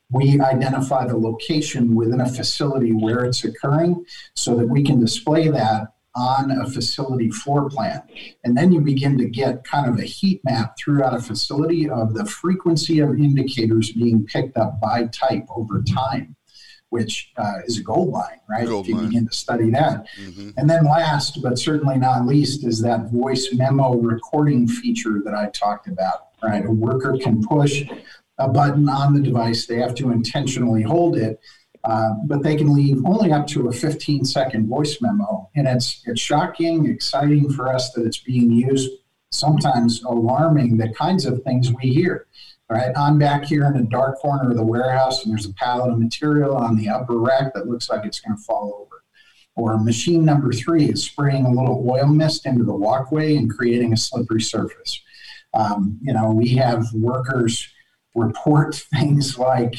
we 0.10 0.40
identify 0.40 1.06
the 1.06 1.18
location 1.18 1.94
within 1.94 2.22
a 2.22 2.30
facility 2.30 2.94
where 2.94 3.26
it's 3.26 3.44
occurring 3.44 4.06
so 4.34 4.56
that 4.56 4.68
we 4.68 4.82
can 4.82 5.00
display 5.00 5.50
that 5.50 5.94
on 6.18 6.52
a 6.52 6.70
facility 6.70 7.30
floor 7.30 7.70
plan. 7.70 8.02
And 8.44 8.58
then 8.58 8.72
you 8.72 8.82
begin 8.82 9.18
to 9.20 9.26
get 9.26 9.64
kind 9.64 9.88
of 9.88 10.00
a 10.00 10.04
heat 10.04 10.42
map 10.44 10.76
throughout 10.78 11.14
a 11.14 11.22
facility 11.22 11.90
of 11.90 12.16
the 12.16 12.26
frequency 12.26 13.00
of 13.00 13.12
indicators 13.12 13.92
being 13.92 14.26
picked 14.26 14.58
up 14.58 14.82
by 14.82 15.06
type 15.08 15.46
over 15.56 15.84
time, 15.84 16.36
which 16.90 17.32
uh, 17.38 17.60
is 17.66 17.78
a 17.78 17.84
gold 17.84 18.12
mine, 18.12 18.40
right? 18.50 18.66
Gold 18.66 18.86
if 18.86 18.90
you 18.90 19.00
begin 19.00 19.28
to 19.28 19.34
study 19.34 19.70
that. 19.72 20.08
Mm-hmm. 20.20 20.50
And 20.58 20.68
then 20.68 20.86
last, 20.86 21.42
but 21.44 21.60
certainly 21.60 21.98
not 21.98 22.26
least, 22.26 22.66
is 22.66 22.82
that 22.82 23.12
voice 23.12 23.54
memo 23.54 23.96
recording 23.96 24.68
feature 24.68 25.22
that 25.24 25.36
I 25.36 25.50
talked 25.52 25.88
about, 25.88 26.30
right? 26.42 26.66
A 26.66 26.72
worker 26.72 27.16
can 27.22 27.44
push 27.44 27.84
a 28.40 28.48
button 28.48 28.88
on 28.88 29.14
the 29.14 29.22
device, 29.22 29.66
they 29.66 29.78
have 29.80 29.96
to 29.96 30.12
intentionally 30.12 30.84
hold 30.84 31.18
it 31.18 31.40
uh, 31.88 32.16
but 32.26 32.44
they 32.44 32.58
can 32.58 32.74
leave 32.74 33.04
only 33.06 33.32
up 33.32 33.48
to 33.48 33.70
a 33.70 33.72
15 33.72 34.26
second 34.26 34.68
voice 34.68 35.02
memo. 35.02 35.50
And 35.56 35.68
it's, 35.68 36.04
it's 36.06 36.20
shocking, 36.20 36.86
exciting 36.86 37.50
for 37.54 37.74
us 37.74 37.94
that 37.94 38.06
it's 38.06 38.18
being 38.18 38.52
used, 38.52 38.92
sometimes 39.32 40.04
alarming 40.04 40.76
the 40.76 40.90
kinds 40.90 41.26
of 41.26 41.42
things 41.44 41.72
we 41.72 41.90
hear. 41.90 42.28
Right, 42.70 42.92
I'm 42.98 43.18
back 43.18 43.46
here 43.46 43.64
in 43.64 43.78
a 43.78 43.84
dark 43.84 44.20
corner 44.20 44.52
of 44.52 44.58
the 44.58 44.66
warehouse, 44.66 45.24
and 45.24 45.32
there's 45.32 45.46
a 45.46 45.54
pallet 45.54 45.90
of 45.90 45.98
material 45.98 46.58
on 46.58 46.76
the 46.76 46.90
upper 46.90 47.18
rack 47.18 47.54
that 47.54 47.68
looks 47.68 47.90
like 47.90 48.06
it's 48.06 48.20
going 48.20 48.36
to 48.36 48.44
fall 48.44 48.82
over. 48.82 49.06
Or 49.56 49.80
machine 49.80 50.26
number 50.26 50.52
three 50.52 50.90
is 50.90 51.02
spraying 51.06 51.46
a 51.46 51.50
little 51.50 51.90
oil 51.90 52.08
mist 52.08 52.46
into 52.46 52.66
the 52.66 52.76
walkway 52.76 53.38
and 53.38 53.50
creating 53.50 53.94
a 53.94 53.98
slippery 53.98 54.42
surface. 54.42 55.02
Um, 55.54 55.98
you 56.02 56.12
know, 56.12 56.32
we 56.32 56.50
have 56.56 56.86
workers 56.94 57.70
report 58.14 58.76
things 58.94 59.40
like 59.40 59.76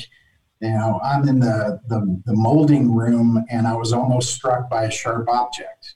you 0.61 0.71
know, 0.71 1.01
I'm 1.03 1.29
in 1.29 1.38
the, 1.40 1.81
the, 1.88 2.21
the, 2.27 2.35
molding 2.35 2.92
room 2.92 3.44
and 3.49 3.66
I 3.66 3.75
was 3.75 3.92
almost 3.92 4.35
struck 4.35 4.68
by 4.68 4.85
a 4.85 4.90
sharp 4.90 5.29
object. 5.29 5.94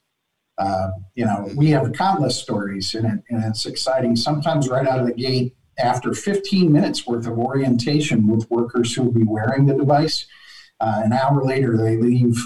Uh, 0.57 0.91
you 1.15 1.25
know, 1.25 1.49
we 1.57 1.71
have 1.71 1.93
countless 1.95 2.41
stories 2.41 2.95
and, 2.95 3.07
it, 3.07 3.25
and 3.29 3.45
it's 3.45 3.67
exciting. 3.67 4.15
Sometimes 4.15 4.69
right 4.69 4.87
out 4.87 5.01
of 5.01 5.07
the 5.07 5.15
gate, 5.15 5.57
after 5.79 6.15
15 6.15 6.71
minutes 6.71 7.07
worth 7.07 7.27
of 7.27 7.39
orientation 7.39 8.29
with 8.29 8.49
workers 8.51 8.95
who 8.95 9.03
will 9.03 9.13
be 9.13 9.25
wearing 9.25 9.67
the 9.67 9.75
device, 9.75 10.27
uh, 10.81 11.03
an 11.05 11.13
hour 11.13 11.43
later 11.43 11.77
they 11.77 11.97
leave 11.97 12.37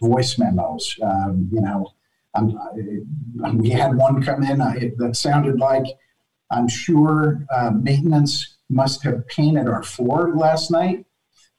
voice 0.00 0.36
memos. 0.38 0.96
Um, 1.02 1.48
you 1.52 1.60
know, 1.60 1.94
we 3.54 3.70
had 3.70 3.94
one 3.94 4.22
come 4.22 4.42
in 4.42 4.60
I, 4.60 4.92
that 4.98 5.16
sounded 5.16 5.58
like, 5.58 5.86
I'm 6.50 6.68
sure 6.68 7.46
uh, 7.54 7.70
maintenance 7.70 8.56
must 8.68 9.02
have 9.04 9.26
painted 9.28 9.68
our 9.68 9.82
floor 9.82 10.34
last 10.34 10.70
night 10.70 11.06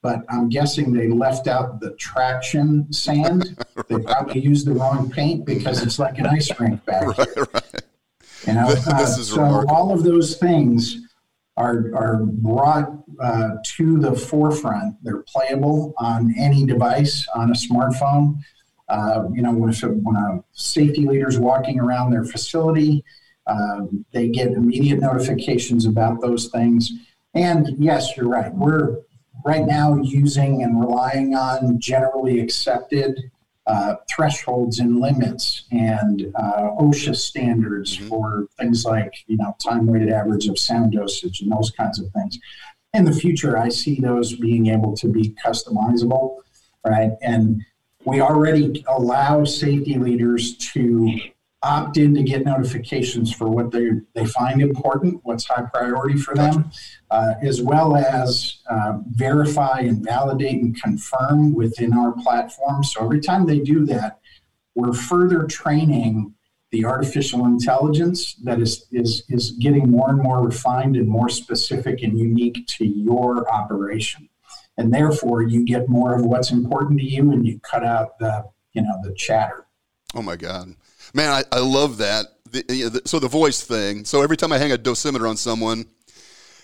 but 0.03 0.25
I'm 0.29 0.49
guessing 0.49 0.91
they 0.91 1.07
left 1.07 1.47
out 1.47 1.79
the 1.79 1.91
traction 1.95 2.91
sand. 2.93 3.57
They 3.89 3.97
probably 3.99 4.39
used 4.39 4.67
the 4.67 4.73
wrong 4.73 5.09
paint 5.09 5.45
because 5.45 5.81
it's 5.81 5.99
like 5.99 6.17
an 6.19 6.27
ice 6.27 6.49
rink 6.59 6.85
back 6.85 7.05
right, 7.17 7.27
here. 7.33 7.47
Right. 7.53 7.81
You 8.47 8.53
know, 8.53 8.67
uh, 8.67 9.05
so 9.05 9.41
remarkable. 9.41 9.75
all 9.75 9.93
of 9.93 10.03
those 10.03 10.37
things 10.37 10.97
are 11.57 11.93
are 11.95 12.17
brought 12.17 12.93
uh, 13.19 13.49
to 13.63 13.99
the 13.99 14.15
forefront. 14.15 14.95
They're 15.03 15.23
playable 15.23 15.93
on 15.97 16.33
any 16.37 16.65
device 16.65 17.27
on 17.35 17.49
a 17.49 17.53
smartphone. 17.53 18.37
Uh, 18.87 19.27
you 19.33 19.41
know, 19.41 19.51
when, 19.51 19.73
a, 19.73 19.87
when 19.87 20.15
a 20.15 20.43
safety 20.53 21.05
leader 21.05 21.27
is 21.27 21.39
walking 21.39 21.79
around 21.79 22.11
their 22.11 22.25
facility, 22.25 23.03
um, 23.47 24.05
they 24.11 24.29
get 24.29 24.49
immediate 24.49 24.99
notifications 24.99 25.85
about 25.85 26.21
those 26.21 26.47
things. 26.49 26.91
And 27.33 27.69
yes, 27.79 28.15
you're 28.15 28.29
right. 28.29 28.53
We're 28.53 28.99
right 29.45 29.65
now 29.65 29.95
using 29.95 30.63
and 30.63 30.79
relying 30.79 31.35
on 31.35 31.79
generally 31.79 32.39
accepted 32.39 33.31
uh, 33.65 33.95
thresholds 34.13 34.79
and 34.79 34.99
limits 34.99 35.63
and 35.71 36.33
uh, 36.35 36.71
OSHA 36.79 37.15
standards 37.15 37.95
mm-hmm. 37.95 38.09
for 38.09 38.47
things 38.59 38.83
like 38.83 39.13
you 39.27 39.37
know 39.37 39.55
time 39.63 39.85
weighted 39.85 40.11
average 40.11 40.47
of 40.47 40.59
sound 40.59 40.91
dosage 40.91 41.41
and 41.41 41.51
those 41.51 41.71
kinds 41.71 41.99
of 41.99 42.11
things. 42.11 42.37
In 42.93 43.05
the 43.05 43.13
future, 43.13 43.57
I 43.57 43.69
see 43.69 43.99
those 43.99 44.35
being 44.35 44.67
able 44.67 44.95
to 44.97 45.07
be 45.07 45.35
customizable, 45.43 46.39
right? 46.85 47.11
And 47.21 47.63
we 48.05 48.21
already 48.21 48.83
allow 48.87 49.45
safety 49.45 49.97
leaders 49.97 50.57
to 50.73 51.19
opt 51.63 51.97
in 51.97 52.13
to 52.13 52.23
get 52.23 52.45
notifications 52.45 53.33
for 53.33 53.49
what 53.49 53.71
they, 53.71 53.89
they 54.13 54.25
find 54.25 54.61
important, 54.61 55.19
what's 55.23 55.45
high 55.45 55.63
priority 55.73 56.17
for 56.17 56.35
them, 56.35 56.69
uh, 57.09 57.33
as 57.41 57.61
well 57.61 57.95
as 57.95 58.59
uh, 58.69 58.99
verify 59.07 59.79
and 59.79 60.03
validate 60.03 60.61
and 60.61 60.79
confirm 60.81 61.53
within 61.53 61.93
our 61.93 62.11
platform. 62.11 62.83
So 62.83 63.03
every 63.03 63.21
time 63.21 63.45
they 63.45 63.59
do 63.59 63.85
that, 63.85 64.19
we're 64.75 64.93
further 64.93 65.45
training 65.45 66.33
the 66.71 66.85
artificial 66.85 67.45
intelligence 67.45 68.33
that 68.43 68.59
is, 68.59 68.87
is, 68.91 69.23
is 69.29 69.51
getting 69.51 69.89
more 69.89 70.09
and 70.09 70.21
more 70.21 70.43
refined 70.43 70.95
and 70.95 71.07
more 71.07 71.29
specific 71.29 72.01
and 72.01 72.17
unique 72.17 72.65
to 72.65 72.85
your 72.85 73.49
operation. 73.49 74.27
And 74.77 74.91
therefore, 74.91 75.43
you 75.43 75.63
get 75.63 75.87
more 75.87 76.15
of 76.15 76.25
what's 76.25 76.51
important 76.51 76.99
to 76.99 77.05
you 77.05 77.31
and 77.31 77.45
you 77.45 77.59
cut 77.59 77.85
out 77.85 78.17
the, 78.17 78.49
you 78.73 78.81
know, 78.81 78.95
the 79.03 79.13
chatter. 79.13 79.67
Oh 80.15 80.23
my 80.23 80.35
God. 80.35 80.75
Man, 81.13 81.29
I, 81.29 81.43
I 81.51 81.59
love 81.59 81.97
that. 81.97 82.25
The, 82.49 82.61
the, 82.63 83.01
so 83.05 83.19
the 83.19 83.27
voice 83.27 83.61
thing. 83.61 84.05
So 84.05 84.21
every 84.21 84.37
time 84.37 84.51
I 84.51 84.57
hang 84.57 84.71
a 84.71 84.77
dosimeter 84.77 85.29
on 85.29 85.37
someone, 85.37 85.85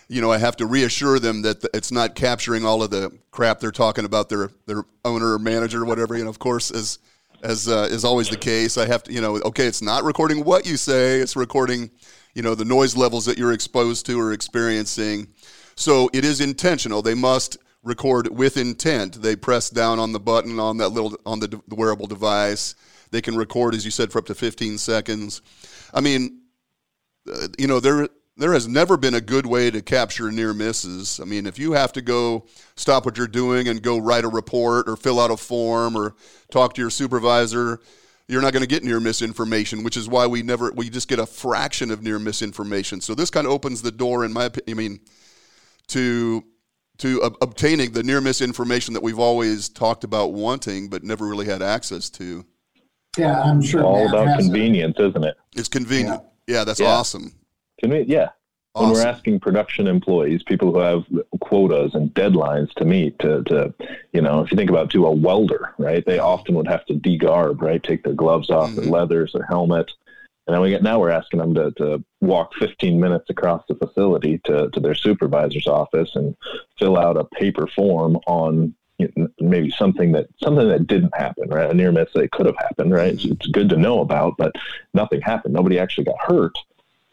you 0.08 0.22
know, 0.22 0.32
I 0.32 0.40
have 0.40 0.58
to 0.58 0.66
reassure 0.66 1.20
them 1.20 1.44
that 1.44 1.64
it's 1.74 1.92
not 1.92 2.16
capturing 2.16 2.66
all 2.66 2.82
of 2.82 2.90
the 2.90 3.12
crap 3.30 3.60
they're 3.60 3.72
talking 3.72 4.06
about 4.06 4.28
their 4.30 4.50
their 4.66 4.84
owner 5.06 5.34
or 5.34 5.40
manager 5.40 5.84
or 5.84 5.86
whatever. 5.86 6.18
Know, 6.18 6.30
of 6.30 6.40
course, 6.40 6.72
as 6.72 6.98
as 7.44 7.68
uh, 7.68 7.88
is 7.90 8.04
always 8.04 8.30
the 8.30 8.38
case, 8.38 8.78
I 8.78 8.88
have 8.88 9.04
to, 9.04 9.14
you 9.14 9.22
know, 9.22 9.38
okay, 9.38 9.66
it's 9.66 9.82
not 9.82 10.04
recording 10.04 10.44
what 10.44 10.66
you 10.66 10.78
say; 10.78 11.20
it's 11.20 11.36
recording, 11.36 11.92
you 12.34 12.42
know, 12.42 12.56
the 12.56 12.66
noise 12.66 12.98
levels 12.98 13.26
that 13.26 13.38
you're 13.38 13.54
exposed 13.54 14.08
to 14.08 14.20
or 14.20 14.34
experiencing. 14.34 15.28
So 15.76 16.10
it 16.12 16.26
is 16.26 16.42
intentional. 16.42 17.04
They 17.04 17.14
must 17.14 17.58
record 17.84 18.28
with 18.36 18.58
intent. 18.58 19.22
They 19.22 19.36
press 19.36 19.70
down 19.70 20.00
on 20.00 20.12
the 20.12 20.20
button 20.20 20.60
on 20.60 20.78
that 20.78 20.90
little 20.90 21.16
on 21.26 21.40
the, 21.40 21.62
the 21.68 21.76
wearable 21.76 22.08
device 22.08 22.74
they 23.12 23.22
can 23.22 23.36
record, 23.36 23.74
as 23.74 23.86
you 23.86 23.92
said, 23.92 24.12
for 24.12 24.20
up 24.20 24.26
to 24.28 24.36
15 24.36 24.78
seconds. 24.78 25.42
I 25.94 26.02
mean, 26.02 26.42
uh, 27.32 27.48
you 27.58 27.68
know, 27.68 27.80
there 27.80 28.08
there 28.38 28.54
has 28.54 28.70
never 28.70 28.96
been 28.96 29.16
a 29.16 29.22
good 29.22 29.46
way 29.46 29.70
to 29.70 29.82
capture 29.82 30.32
near 30.32 30.54
misses. 30.54 31.20
I 31.20 31.26
mean, 31.26 31.46
if 31.46 31.60
you 31.60 31.74
have 31.74 31.92
to 31.94 32.02
go 32.02 32.46
stop 32.78 33.06
what 33.06 33.18
you're 33.18 33.28
doing 33.28 33.68
and 33.68 33.82
go 33.82 33.98
write 33.98 34.24
a 34.24 34.30
report 34.30 34.88
or 34.88 34.96
fill 34.96 35.20
out 35.20 35.30
a 35.30 35.36
form 35.36 35.98
or 35.98 36.16
talk 36.50 36.74
to 36.76 36.82
your 36.82 36.90
supervisor, 36.90 37.82
you're 38.30 38.42
not 38.42 38.54
going 38.54 38.62
to 38.62 38.68
get 38.68 38.84
near 38.84 39.02
miss 39.02 39.22
information, 39.22 39.84
which 39.84 39.98
is 39.98 40.08
why 40.08 40.26
we 40.26 40.42
never 40.42 40.72
we 40.72 40.90
just 40.90 41.10
get 41.10 41.20
a 41.20 41.26
fraction 41.26 41.92
of 41.92 42.02
near 42.02 42.18
miss 42.18 42.42
information. 42.42 43.02
So 43.02 43.14
this 43.14 43.30
kind 43.30 43.46
of 43.46 43.52
opens 43.52 43.82
the 43.82 43.92
door, 43.92 44.24
in 44.24 44.32
my 44.32 44.46
opinion, 44.46 44.78
I 44.78 44.82
mean, 44.82 45.00
to 45.88 46.44
to 47.00 47.22
uh, 47.22 47.30
obtaining 47.42 47.92
the 47.92 48.04
near 48.04 48.22
miss 48.22 48.40
information 48.40 48.94
that 48.94 49.04
we've 49.04 49.20
always 49.20 49.68
talked 49.68 50.06
about 50.06 50.32
wanting, 50.32 50.90
but 50.90 51.04
never 51.04 51.26
really 51.26 51.46
had 51.46 51.62
access 51.62 52.10
to. 52.12 52.46
Yeah, 53.18 53.42
I'm 53.42 53.62
sure. 53.62 53.84
All 53.84 54.08
about 54.08 54.40
convenience, 54.40 54.98
a, 55.00 55.10
isn't 55.10 55.24
it? 55.24 55.38
It's 55.56 55.70
convenient. 55.70 56.24
Yeah, 56.48 56.58
yeah 56.58 56.64
that's 56.64 56.80
yeah. 56.80 56.88
awesome. 56.88 57.34
Conven- 57.84 58.06
yeah. 58.08 58.30
Awesome. 58.76 58.92
When 58.92 59.00
we're 59.00 59.08
asking 59.08 59.40
production 59.40 59.88
employees, 59.88 60.44
people 60.44 60.72
who 60.72 60.80
have 60.80 61.04
quotas 61.42 61.96
and 61.96 62.14
deadlines 62.14 62.72
to 62.76 62.86
meet, 62.86 63.18
to, 63.20 63.44
to, 63.46 63.74
you 64.14 64.22
know, 64.22 64.42
if 64.42 64.52
you 64.52 64.58
think 64.58 64.70
about 64.70 64.92
to 64.92 65.08
a 65.08 65.12
welder, 65.12 65.74
right? 65.80 66.06
They 66.06 66.20
often 66.20 66.54
would 66.54 66.68
have 66.68 66.86
to 66.86 66.94
degarb, 66.94 67.62
right? 67.62 67.82
Take 67.82 68.04
their 68.04 68.14
gloves 68.14 68.52
off, 68.52 68.70
mm-hmm. 68.70 68.82
their 68.82 68.92
leathers, 68.92 69.34
their 69.34 69.46
helmet, 69.46 69.92
and 70.50 70.56
then 70.56 70.64
we 70.64 70.72
get 70.72 70.82
now 70.82 71.00
we're 71.00 71.12
asking 71.12 71.38
them 71.42 71.54
to, 71.54 71.70
to 71.74 72.04
walk 72.22 72.56
15 72.56 73.00
minutes 73.00 73.30
across 73.30 73.64
the 73.70 73.76
facility 73.76 74.42
to, 74.46 74.68
to 74.72 74.80
their 74.80 74.96
supervisor's 74.96 75.68
office 75.68 76.10
and 76.16 76.36
fill 76.80 76.98
out 76.98 77.18
a 77.18 77.24
paper 77.24 77.68
form 77.68 78.18
on 78.26 78.74
you 79.00 79.12
know, 79.16 79.28
maybe 79.40 79.72
something 79.72 80.12
that 80.12 80.28
something 80.44 80.68
that 80.68 80.86
didn't 80.86 81.16
happen, 81.16 81.50
right? 81.50 81.72
A 81.72 81.74
near 81.74 81.92
miss 81.92 82.10
that 82.14 82.32
could 82.32 82.46
have 82.46 82.58
happened, 82.58 82.92
right? 82.92 83.14
It's, 83.14 83.26
it's 83.26 83.48
good 83.48 83.70
to 83.70 83.78
know 83.78 84.02
about, 84.02 84.36
but 84.38 84.54
nothing 84.94 85.22
happened. 85.22 85.54
Nobody 85.54 85.80
actually 85.80 86.04
got 86.04 86.20
hurt. 86.20 86.58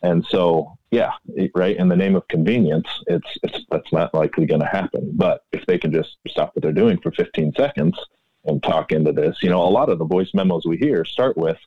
And 0.03 0.25
so, 0.27 0.77
yeah, 0.91 1.13
right. 1.55 1.77
In 1.77 1.89
the 1.89 1.97
name 1.97 2.17
of 2.17 2.29
convenience, 2.29 2.89
it's, 3.07 3.27
it's 3.43 3.65
that's 3.71 3.93
not 3.93 4.13
likely 4.13 4.47
going 4.47 4.61
to 4.61 4.67
happen. 4.67 5.11
But 5.15 5.45
if 5.53 5.65
they 5.67 5.79
can 5.79 5.93
just 5.93 6.17
stop 6.29 6.55
what 6.55 6.63
they're 6.63 6.73
doing 6.73 6.99
for 6.99 7.13
15 7.13 7.55
seconds 7.57 7.99
and 8.45 8.63
talk 8.63 8.93
into 8.93 9.13
this, 9.13 9.43
you 9.43 9.49
know, 9.49 9.63
a 9.63 9.71
lot 9.71 9.89
of 9.89 9.99
the 9.99 10.05
voice 10.05 10.31
memos 10.35 10.67
we 10.67 10.77
hear 10.77 11.05
start 11.05 11.37
with, 11.37 11.59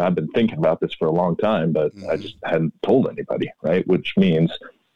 I've 0.00 0.14
been 0.14 0.28
thinking 0.28 0.58
about 0.58 0.80
this 0.80 0.92
for 0.94 1.06
a 1.06 1.12
long 1.12 1.36
time, 1.36 1.72
but 1.72 1.94
mm-hmm. 1.94 2.10
I 2.10 2.16
just 2.16 2.36
hadn't 2.44 2.74
told 2.82 3.08
anybody, 3.08 3.52
right? 3.62 3.86
Which 3.86 4.14
means 4.16 4.50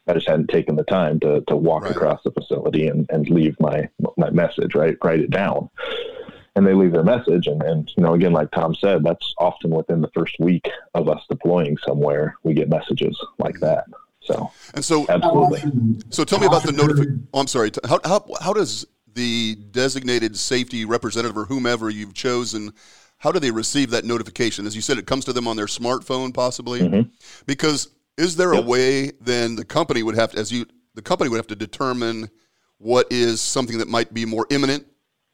I 0.09 0.14
just 0.14 0.29
hadn't 0.29 0.49
taken 0.49 0.77
the 0.77 0.85
time 0.85 1.21
to, 1.21 1.42
to 1.49 1.57
walk 1.57 1.85
right. 1.85 1.92
across 1.92 2.23
the 2.25 2.31
facility 2.31 2.87
and, 2.87 3.09
and 3.11 3.29
leave 3.29 3.59
my 3.61 3.88
my 4.16 4.31
message, 4.31 4.75
right? 4.75 4.97
Write 5.03 5.21
it 5.21 5.31
down. 5.31 5.68
And 6.57 6.66
they 6.66 6.75
leave 6.75 6.92
their 6.92 7.05
message. 7.05 7.47
And, 7.47 7.62
and, 7.62 7.88
you 7.97 8.03
know, 8.03 8.14
again, 8.14 8.33
like 8.33 8.51
Tom 8.51 8.75
said, 8.75 9.05
that's 9.05 9.33
often 9.38 9.71
within 9.71 10.01
the 10.01 10.11
first 10.12 10.35
week 10.40 10.68
of 10.94 11.09
us 11.09 11.23
deploying 11.31 11.77
somewhere, 11.87 12.37
we 12.42 12.53
get 12.53 12.68
messages 12.68 13.16
like 13.38 13.55
mm-hmm. 13.57 13.66
that. 13.66 13.85
So, 14.21 14.51
and 14.75 14.85
so, 14.85 15.07
absolutely. 15.09 15.62
So 16.11 16.25
tell 16.25 16.40
me 16.40 16.47
about 16.47 16.64
the 16.64 16.73
notification. 16.73 17.29
Oh, 17.33 17.40
I'm 17.40 17.47
sorry. 17.47 17.71
How, 17.88 18.01
how, 18.05 18.27
how 18.40 18.53
does 18.53 18.87
the 19.14 19.55
designated 19.71 20.37
safety 20.37 20.85
representative 20.85 21.37
or 21.37 21.44
whomever 21.44 21.90
you've 21.90 22.14
chosen 22.14 22.73
how 23.18 23.33
do 23.33 23.38
they 23.40 23.51
receive 23.51 23.90
that 23.90 24.05
notification? 24.05 24.66
As 24.66 24.75
you 24.75 24.83
said, 24.83 24.97
it 24.97 25.07
comes 25.07 25.25
to 25.27 25.33
them 25.33 25.49
on 25.49 25.57
their 25.57 25.66
smartphone, 25.66 26.33
possibly. 26.33 26.81
Mm-hmm. 26.81 27.11
Because 27.47 27.88
is 28.19 28.37
there 28.37 28.53
yep. 28.53 28.65
a 28.65 28.67
way 28.67 29.13
then 29.21 29.57
the 29.57 29.65
company 29.65 30.03
would 30.03 30.17
have 30.17 30.33
to, 30.33 30.39
as 30.39 30.53
you 30.53 30.67
the 30.95 31.03
company 31.03 31.31
would 31.31 31.37
have 31.37 31.47
to 31.47 31.57
determine 31.57 32.29
what 32.79 33.07
is 33.11 33.41
something 33.41 33.79
that 33.79 33.89
might 33.89 34.13
be 34.13 34.25
more 34.25 34.47
imminent, 34.51 34.87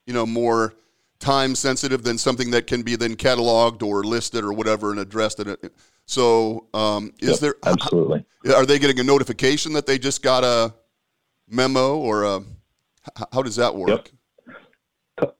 you 0.06 0.12
know, 0.12 0.26
more 0.26 0.74
time 1.18 1.54
sensitive 1.54 2.02
than 2.02 2.18
something 2.18 2.50
that 2.50 2.66
can 2.66 2.82
be 2.82 2.96
then 2.96 3.16
cataloged 3.16 3.82
or 3.82 4.04
listed 4.04 4.44
or 4.44 4.52
whatever 4.52 4.90
and 4.90 5.00
addressed. 5.00 5.40
In 5.40 5.48
it. 5.48 5.74
So, 6.06 6.66
um, 6.74 7.12
is 7.18 7.30
yep, 7.30 7.38
there 7.40 7.54
absolutely? 7.64 8.24
Are 8.54 8.66
they 8.66 8.78
getting 8.78 9.00
a 9.00 9.04
notification 9.04 9.72
that 9.72 9.86
they 9.86 9.98
just 9.98 10.22
got 10.22 10.44
a 10.44 10.74
memo 11.48 11.96
or 11.96 12.24
a? 12.24 12.42
How 13.32 13.42
does 13.42 13.56
that 13.56 13.74
work? 13.74 13.88
Yep 13.88 14.08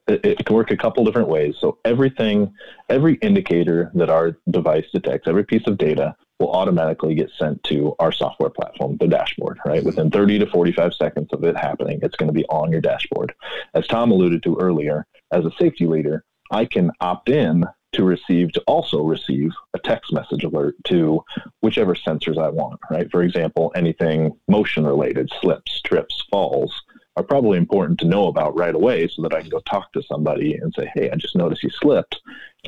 it 0.07 0.45
can 0.45 0.55
work 0.55 0.71
a 0.71 0.77
couple 0.77 1.05
different 1.05 1.29
ways. 1.29 1.57
So 1.61 1.79
everything, 1.85 2.55
every 2.89 3.15
indicator 3.17 3.91
that 3.95 4.09
our 4.09 4.37
device 4.51 4.85
detects, 4.93 5.27
every 5.27 5.45
piece 5.45 5.67
of 5.67 5.79
data 5.79 6.15
will 6.41 6.53
automatically 6.53 7.15
get 7.15 7.31
sent 7.39 7.63
to 7.65 7.95
our 7.99 8.13
software 8.13 8.51
platform, 8.51 8.97
the 8.99 9.07
dashboard, 9.07 9.59
right? 9.65 9.79
Mm-hmm. 9.79 9.87
Within 9.87 10.11
30 10.11 10.41
to 10.41 10.47
45 10.47 10.95
seconds 10.95 11.29
of 11.33 11.45
it 11.45 11.57
happening, 11.57 12.01
it's 12.03 12.17
going 12.17 12.29
to 12.29 12.33
be 12.33 12.45
on 12.47 12.73
your 12.73 12.81
dashboard. 12.81 13.35
As 13.75 13.87
Tom 13.87 14.11
alluded 14.11 14.43
to 14.43 14.57
earlier, 14.61 15.07
as 15.33 15.45
a 15.45 15.53
safety 15.59 15.87
leader, 15.87 16.25
I 16.51 16.65
can 16.65 16.91
opt 17.01 17.29
in 17.29 17.65
to 17.93 18.05
receive, 18.05 18.53
to 18.53 18.63
also 18.67 19.03
receive 19.03 19.51
a 19.75 19.79
text 19.79 20.13
message 20.13 20.45
alert 20.45 20.75
to 20.85 21.25
whichever 21.61 21.95
sensors 21.95 22.39
I 22.39 22.51
want, 22.51 22.81
right? 22.91 23.09
For 23.11 23.23
example, 23.23 23.73
anything 23.77 24.33
motion 24.49 24.85
related, 24.85 25.31
slips, 25.41 25.81
trips, 25.83 26.25
falls, 26.31 26.83
are 27.17 27.23
probably 27.23 27.59
important 27.59 28.01
to 28.01 28.07
know 28.07 28.27
about 28.27 28.59
right 28.59 28.75
away 28.75 29.07
so 29.07 29.23
that 29.23 29.33
I 29.33 29.41
can 29.41 29.51
go 29.51 29.61
talk 29.61 29.93
to 29.93 30.03
somebody 30.03 30.55
and 30.55 30.75
say, 30.77 30.91
hey, 30.95 31.11
I 31.11 31.17
just 31.17 31.37
noticed 31.37 31.63
you 31.63 31.71
slipped. 31.71 32.21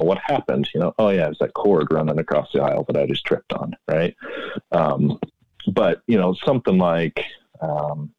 What 0.04 0.18
happened? 0.24 0.68
You 0.74 0.80
know, 0.80 0.94
oh, 0.98 1.11
yeah, 1.11 1.28
it's 1.28 1.38
that 1.38 1.54
cord 1.54 1.88
running 1.90 2.18
across 2.18 2.52
the 2.52 2.62
aisle 2.62 2.85
that 2.85 2.96
I 2.96 3.06
just 3.06 3.24
tripped 3.24 3.52
on, 3.52 3.76
right? 3.88 4.14
Um, 4.72 5.18
but, 5.72 6.02
you 6.06 6.18
know, 6.18 6.35
something 6.44 6.78
like, 6.78 7.24
um, 7.61 8.12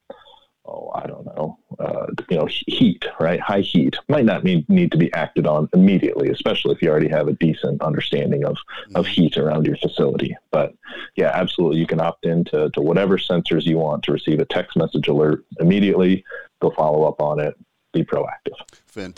oh, 0.65 0.91
I 0.93 1.07
don't 1.07 1.25
know, 1.25 1.57
uh, 1.79 2.07
you 2.29 2.37
know, 2.37 2.47
heat, 2.49 3.05
right? 3.19 3.39
High 3.39 3.61
heat 3.61 3.95
might 4.09 4.25
not 4.25 4.43
need, 4.43 4.67
need 4.67 4.91
to 4.91 4.97
be 4.97 5.13
acted 5.13 5.47
on 5.47 5.69
immediately, 5.73 6.29
especially 6.29 6.75
if 6.75 6.81
you 6.81 6.89
already 6.89 7.07
have 7.07 7.29
a 7.29 7.33
decent 7.33 7.81
understanding 7.81 8.43
of, 8.43 8.57
of 8.95 9.05
mm-hmm. 9.05 9.13
heat 9.13 9.37
around 9.37 9.65
your 9.65 9.77
facility. 9.77 10.35
But 10.51 10.73
yeah, 11.15 11.31
absolutely. 11.33 11.79
You 11.79 11.87
can 11.87 12.01
opt 12.01 12.25
into 12.25 12.69
to 12.71 12.81
whatever 12.81 13.17
sensors 13.17 13.63
you 13.63 13.77
want 13.77 14.03
to 14.03 14.11
receive 14.11 14.39
a 14.39 14.45
text 14.45 14.75
message 14.75 15.07
alert 15.07 15.45
immediately. 15.59 16.25
Go 16.61 16.71
follow 16.71 17.07
up 17.07 17.21
on 17.21 17.39
it. 17.39 17.55
Be 17.93 18.03
proactive. 18.03 18.57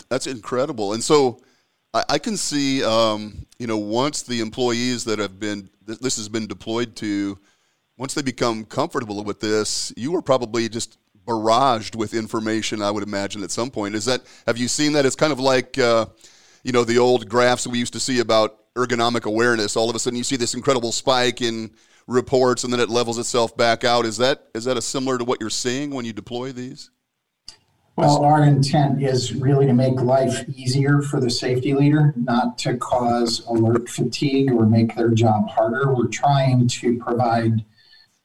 That's 0.08 0.28
incredible. 0.28 0.92
And 0.92 1.02
so 1.02 1.42
I, 1.92 2.04
I 2.10 2.18
can 2.18 2.36
see, 2.36 2.84
um, 2.84 3.46
you 3.58 3.66
know, 3.66 3.78
once 3.78 4.22
the 4.22 4.40
employees 4.40 5.04
that 5.04 5.18
have 5.18 5.38
been, 5.38 5.70
this 5.86 6.16
has 6.16 6.28
been 6.28 6.46
deployed 6.46 6.96
to, 6.96 7.38
once 7.96 8.14
they 8.14 8.22
become 8.22 8.64
comfortable 8.64 9.22
with 9.24 9.40
this, 9.40 9.92
you 9.96 10.14
are 10.16 10.22
probably 10.22 10.68
just 10.68 10.98
barraged 11.26 11.96
with 11.96 12.14
information. 12.14 12.82
I 12.82 12.90
would 12.90 13.02
imagine 13.02 13.42
at 13.42 13.50
some 13.50 13.70
point. 13.70 13.94
Is 13.94 14.06
that 14.06 14.22
have 14.46 14.56
you 14.56 14.68
seen 14.68 14.92
that? 14.94 15.04
It's 15.04 15.16
kind 15.16 15.32
of 15.32 15.40
like 15.40 15.78
uh, 15.78 16.06
you 16.62 16.72
know 16.72 16.84
the 16.84 16.98
old 16.98 17.28
graphs 17.28 17.66
we 17.66 17.78
used 17.78 17.92
to 17.92 18.00
see 18.00 18.20
about 18.20 18.56
ergonomic 18.74 19.24
awareness. 19.24 19.76
All 19.76 19.90
of 19.90 19.96
a 19.96 19.98
sudden, 19.98 20.16
you 20.16 20.24
see 20.24 20.36
this 20.36 20.54
incredible 20.54 20.92
spike 20.92 21.42
in 21.42 21.70
reports, 22.06 22.64
and 22.64 22.72
then 22.72 22.80
it 22.80 22.88
levels 22.88 23.18
itself 23.18 23.56
back 23.56 23.84
out. 23.84 24.06
Is 24.06 24.16
that 24.16 24.46
is 24.54 24.64
that 24.64 24.76
a 24.76 24.82
similar 24.82 25.18
to 25.18 25.24
what 25.24 25.40
you're 25.40 25.50
seeing 25.50 25.90
when 25.90 26.04
you 26.04 26.12
deploy 26.12 26.52
these? 26.52 26.90
Well, 28.00 28.24
our 28.24 28.44
intent 28.44 29.02
is 29.02 29.34
really 29.34 29.66
to 29.66 29.74
make 29.74 30.00
life 30.00 30.48
easier 30.48 31.02
for 31.02 31.20
the 31.20 31.28
safety 31.28 31.74
leader, 31.74 32.14
not 32.16 32.56
to 32.60 32.78
cause 32.78 33.44
alert 33.46 33.90
fatigue 33.90 34.50
or 34.52 34.64
make 34.64 34.96
their 34.96 35.10
job 35.10 35.50
harder. 35.50 35.94
We're 35.94 36.06
trying 36.06 36.66
to 36.66 36.98
provide 36.98 37.62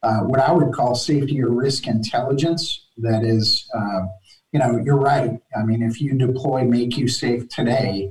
uh, 0.02 0.20
what 0.20 0.40
I 0.40 0.50
would 0.50 0.72
call 0.72 0.94
safety 0.94 1.42
or 1.42 1.50
risk 1.50 1.86
intelligence. 1.86 2.86
That 2.96 3.22
is, 3.22 3.68
uh, 3.74 4.06
you 4.52 4.60
know, 4.60 4.80
you're 4.82 4.96
right. 4.96 5.38
I 5.54 5.62
mean, 5.62 5.82
if 5.82 6.00
you 6.00 6.14
deploy 6.14 6.62
MakuSafe 6.62 7.50
today, 7.50 8.10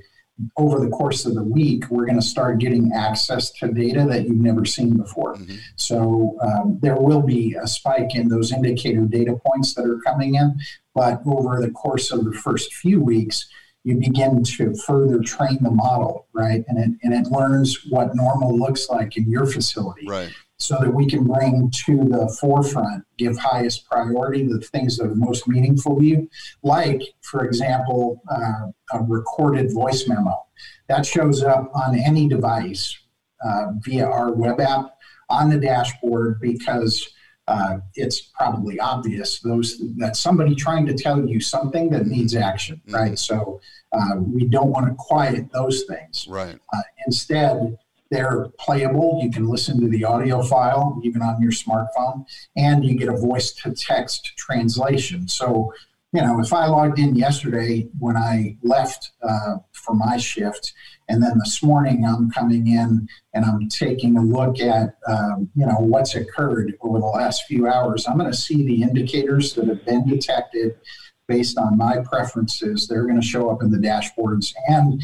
over 0.57 0.83
the 0.83 0.89
course 0.89 1.25
of 1.25 1.35
the 1.35 1.43
week, 1.43 1.89
we're 1.89 2.05
going 2.05 2.19
to 2.19 2.25
start 2.25 2.59
getting 2.59 2.91
access 2.93 3.51
to 3.51 3.69
data 3.69 4.05
that 4.09 4.27
you've 4.27 4.35
never 4.35 4.65
seen 4.65 4.97
before. 4.97 5.35
Mm-hmm. 5.35 5.55
So 5.77 6.37
um, 6.41 6.77
there 6.81 6.97
will 6.97 7.21
be 7.21 7.55
a 7.61 7.67
spike 7.67 8.15
in 8.15 8.27
those 8.27 8.51
indicator 8.51 9.01
data 9.01 9.39
points 9.45 9.73
that 9.75 9.85
are 9.85 9.99
coming 10.05 10.35
in, 10.35 10.59
but 10.93 11.21
over 11.25 11.61
the 11.61 11.71
course 11.71 12.11
of 12.11 12.25
the 12.25 12.33
first 12.33 12.73
few 12.73 13.01
weeks, 13.01 13.47
you 13.83 13.97
begin 13.97 14.43
to 14.43 14.73
further 14.85 15.19
train 15.19 15.59
the 15.61 15.71
model, 15.71 16.27
right? 16.33 16.65
And 16.67 16.79
it, 16.79 16.99
and 17.03 17.13
it 17.13 17.31
learns 17.31 17.85
what 17.89 18.15
normal 18.15 18.57
looks 18.57 18.89
like 18.89 19.15
in 19.15 19.29
your 19.29 19.45
facility. 19.45 20.07
Right 20.07 20.33
so 20.57 20.77
that 20.79 20.93
we 20.93 21.05
can 21.05 21.25
bring 21.25 21.69
to 21.85 21.97
the 21.97 22.35
forefront, 22.39 23.03
give 23.17 23.37
highest 23.37 23.89
priority 23.89 24.43
the 24.47 24.59
things 24.59 24.97
that 24.97 25.07
are 25.07 25.15
most 25.15 25.47
meaningful 25.47 25.99
to 25.99 26.05
you, 26.05 26.29
like, 26.63 27.01
for 27.21 27.43
example, 27.43 28.21
uh, 28.29 28.67
a 28.93 29.03
recorded 29.03 29.73
voice 29.73 30.07
memo. 30.07 30.45
That 30.87 31.05
shows 31.05 31.43
up 31.43 31.71
on 31.75 31.97
any 31.97 32.29
device 32.29 32.97
uh, 33.43 33.73
via 33.81 34.07
our 34.07 34.31
web 34.31 34.61
app 34.61 34.97
on 35.29 35.49
the 35.49 35.57
dashboard 35.57 36.39
because 36.39 37.07
uh, 37.47 37.77
it's 37.95 38.21
probably 38.21 38.79
obvious 38.79 39.39
those 39.39 39.79
that 39.97 40.15
somebody 40.15 40.55
trying 40.55 40.85
to 40.85 40.93
tell 40.93 41.23
you 41.27 41.39
something 41.39 41.89
that 41.89 42.07
needs 42.07 42.35
action, 42.35 42.81
mm-hmm. 42.87 42.95
right? 42.95 43.19
So 43.19 43.59
uh, 43.91 44.15
we 44.17 44.45
don't 44.45 44.69
want 44.69 44.87
to 44.87 44.95
quiet 44.95 45.51
those 45.51 45.83
things. 45.83 46.25
Right. 46.27 46.57
Uh, 46.73 46.81
instead, 47.05 47.77
they're 48.11 48.49
playable. 48.59 49.19
You 49.21 49.31
can 49.31 49.47
listen 49.47 49.79
to 49.81 49.87
the 49.87 50.03
audio 50.03 50.41
file 50.41 50.99
even 51.03 51.21
on 51.21 51.41
your 51.41 51.51
smartphone, 51.51 52.25
and 52.55 52.85
you 52.85 52.95
get 52.95 53.09
a 53.09 53.17
voice 53.17 53.51
to 53.63 53.73
text 53.73 54.33
translation. 54.37 55.27
So, 55.27 55.73
you 56.13 56.21
know, 56.21 56.39
if 56.39 56.53
I 56.53 56.67
logged 56.67 56.99
in 56.99 57.15
yesterday 57.15 57.87
when 57.99 58.15
I 58.15 58.57
left 58.61 59.11
uh, 59.21 59.57
for 59.71 59.95
my 59.95 60.17
shift, 60.17 60.73
and 61.09 61.21
then 61.21 61.37
this 61.39 61.61
morning 61.61 62.05
I'm 62.05 62.31
coming 62.31 62.67
in 62.67 63.07
and 63.33 63.45
I'm 63.45 63.69
taking 63.69 64.17
a 64.17 64.21
look 64.21 64.59
at, 64.59 64.97
um, 65.07 65.49
you 65.55 65.65
know, 65.65 65.77
what's 65.77 66.15
occurred 66.15 66.73
over 66.81 66.99
the 66.99 67.05
last 67.05 67.43
few 67.47 67.67
hours, 67.67 68.07
I'm 68.07 68.17
going 68.17 68.31
to 68.31 68.37
see 68.37 68.65
the 68.65 68.81
indicators 68.81 69.53
that 69.53 69.67
have 69.67 69.85
been 69.85 70.07
detected 70.07 70.77
based 71.27 71.57
on 71.57 71.77
my 71.77 71.97
preferences. 71.99 72.87
They're 72.87 73.05
going 73.05 73.19
to 73.19 73.27
show 73.27 73.49
up 73.49 73.61
in 73.61 73.71
the 73.71 73.77
dashboards 73.77 74.53
and 74.67 75.01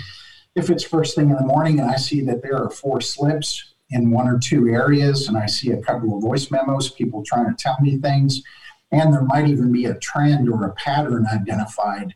if 0.56 0.70
it's 0.70 0.84
first 0.84 1.16
thing 1.16 1.30
in 1.30 1.36
the 1.36 1.46
morning 1.46 1.80
and 1.80 1.90
I 1.90 1.96
see 1.96 2.22
that 2.22 2.42
there 2.42 2.58
are 2.58 2.70
four 2.70 3.02
slips 3.02 3.74
in 3.90 4.12
one 4.12 4.28
or 4.28 4.40
two 4.40 4.70
areas 4.70 5.28
and 5.28 5.38
I 5.38 5.46
see 5.46 5.72
a 5.72 5.82
couple 5.82 6.16
of 6.16 6.22
voice 6.22 6.52
memos, 6.52 6.90
people 6.92 7.24
trying 7.26 7.46
to 7.46 7.56
tell 7.58 7.78
me 7.82 7.98
things, 7.98 8.42
and 8.92 9.14
there 9.14 9.24
might 9.24 9.48
even 9.48 9.72
be 9.72 9.86
a 9.86 9.96
trend 9.96 10.50
or 10.50 10.66
a 10.66 10.74
pattern 10.74 11.26
identified 11.32 12.14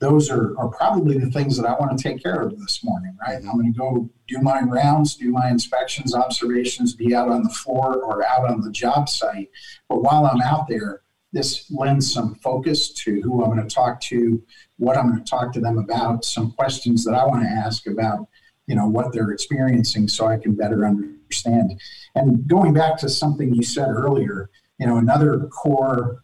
those 0.00 0.30
are, 0.30 0.56
are 0.58 0.68
probably 0.68 1.18
the 1.18 1.30
things 1.30 1.56
that 1.56 1.66
I 1.66 1.72
want 1.72 1.96
to 1.96 2.02
take 2.02 2.22
care 2.22 2.40
of 2.40 2.58
this 2.58 2.84
morning, 2.84 3.16
right? 3.20 3.38
Mm-hmm. 3.38 3.50
I'm 3.50 3.58
going 3.58 3.72
to 3.72 3.78
go 3.78 4.10
do 4.28 4.38
my 4.40 4.60
rounds, 4.60 5.16
do 5.16 5.30
my 5.30 5.50
inspections, 5.50 6.14
observations, 6.14 6.94
be 6.94 7.14
out 7.14 7.28
on 7.28 7.42
the 7.42 7.50
floor 7.50 7.96
or 7.96 8.26
out 8.26 8.48
on 8.48 8.60
the 8.60 8.70
job 8.70 9.08
site. 9.08 9.50
But 9.88 10.02
while 10.02 10.26
I'm 10.26 10.40
out 10.40 10.68
there, 10.68 11.02
this 11.32 11.70
lends 11.70 12.12
some 12.12 12.34
focus 12.36 12.90
to 12.90 13.20
who 13.22 13.42
I'm 13.42 13.54
going 13.54 13.66
to 13.66 13.74
talk 13.74 14.00
to, 14.02 14.42
what 14.78 14.96
I'm 14.96 15.10
going 15.10 15.24
to 15.24 15.30
talk 15.30 15.52
to 15.52 15.60
them 15.60 15.78
about, 15.78 16.24
some 16.24 16.52
questions 16.52 17.04
that 17.04 17.14
I 17.14 17.24
want 17.26 17.42
to 17.42 17.48
ask 17.48 17.86
about, 17.86 18.26
you 18.66 18.74
know, 18.74 18.86
what 18.86 19.12
they're 19.12 19.30
experiencing 19.30 20.08
so 20.08 20.26
I 20.26 20.38
can 20.38 20.54
better 20.54 20.86
understand. 20.86 21.80
And 22.14 22.46
going 22.46 22.72
back 22.72 22.98
to 22.98 23.08
something 23.08 23.54
you 23.54 23.62
said 23.62 23.88
earlier, 23.88 24.50
you 24.78 24.86
know, 24.86 24.96
another 24.96 25.40
core 25.48 26.22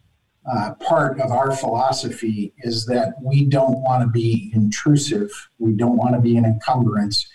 uh, 0.50 0.74
part 0.74 1.20
of 1.20 1.30
our 1.30 1.52
philosophy 1.56 2.52
is 2.58 2.84
that 2.86 3.14
we 3.22 3.44
don't 3.44 3.80
want 3.82 4.02
to 4.02 4.08
be 4.08 4.50
intrusive. 4.54 5.30
We 5.58 5.72
don't 5.72 5.96
want 5.96 6.14
to 6.14 6.20
be 6.20 6.36
an 6.36 6.44
encumbrance. 6.44 7.26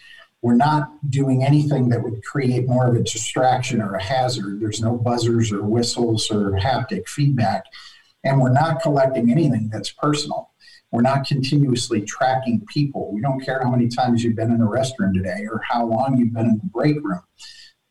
We're 0.42 0.56
not 0.56 1.10
doing 1.10 1.44
anything 1.44 1.90
that 1.90 2.02
would 2.02 2.24
create 2.24 2.68
more 2.68 2.88
of 2.88 2.96
a 2.96 3.04
distraction 3.04 3.82
or 3.82 3.96
a 3.96 4.04
hazard. 4.04 4.60
There's 4.60 4.82
no 4.82 4.96
buzzers 4.96 5.52
or 5.52 5.64
whistles 5.64 6.32
or 6.32 6.52
haptic 6.52 7.08
feedback. 7.08 7.66
And 8.24 8.40
we're 8.40 8.54
not 8.54 8.82
collecting 8.82 9.32
anything 9.32 9.70
that's 9.72 9.92
personal. 9.92 10.52
We're 10.92 11.02
not 11.02 11.28
continuously 11.28 12.02
tracking 12.02 12.66
people. 12.68 13.12
We 13.14 13.22
don't 13.22 13.42
care 13.42 13.62
how 13.62 13.70
many 13.70 13.90
times 13.90 14.24
you've 14.24 14.36
been 14.36 14.52
in 14.52 14.62
a 14.62 14.66
restroom 14.66 15.14
today 15.14 15.46
or 15.50 15.62
how 15.68 15.86
long 15.86 16.18
you've 16.18 16.34
been 16.34 16.48
in 16.48 16.58
the 16.58 16.70
break 16.70 17.04
room. 17.04 17.22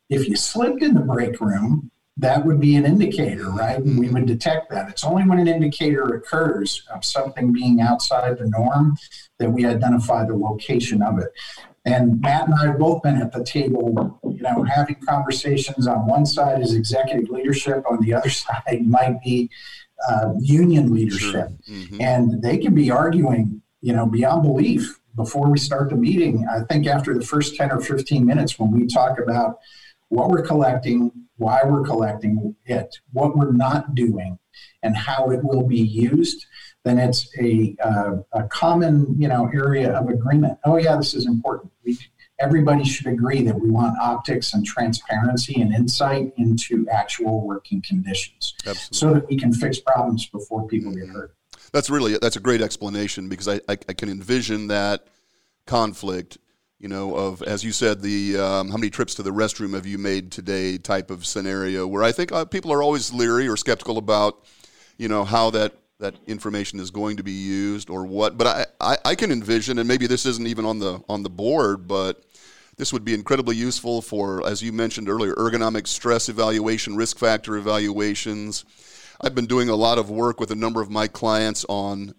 If 0.08 0.28
you 0.28 0.36
slipped 0.36 0.82
in 0.82 0.94
the 0.94 1.00
break 1.00 1.40
room, 1.40 1.90
that 2.16 2.44
would 2.44 2.60
be 2.60 2.74
an 2.74 2.84
indicator, 2.84 3.48
right? 3.50 3.78
Mm-hmm. 3.78 3.98
We 3.98 4.08
would 4.08 4.26
detect 4.26 4.70
that. 4.70 4.90
It's 4.90 5.04
only 5.04 5.22
when 5.22 5.38
an 5.38 5.46
indicator 5.46 6.02
occurs 6.02 6.82
of 6.92 7.04
something 7.04 7.52
being 7.52 7.80
outside 7.80 8.38
the 8.38 8.46
norm 8.48 8.96
that 9.38 9.50
we 9.50 9.64
identify 9.64 10.24
the 10.24 10.34
location 10.34 11.00
of 11.00 11.20
it. 11.20 11.28
And 11.84 12.20
Matt 12.20 12.46
and 12.46 12.54
I 12.54 12.66
have 12.66 12.78
both 12.78 13.02
been 13.02 13.20
at 13.20 13.32
the 13.32 13.44
table, 13.44 14.20
you 14.24 14.42
know, 14.42 14.62
having 14.62 14.96
conversations. 15.06 15.86
On 15.86 16.06
one 16.06 16.26
side 16.26 16.60
is 16.60 16.74
executive 16.74 17.30
leadership, 17.30 17.84
on 17.90 18.00
the 18.00 18.14
other 18.14 18.30
side 18.44 18.86
might 18.86 19.22
be 19.22 19.50
uh, 20.08 20.34
union 20.40 20.92
leadership. 20.92 21.48
Sure. 21.64 21.74
Mm-hmm. 21.74 22.00
And 22.00 22.42
they 22.42 22.58
can 22.58 22.74
be 22.74 22.90
arguing, 22.90 23.62
you 23.80 23.92
know, 23.92 24.06
beyond 24.06 24.42
belief 24.42 24.98
before 25.16 25.50
we 25.50 25.58
start 25.58 25.90
the 25.90 25.96
meeting. 25.96 26.46
I 26.48 26.60
think 26.60 26.86
after 26.86 27.14
the 27.14 27.24
first 27.24 27.56
10 27.56 27.72
or 27.72 27.80
15 27.80 28.24
minutes, 28.24 28.58
when 28.58 28.70
we 28.70 28.86
talk 28.86 29.18
about 29.18 29.58
what 30.08 30.28
we're 30.28 30.46
collecting, 30.46 31.10
why 31.36 31.60
we're 31.64 31.82
collecting 31.82 32.54
it, 32.64 32.98
what 33.12 33.36
we're 33.36 33.52
not 33.52 33.94
doing, 33.94 34.38
and 34.82 34.96
how 34.96 35.30
it 35.30 35.42
will 35.42 35.64
be 35.64 35.80
used, 35.80 36.46
then 36.84 36.98
it's 36.98 37.28
a, 37.38 37.76
uh, 37.82 38.16
a 38.32 38.44
common 38.44 39.14
you 39.18 39.28
know 39.28 39.50
area 39.52 39.92
of 39.92 40.08
agreement. 40.08 40.58
Oh 40.64 40.76
yeah, 40.76 40.96
this 40.96 41.14
is 41.14 41.26
important. 41.26 41.72
We, 41.84 41.98
everybody 42.40 42.84
should 42.84 43.06
agree 43.06 43.42
that 43.42 43.60
we 43.60 43.68
want 43.70 43.98
optics 43.98 44.54
and 44.54 44.64
transparency 44.64 45.60
and 45.60 45.74
insight 45.74 46.32
into 46.36 46.88
actual 46.88 47.46
working 47.46 47.82
conditions, 47.82 48.54
Absolutely. 48.66 48.96
so 48.96 49.14
that 49.14 49.28
we 49.28 49.36
can 49.36 49.52
fix 49.52 49.80
problems 49.80 50.26
before 50.26 50.66
people 50.68 50.92
get 50.94 51.08
hurt. 51.08 51.34
That's 51.72 51.90
really 51.90 52.16
that's 52.18 52.36
a 52.36 52.40
great 52.40 52.62
explanation 52.62 53.28
because 53.28 53.48
I, 53.48 53.56
I, 53.68 53.76
I 53.88 53.92
can 53.92 54.08
envision 54.08 54.68
that 54.68 55.08
conflict 55.66 56.38
you 56.78 56.88
know, 56.88 57.16
of 57.16 57.42
as 57.42 57.64
you 57.64 57.72
said, 57.72 58.02
the 58.02 58.38
um, 58.38 58.68
how 58.70 58.76
many 58.76 58.90
trips 58.90 59.14
to 59.16 59.22
the 59.22 59.30
restroom 59.30 59.74
have 59.74 59.86
you 59.86 59.98
made 59.98 60.30
today 60.30 60.78
type 60.78 61.10
of 61.10 61.26
scenario 61.26 61.86
where 61.86 62.04
I 62.04 62.12
think 62.12 62.30
uh, 62.30 62.44
people 62.44 62.72
are 62.72 62.82
always 62.82 63.12
leery 63.12 63.48
or 63.48 63.56
skeptical 63.56 63.98
about, 63.98 64.44
you 64.96 65.08
know, 65.08 65.24
how 65.24 65.50
that 65.50 65.74
that 65.98 66.14
information 66.28 66.78
is 66.78 66.92
going 66.92 67.16
to 67.16 67.24
be 67.24 67.32
used 67.32 67.90
or 67.90 68.06
what. 68.06 68.38
But 68.38 68.46
I, 68.46 68.66
I, 68.80 68.98
I 69.04 69.14
can 69.16 69.32
envision, 69.32 69.80
and 69.80 69.88
maybe 69.88 70.06
this 70.06 70.24
isn't 70.24 70.46
even 70.46 70.64
on 70.64 70.78
the 70.78 71.02
on 71.08 71.24
the 71.24 71.30
board, 71.30 71.88
but 71.88 72.22
this 72.76 72.92
would 72.92 73.04
be 73.04 73.12
incredibly 73.12 73.56
useful 73.56 74.00
for, 74.00 74.46
as 74.46 74.62
you 74.62 74.72
mentioned 74.72 75.08
earlier, 75.08 75.34
ergonomic 75.34 75.88
stress 75.88 76.28
evaluation, 76.28 76.94
risk 76.94 77.18
factor 77.18 77.56
evaluations. 77.56 78.64
I've 79.20 79.34
been 79.34 79.46
doing 79.46 79.68
a 79.68 79.74
lot 79.74 79.98
of 79.98 80.10
work 80.10 80.38
with 80.38 80.52
a 80.52 80.54
number 80.54 80.80
of 80.80 80.88
my 80.88 81.08
clients 81.08 81.66
on. 81.68 82.14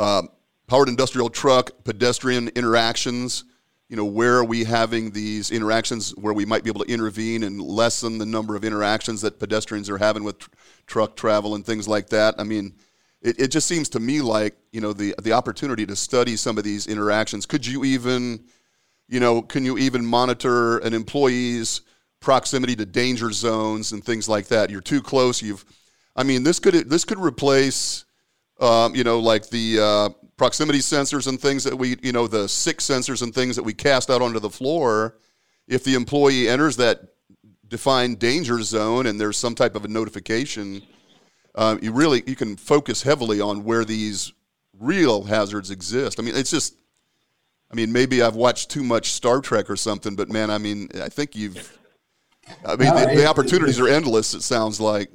Uh, 0.00 0.22
powered 0.70 0.88
industrial 0.88 1.28
truck, 1.28 1.82
pedestrian 1.82 2.46
interactions. 2.54 3.42
You 3.88 3.96
know, 3.96 4.04
where 4.04 4.36
are 4.36 4.44
we 4.44 4.62
having 4.62 5.10
these 5.10 5.50
interactions 5.50 6.12
where 6.12 6.32
we 6.32 6.44
might 6.44 6.62
be 6.62 6.70
able 6.70 6.84
to 6.84 6.92
intervene 6.92 7.42
and 7.42 7.60
lessen 7.60 8.18
the 8.18 8.24
number 8.24 8.54
of 8.54 8.64
interactions 8.64 9.20
that 9.22 9.40
pedestrians 9.40 9.90
are 9.90 9.98
having 9.98 10.22
with 10.22 10.38
tr- 10.38 10.50
truck 10.86 11.16
travel 11.16 11.56
and 11.56 11.66
things 11.66 11.88
like 11.88 12.10
that? 12.10 12.36
I 12.38 12.44
mean, 12.44 12.76
it, 13.20 13.40
it 13.40 13.48
just 13.48 13.66
seems 13.66 13.88
to 13.88 13.98
me 13.98 14.20
like, 14.20 14.56
you 14.70 14.80
know, 14.80 14.92
the, 14.92 15.12
the 15.20 15.32
opportunity 15.32 15.84
to 15.86 15.96
study 15.96 16.36
some 16.36 16.56
of 16.56 16.62
these 16.62 16.86
interactions. 16.86 17.46
Could 17.46 17.66
you 17.66 17.84
even, 17.84 18.44
you 19.08 19.18
know, 19.18 19.42
can 19.42 19.64
you 19.64 19.76
even 19.76 20.06
monitor 20.06 20.78
an 20.78 20.94
employee's 20.94 21.80
proximity 22.20 22.76
to 22.76 22.86
danger 22.86 23.32
zones 23.32 23.90
and 23.90 24.04
things 24.04 24.28
like 24.28 24.46
that? 24.46 24.70
You're 24.70 24.82
too 24.82 25.02
close. 25.02 25.42
You've, 25.42 25.64
I 26.14 26.22
mean, 26.22 26.44
this 26.44 26.60
could, 26.60 26.88
this 26.88 27.04
could 27.04 27.18
replace, 27.18 28.04
um, 28.60 28.94
you 28.94 29.02
know, 29.02 29.18
like 29.18 29.48
the, 29.48 29.80
uh, 29.80 30.10
proximity 30.40 30.78
sensors 30.78 31.26
and 31.26 31.38
things 31.38 31.64
that 31.64 31.76
we, 31.76 31.98
you 32.02 32.12
know, 32.12 32.26
the 32.26 32.48
six 32.48 32.86
sensors 32.86 33.20
and 33.20 33.34
things 33.34 33.56
that 33.56 33.62
we 33.62 33.74
cast 33.74 34.08
out 34.08 34.22
onto 34.22 34.40
the 34.40 34.48
floor, 34.48 35.18
if 35.68 35.84
the 35.84 35.94
employee 35.94 36.48
enters 36.48 36.78
that 36.78 37.02
defined 37.68 38.18
danger 38.18 38.62
zone 38.62 39.04
and 39.04 39.20
there's 39.20 39.36
some 39.36 39.54
type 39.54 39.74
of 39.76 39.84
a 39.84 39.88
notification, 39.88 40.80
uh, 41.56 41.76
you 41.82 41.92
really 41.92 42.22
you 42.26 42.34
can 42.34 42.56
focus 42.56 43.02
heavily 43.02 43.38
on 43.38 43.64
where 43.64 43.84
these 43.84 44.32
real 44.78 45.24
hazards 45.24 45.70
exist. 45.70 46.18
I 46.18 46.22
mean, 46.22 46.34
it's 46.34 46.50
just, 46.50 46.74
I 47.70 47.74
mean, 47.74 47.92
maybe 47.92 48.22
I've 48.22 48.34
watched 48.34 48.70
too 48.70 48.82
much 48.82 49.10
Star 49.10 49.42
Trek 49.42 49.68
or 49.68 49.76
something, 49.76 50.16
but 50.16 50.30
man, 50.30 50.50
I 50.50 50.56
mean, 50.56 50.88
I 51.02 51.10
think 51.10 51.36
you've, 51.36 51.78
I 52.64 52.76
mean, 52.76 52.88
no, 52.88 53.04
the, 53.04 53.14
the 53.14 53.26
opportunities 53.26 53.78
are 53.78 53.88
endless. 53.88 54.32
It 54.32 54.40
sounds 54.40 54.80
like. 54.80 55.10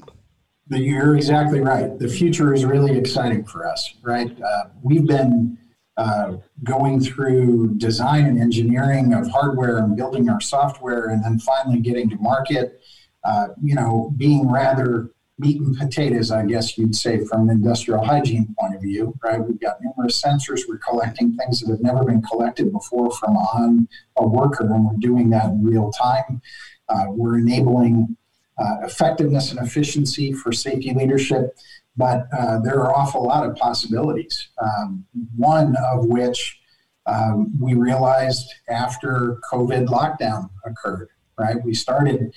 You're 0.70 1.16
exactly 1.16 1.60
right. 1.60 1.98
The 2.00 2.08
future 2.08 2.54
is 2.54 2.66
really 2.66 2.98
exciting 2.98 3.46
for 3.46 3.68
us, 3.68 3.94
right? 4.02 4.36
Uh, 4.42 4.64
we've 4.82 5.06
been 5.06 5.60
uh, 5.98 6.38
going 6.64 7.00
through 7.02 7.76
design 7.78 8.26
and 8.26 8.42
engineering 8.42 9.14
of 9.14 9.30
hardware 9.30 9.78
and 9.78 9.96
building 9.96 10.28
our 10.28 10.42
software, 10.42 11.10
and 11.10 11.24
then 11.24 11.38
finally 11.40 11.80
getting 11.80 12.10
to 12.10 12.16
market. 12.18 12.82
Uh, 13.24 13.50
you 13.62 13.76
know, 13.76 14.12
being 14.18 14.52
rather 14.52 15.12
meat 15.38 15.62
and 15.62 15.78
potatoes, 15.78 16.32
I 16.32 16.46
guess 16.46 16.78
you'd 16.78 16.96
say, 16.96 17.24
from 17.26 17.50
an 17.50 17.56
industrial 17.56 18.04
hygiene 18.04 18.56
point 18.60 18.76
of 18.76 18.82
view, 18.82 19.14
right? 19.24 19.40
We've 19.40 19.60
got 19.60 19.78
numerous 19.82 20.22
sensors. 20.22 20.62
We're 20.68 20.78
collecting 20.78 21.36
things 21.36 21.60
that 21.60 21.70
have 21.70 21.82
never 21.82 22.04
been 22.04 22.22
collected 22.22 22.72
before 22.72 23.12
from 23.12 23.38
on 23.38 23.88
a 24.18 24.28
worker, 24.28 24.66
and 24.66 24.86
we're 24.86 24.98
doing 24.98 25.30
that 25.30 25.46
in 25.46 25.64
real 25.64 25.92
time. 25.92 26.42
Uh, 26.90 27.06
we're 27.10 27.38
enabling 27.38 28.16
uh, 28.58 28.78
effectiveness 28.84 29.52
and 29.52 29.60
efficiency 29.60 30.32
for 30.32 30.52
safety 30.52 30.94
leadership, 30.94 31.58
but 31.98 32.28
uh, 32.38 32.60
there 32.60 32.80
are 32.80 32.96
awful 32.96 33.24
lot 33.24 33.48
of 33.48 33.56
possibilities. 33.56 34.50
Um, 34.62 35.06
one 35.36 35.76
of 35.78 36.06
which 36.06 36.60
um, 37.06 37.54
we 37.60 37.74
realized 37.74 38.48
after 38.70 39.40
COVID 39.52 39.88
lockdown 39.88 40.50
occurred, 40.66 41.10
right? 41.38 41.58
We 41.64 41.74
started 41.74 42.34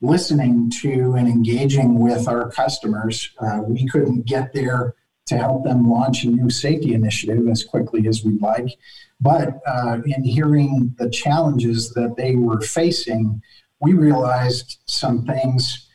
listening 0.00 0.70
to 0.82 1.14
and 1.14 1.28
engaging 1.28 1.98
with 1.98 2.28
our 2.28 2.50
customers. 2.50 3.30
Uh, 3.38 3.60
we 3.66 3.86
couldn't 3.88 4.26
get 4.26 4.52
there 4.52 4.94
to 5.26 5.38
help 5.38 5.64
them 5.64 5.88
launch 5.88 6.24
a 6.24 6.28
new 6.28 6.50
safety 6.50 6.94
initiative 6.94 7.48
as 7.48 7.64
quickly 7.64 8.06
as 8.08 8.24
we'd 8.24 8.42
like. 8.42 8.76
But 9.20 9.60
uh, 9.66 9.98
in 10.04 10.24
hearing 10.24 10.94
the 10.98 11.08
challenges 11.08 11.90
that 11.94 12.16
they 12.16 12.34
were 12.34 12.60
facing, 12.60 13.40
we 13.82 13.94
realized 13.94 14.78
some 14.86 15.26
things. 15.26 15.88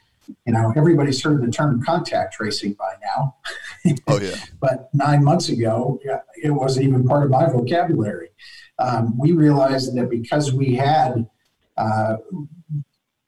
You 0.45 0.53
know, 0.53 0.73
everybody's 0.75 1.23
heard 1.23 1.41
the 1.41 1.49
term 1.49 1.81
contact 1.81 2.33
tracing 2.33 2.73
by 2.73 2.93
now. 3.03 3.35
Oh 4.07 4.19
yeah. 4.19 4.35
but 4.59 4.89
nine 4.93 5.23
months 5.23 5.49
ago, 5.49 5.99
it 6.43 6.51
wasn't 6.51 6.85
even 6.87 7.07
part 7.07 7.23
of 7.23 7.29
my 7.29 7.45
vocabulary. 7.45 8.29
Um, 8.77 9.17
we 9.17 9.31
realized 9.31 9.95
that 9.95 10.09
because 10.09 10.53
we 10.53 10.75
had, 10.75 11.27
uh, 11.77 12.17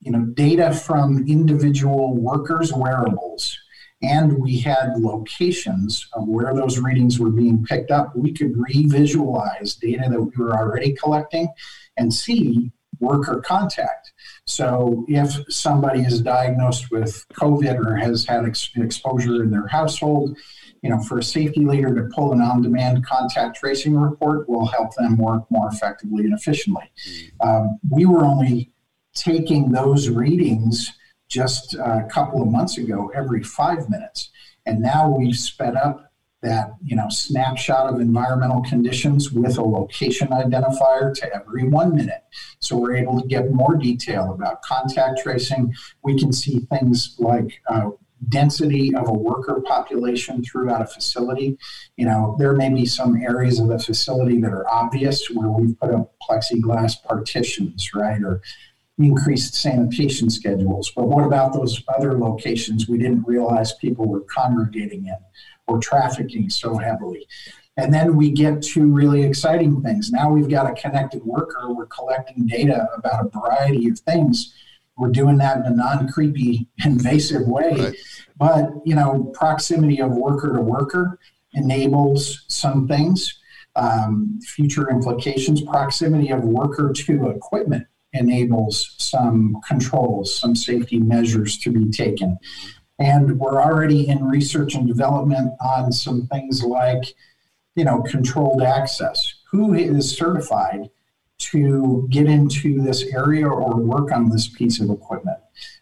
you 0.00 0.12
know, 0.12 0.26
data 0.34 0.72
from 0.72 1.26
individual 1.26 2.14
workers' 2.14 2.72
wearables, 2.72 3.58
and 4.02 4.38
we 4.38 4.58
had 4.58 4.92
locations 4.96 6.06
of 6.14 6.26
where 6.28 6.54
those 6.54 6.78
readings 6.78 7.18
were 7.18 7.30
being 7.30 7.64
picked 7.64 7.90
up, 7.90 8.14
we 8.16 8.32
could 8.32 8.56
re-visualize 8.56 9.74
data 9.74 10.08
that 10.08 10.20
we 10.20 10.30
were 10.36 10.56
already 10.56 10.92
collecting 10.92 11.48
and 11.96 12.12
see 12.12 12.72
worker 12.98 13.42
contact. 13.44 13.99
So 14.46 15.04
if 15.08 15.32
somebody 15.52 16.00
is 16.00 16.20
diagnosed 16.20 16.90
with 16.90 17.24
COVID 17.34 17.84
or 17.84 17.96
has 17.96 18.26
had 18.26 18.44
ex- 18.44 18.70
exposure 18.76 19.42
in 19.42 19.50
their 19.50 19.66
household, 19.66 20.36
you 20.82 20.90
know, 20.90 21.00
for 21.00 21.18
a 21.18 21.22
safety 21.22 21.64
leader 21.64 21.94
to 21.94 22.08
pull 22.14 22.32
an 22.32 22.40
on-demand 22.40 23.04
contact 23.04 23.58
tracing 23.58 23.96
report 23.96 24.48
will 24.48 24.66
help 24.66 24.94
them 24.94 25.18
work 25.18 25.44
more 25.50 25.68
effectively 25.68 26.24
and 26.24 26.34
efficiently. 26.34 26.90
Um, 27.40 27.78
we 27.90 28.06
were 28.06 28.24
only 28.24 28.72
taking 29.14 29.70
those 29.70 30.08
readings 30.08 30.92
just 31.28 31.74
a 31.74 32.06
couple 32.10 32.42
of 32.42 32.48
months 32.48 32.78
ago 32.78 33.10
every 33.14 33.42
five 33.42 33.88
minutes. 33.88 34.30
And 34.66 34.80
now 34.80 35.08
we've 35.08 35.36
sped 35.36 35.76
up 35.76 36.09
that 36.42 36.74
you 36.82 36.96
know 36.96 37.08
snapshot 37.08 37.92
of 37.92 38.00
environmental 38.00 38.62
conditions 38.62 39.30
with 39.30 39.58
a 39.58 39.62
location 39.62 40.28
identifier 40.28 41.14
to 41.14 41.34
every 41.34 41.64
one 41.64 41.94
minute. 41.94 42.24
So 42.60 42.76
we're 42.76 42.96
able 42.96 43.20
to 43.20 43.26
get 43.26 43.52
more 43.52 43.76
detail 43.76 44.32
about 44.32 44.62
contact 44.62 45.20
tracing. 45.22 45.74
We 46.02 46.18
can 46.18 46.32
see 46.32 46.60
things 46.70 47.16
like 47.18 47.60
uh, 47.68 47.90
density 48.28 48.94
of 48.94 49.08
a 49.08 49.12
worker 49.12 49.62
population 49.66 50.42
throughout 50.42 50.82
a 50.82 50.86
facility. 50.86 51.58
You 51.96 52.06
know 52.06 52.36
there 52.38 52.54
may 52.54 52.72
be 52.72 52.86
some 52.86 53.16
areas 53.16 53.60
of 53.60 53.68
the 53.68 53.78
facility 53.78 54.40
that 54.40 54.52
are 54.52 54.70
obvious 54.72 55.28
where 55.30 55.50
we've 55.50 55.78
put 55.78 55.94
up 55.94 56.14
plexiglass 56.26 57.02
partitions 57.02 57.90
right 57.94 58.22
or 58.22 58.40
increased 58.98 59.54
sanitation 59.54 60.28
schedules. 60.30 60.92
But 60.94 61.08
what 61.08 61.24
about 61.24 61.52
those 61.52 61.82
other 61.88 62.18
locations 62.18 62.88
we 62.88 62.98
didn't 62.98 63.24
realize 63.26 63.72
people 63.74 64.06
were 64.06 64.20
congregating 64.20 65.06
in 65.06 65.16
or 65.70 65.78
trafficking 65.78 66.50
so 66.50 66.76
heavily. 66.76 67.26
And 67.76 67.94
then 67.94 68.16
we 68.16 68.30
get 68.30 68.60
to 68.62 68.92
really 68.92 69.22
exciting 69.22 69.80
things. 69.82 70.10
Now 70.10 70.30
we've 70.30 70.48
got 70.48 70.70
a 70.70 70.74
connected 70.74 71.24
worker. 71.24 71.72
We're 71.72 71.86
collecting 71.86 72.46
data 72.46 72.88
about 72.94 73.26
a 73.26 73.28
variety 73.28 73.88
of 73.88 73.98
things. 74.00 74.54
We're 74.98 75.10
doing 75.10 75.38
that 75.38 75.58
in 75.58 75.62
a 75.64 75.70
non-creepy, 75.70 76.68
invasive 76.84 77.46
way. 77.46 77.70
Right. 77.70 77.96
But 78.36 78.70
you 78.84 78.94
know, 78.94 79.30
proximity 79.34 80.00
of 80.00 80.10
worker 80.12 80.52
to 80.52 80.60
worker 80.60 81.18
enables 81.54 82.44
some 82.48 82.86
things. 82.86 83.38
Um, 83.76 84.40
future 84.44 84.90
implications. 84.90 85.62
Proximity 85.62 86.30
of 86.30 86.42
worker 86.42 86.92
to 86.92 87.28
equipment 87.28 87.86
enables 88.12 88.96
some 88.98 89.60
controls, 89.66 90.36
some 90.36 90.56
safety 90.56 90.98
measures 90.98 91.56
to 91.58 91.70
be 91.70 91.88
taken. 91.90 92.38
And 93.00 93.38
we're 93.38 93.60
already 93.60 94.08
in 94.08 94.22
research 94.24 94.74
and 94.74 94.86
development 94.86 95.54
on 95.60 95.90
some 95.90 96.26
things 96.26 96.62
like, 96.62 97.14
you 97.74 97.84
know, 97.84 98.02
controlled 98.02 98.62
access. 98.62 99.36
Who 99.50 99.72
is 99.74 100.14
certified 100.16 100.90
to 101.38 102.06
get 102.10 102.26
into 102.26 102.82
this 102.82 103.02
area 103.04 103.48
or 103.48 103.76
work 103.76 104.12
on 104.12 104.28
this 104.28 104.48
piece 104.48 104.80
of 104.80 104.90
equipment? 104.90 105.38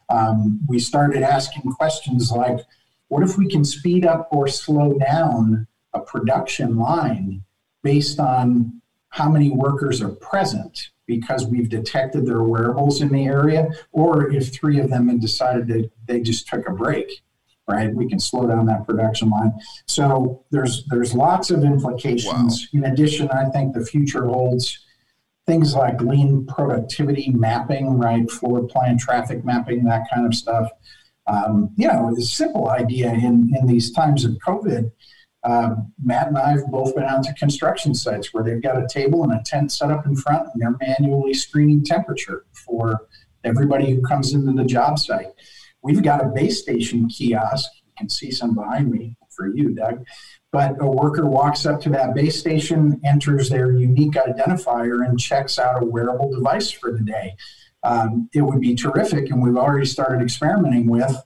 Um, 0.08 0.60
we 0.68 0.78
started 0.78 1.22
asking 1.22 1.72
questions 1.72 2.30
like, 2.30 2.60
what 3.08 3.24
if 3.24 3.36
we 3.36 3.48
can 3.48 3.64
speed 3.64 4.06
up 4.06 4.28
or 4.30 4.46
slow 4.46 4.96
down 4.98 5.66
a 5.94 6.00
production 6.00 6.76
line 6.76 7.42
based 7.82 8.20
on 8.20 8.80
how 9.08 9.28
many 9.28 9.50
workers 9.50 10.00
are 10.00 10.10
present 10.10 10.90
because 11.08 11.46
we've 11.46 11.68
detected 11.68 12.24
their 12.26 12.44
wearables 12.44 13.00
in 13.00 13.08
the 13.08 13.26
area, 13.26 13.68
or 13.90 14.30
if 14.30 14.52
three 14.52 14.78
of 14.78 14.90
them 14.90 15.08
had 15.08 15.20
decided 15.20 15.66
that 15.66 15.90
they 16.06 16.20
just 16.20 16.46
took 16.46 16.68
a 16.68 16.72
break, 16.72 17.22
right? 17.66 17.92
We 17.92 18.08
can 18.08 18.20
slow 18.20 18.46
down 18.46 18.66
that 18.66 18.86
production 18.86 19.30
line. 19.30 19.54
So 19.86 20.44
there's 20.50 20.84
there's 20.86 21.14
lots 21.14 21.50
of 21.50 21.64
implications. 21.64 22.68
Wow. 22.72 22.78
In 22.78 22.92
addition, 22.92 23.28
I 23.30 23.46
think 23.46 23.74
the 23.74 23.84
future 23.84 24.26
holds 24.26 24.84
things 25.46 25.74
like 25.74 26.00
lean 26.02 26.46
productivity 26.46 27.30
mapping, 27.30 27.98
right? 27.98 28.30
Floor 28.30 28.66
plan 28.68 28.98
traffic 28.98 29.44
mapping, 29.46 29.82
that 29.84 30.06
kind 30.12 30.26
of 30.26 30.34
stuff. 30.34 30.68
Um, 31.26 31.70
you 31.76 31.88
know, 31.88 32.14
a 32.16 32.20
simple 32.20 32.68
idea 32.68 33.10
in, 33.12 33.50
in 33.58 33.66
these 33.66 33.90
times 33.92 34.24
of 34.26 34.32
COVID 34.46 34.90
um, 35.44 35.92
Matt 36.02 36.28
and 36.28 36.38
I 36.38 36.50
have 36.50 36.66
both 36.66 36.94
been 36.94 37.04
out 37.04 37.22
to 37.24 37.34
construction 37.34 37.94
sites 37.94 38.34
where 38.34 38.42
they've 38.42 38.62
got 38.62 38.82
a 38.82 38.88
table 38.88 39.22
and 39.24 39.32
a 39.32 39.42
tent 39.44 39.72
set 39.72 39.90
up 39.90 40.06
in 40.06 40.16
front, 40.16 40.48
and 40.52 40.60
they're 40.60 40.76
manually 40.80 41.34
screening 41.34 41.84
temperature 41.84 42.44
for 42.52 43.06
everybody 43.44 43.94
who 43.94 44.02
comes 44.02 44.34
into 44.34 44.52
the 44.52 44.64
job 44.64 44.98
site. 44.98 45.28
We've 45.82 46.02
got 46.02 46.24
a 46.24 46.28
base 46.28 46.60
station 46.60 47.08
kiosk. 47.08 47.70
You 47.84 47.92
can 47.96 48.08
see 48.08 48.30
some 48.30 48.54
behind 48.54 48.90
me 48.90 49.16
for 49.30 49.46
you, 49.46 49.74
Doug. 49.74 50.04
But 50.50 50.76
a 50.80 50.86
worker 50.86 51.26
walks 51.26 51.66
up 51.66 51.80
to 51.82 51.90
that 51.90 52.14
base 52.14 52.38
station, 52.38 53.00
enters 53.04 53.48
their 53.48 53.70
unique 53.70 54.14
identifier, 54.14 55.06
and 55.06 55.18
checks 55.18 55.58
out 55.58 55.82
a 55.82 55.86
wearable 55.86 56.32
device 56.32 56.70
for 56.70 56.90
the 56.90 57.02
day. 57.02 57.36
Um, 57.84 58.28
it 58.34 58.42
would 58.42 58.60
be 58.60 58.74
terrific, 58.74 59.30
and 59.30 59.40
we've 59.40 59.56
already 59.56 59.86
started 59.86 60.22
experimenting 60.22 60.88
with 60.88 61.16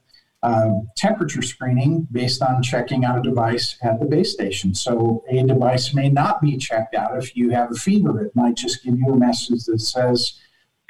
um, 0.43 0.89
temperature 0.97 1.41
screening 1.41 2.05
based 2.11 2.41
on 2.41 2.61
checking 2.61 3.05
out 3.05 3.17
a 3.17 3.21
device 3.21 3.77
at 3.81 3.99
the 3.99 4.05
base 4.05 4.33
station. 4.33 4.75
So 4.75 5.23
a 5.29 5.41
device 5.43 5.93
may 5.93 6.09
not 6.09 6.41
be 6.41 6.57
checked 6.57 6.95
out 6.95 7.17
if 7.17 7.35
you 7.35 7.49
have 7.51 7.71
a 7.71 7.75
fever. 7.75 8.25
It 8.25 8.35
might 8.35 8.55
just 8.55 8.83
give 8.83 8.99
you 8.99 9.13
a 9.13 9.17
message 9.17 9.63
that 9.65 9.79
says, 9.79 10.39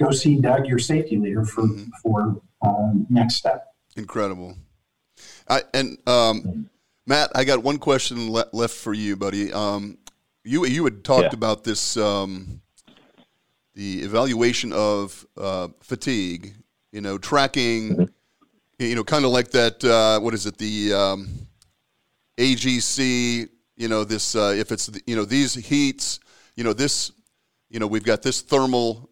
"Go 0.02 0.12
see 0.12 0.38
Doug, 0.38 0.66
your 0.66 0.80
safety 0.80 1.18
leader, 1.18 1.46
for 1.46 1.64
mm-hmm. 1.64 1.90
for 2.02 2.42
uh, 2.62 2.94
next 3.10 3.36
step." 3.36 3.76
Incredible. 3.96 4.56
I, 5.48 5.62
and 5.74 5.98
um, 6.08 6.70
Matt, 7.06 7.32
I 7.36 7.44
got 7.44 7.62
one 7.62 7.78
question 7.78 8.32
le- 8.32 8.50
left 8.54 8.74
for 8.74 8.94
you, 8.94 9.16
buddy. 9.16 9.54
Um, 9.54 10.00
you 10.44 10.66
you 10.66 10.84
had 10.84 11.04
talked 11.04 11.26
yeah. 11.26 11.36
about 11.38 11.64
this 11.64 11.96
um, 11.96 12.60
the 13.76 14.02
evaluation 14.02 14.74
of 14.74 15.28
uh, 15.38 15.68
fatigue. 15.82 16.56
You 16.92 17.02
know, 17.02 17.20
tracking. 17.20 18.10
You 18.84 18.96
know, 18.96 19.04
kind 19.04 19.26
of 19.26 19.32
like 19.32 19.52
that. 19.52 19.84
Uh, 19.84 20.20
what 20.20 20.34
is 20.34 20.46
it? 20.46 20.58
The 20.58 20.94
um, 20.94 21.30
AGC. 22.38 23.50
You 23.76 23.88
know, 23.88 24.04
this 24.04 24.36
uh, 24.36 24.54
if 24.56 24.72
it's 24.72 24.90
you 25.08 25.16
know 25.16 25.26
these 25.26 25.54
heats. 25.54 26.20
You 26.56 26.64
know 26.64 26.74
this. 26.74 27.12
You 27.70 27.80
know 27.80 27.88
we've 27.88 28.04
got 28.04 28.22
this 28.22 28.42
thermal 28.42 29.10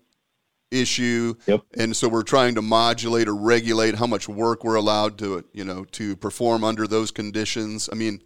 issue, 0.70 1.36
yep. 1.48 1.62
and 1.78 1.96
so 1.96 2.08
we're 2.08 2.24
trying 2.24 2.56
to 2.56 2.62
modulate 2.62 3.28
or 3.28 3.36
regulate 3.36 3.96
how 3.96 4.08
much 4.08 4.30
work 4.30 4.64
we're 4.64 4.76
allowed 4.76 5.18
to 5.20 5.44
you 5.54 5.64
know 5.64 5.84
to 5.94 6.16
perform 6.16 6.64
under 6.64 6.88
those 6.88 7.12
conditions. 7.12 7.90
I 7.92 7.96
mean, 7.96 8.22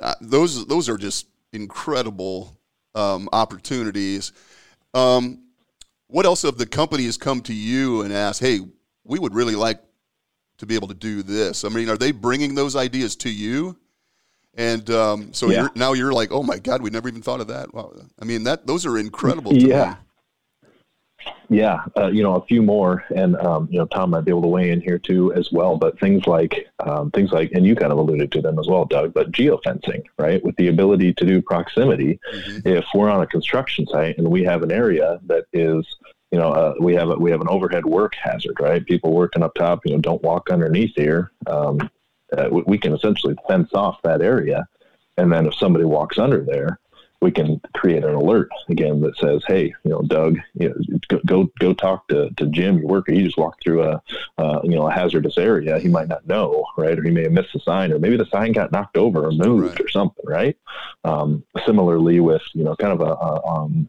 uh, 0.00 0.14
those 0.20 0.66
those 0.66 0.88
are 0.88 0.96
just 0.96 1.26
incredible 1.52 2.58
um, 2.94 3.28
opportunities. 3.32 4.32
Um, 4.94 5.42
what 6.08 6.24
else 6.24 6.42
have 6.42 6.56
the 6.56 6.66
companies 6.66 7.16
come 7.18 7.40
to 7.42 7.54
you 7.54 8.02
and 8.02 8.12
ask, 8.12 8.40
hey, 8.40 8.60
we 9.04 9.18
would 9.18 9.34
really 9.34 9.56
like 9.56 9.80
to 10.58 10.66
be 10.66 10.74
able 10.74 10.88
to 10.88 10.94
do 10.94 11.22
this? 11.22 11.64
I 11.64 11.68
mean, 11.68 11.88
are 11.88 11.96
they 11.96 12.12
bringing 12.12 12.54
those 12.54 12.76
ideas 12.76 13.16
to 13.16 13.30
you? 13.30 13.76
And 14.54 14.88
um, 14.90 15.32
so 15.32 15.50
yeah. 15.50 15.62
you're, 15.62 15.70
now 15.74 15.92
you're 15.92 16.12
like, 16.12 16.32
oh 16.32 16.42
my 16.42 16.58
God, 16.58 16.82
we 16.82 16.90
never 16.90 17.08
even 17.08 17.22
thought 17.22 17.40
of 17.40 17.48
that. 17.48 17.74
Wow. 17.74 17.92
I 18.20 18.24
mean, 18.24 18.44
that 18.44 18.66
those 18.66 18.86
are 18.86 18.98
incredible. 18.98 19.54
yeah. 19.54 19.90
Me. 19.90 19.96
Yeah, 21.48 21.84
uh, 21.96 22.08
you 22.08 22.22
know, 22.22 22.34
a 22.34 22.44
few 22.46 22.60
more, 22.62 23.04
and 23.14 23.36
um, 23.36 23.68
you 23.70 23.78
know, 23.78 23.86
Tom 23.86 24.10
might 24.10 24.24
be 24.24 24.32
able 24.32 24.42
to 24.42 24.48
weigh 24.48 24.70
in 24.70 24.80
here 24.80 24.98
too 24.98 25.32
as 25.34 25.52
well. 25.52 25.76
But 25.76 25.98
things 26.00 26.26
like 26.26 26.66
um, 26.80 27.10
things 27.12 27.30
like, 27.30 27.52
and 27.52 27.64
you 27.64 27.76
kind 27.76 27.92
of 27.92 27.98
alluded 27.98 28.32
to 28.32 28.42
them 28.42 28.58
as 28.58 28.66
well, 28.66 28.84
Doug. 28.84 29.14
But 29.14 29.30
geofencing, 29.30 30.02
right, 30.18 30.44
with 30.44 30.56
the 30.56 30.68
ability 30.68 31.14
to 31.14 31.24
do 31.24 31.40
proximity. 31.40 32.18
Mm-hmm. 32.32 32.68
If 32.68 32.84
we're 32.94 33.10
on 33.10 33.22
a 33.22 33.26
construction 33.26 33.86
site 33.86 34.18
and 34.18 34.28
we 34.28 34.42
have 34.42 34.62
an 34.62 34.72
area 34.72 35.20
that 35.26 35.44
is 35.52 35.86
you 36.30 36.38
know, 36.38 36.52
uh, 36.52 36.74
we 36.80 36.94
have 36.94 37.10
a, 37.10 37.14
we 37.14 37.30
have 37.30 37.40
an 37.40 37.48
overhead 37.48 37.86
work 37.86 38.14
hazard, 38.14 38.58
right? 38.60 38.84
People 38.84 39.12
working 39.12 39.42
up 39.42 39.54
top, 39.54 39.80
you 39.84 39.94
know, 39.94 40.00
don't 40.00 40.22
walk 40.22 40.50
underneath 40.50 40.92
here. 40.96 41.30
Um, 41.46 41.78
uh, 42.36 42.48
we, 42.50 42.62
we, 42.66 42.78
can 42.78 42.92
essentially 42.92 43.36
fence 43.48 43.72
off 43.72 44.02
that 44.02 44.20
area, 44.20 44.66
and 45.16 45.32
then 45.32 45.46
if 45.46 45.54
somebody 45.54 45.84
walks 45.84 46.18
under 46.18 46.42
there, 46.42 46.80
we 47.20 47.30
can 47.30 47.60
create 47.74 48.04
an 48.04 48.14
alert 48.14 48.48
again 48.68 49.00
that 49.00 49.16
says, 49.16 49.42
"Hey, 49.46 49.72
you 49.84 49.90
know, 49.90 50.02
Doug, 50.02 50.36
you 50.54 50.68
know, 50.68 50.98
go 51.08 51.20
go, 51.24 51.52
go 51.60 51.72
talk 51.72 52.08
to, 52.08 52.30
to 52.36 52.46
Jim, 52.46 52.78
your 52.78 52.88
worker. 52.88 53.12
He 53.12 53.22
just 53.22 53.38
walked 53.38 53.62
through 53.62 53.84
a 53.84 54.02
uh, 54.38 54.60
you 54.64 54.74
know 54.74 54.88
a 54.88 54.92
hazardous 54.92 55.38
area. 55.38 55.78
He 55.78 55.88
might 55.88 56.08
not 56.08 56.26
know, 56.26 56.64
right? 56.76 56.98
Or 56.98 57.02
he 57.02 57.10
may 57.10 57.22
have 57.22 57.32
missed 57.32 57.52
the 57.52 57.60
sign, 57.60 57.92
or 57.92 57.98
maybe 57.98 58.16
the 58.16 58.26
sign 58.26 58.52
got 58.52 58.72
knocked 58.72 58.96
over 58.96 59.26
or 59.26 59.32
moved 59.32 59.70
right. 59.70 59.80
or 59.80 59.88
something, 59.88 60.24
right? 60.26 60.56
Um, 61.04 61.44
similarly, 61.64 62.20
with 62.20 62.42
you 62.52 62.64
know, 62.64 62.76
kind 62.76 62.92
of 62.92 63.00
a, 63.00 63.12
a 63.12 63.46
um, 63.46 63.88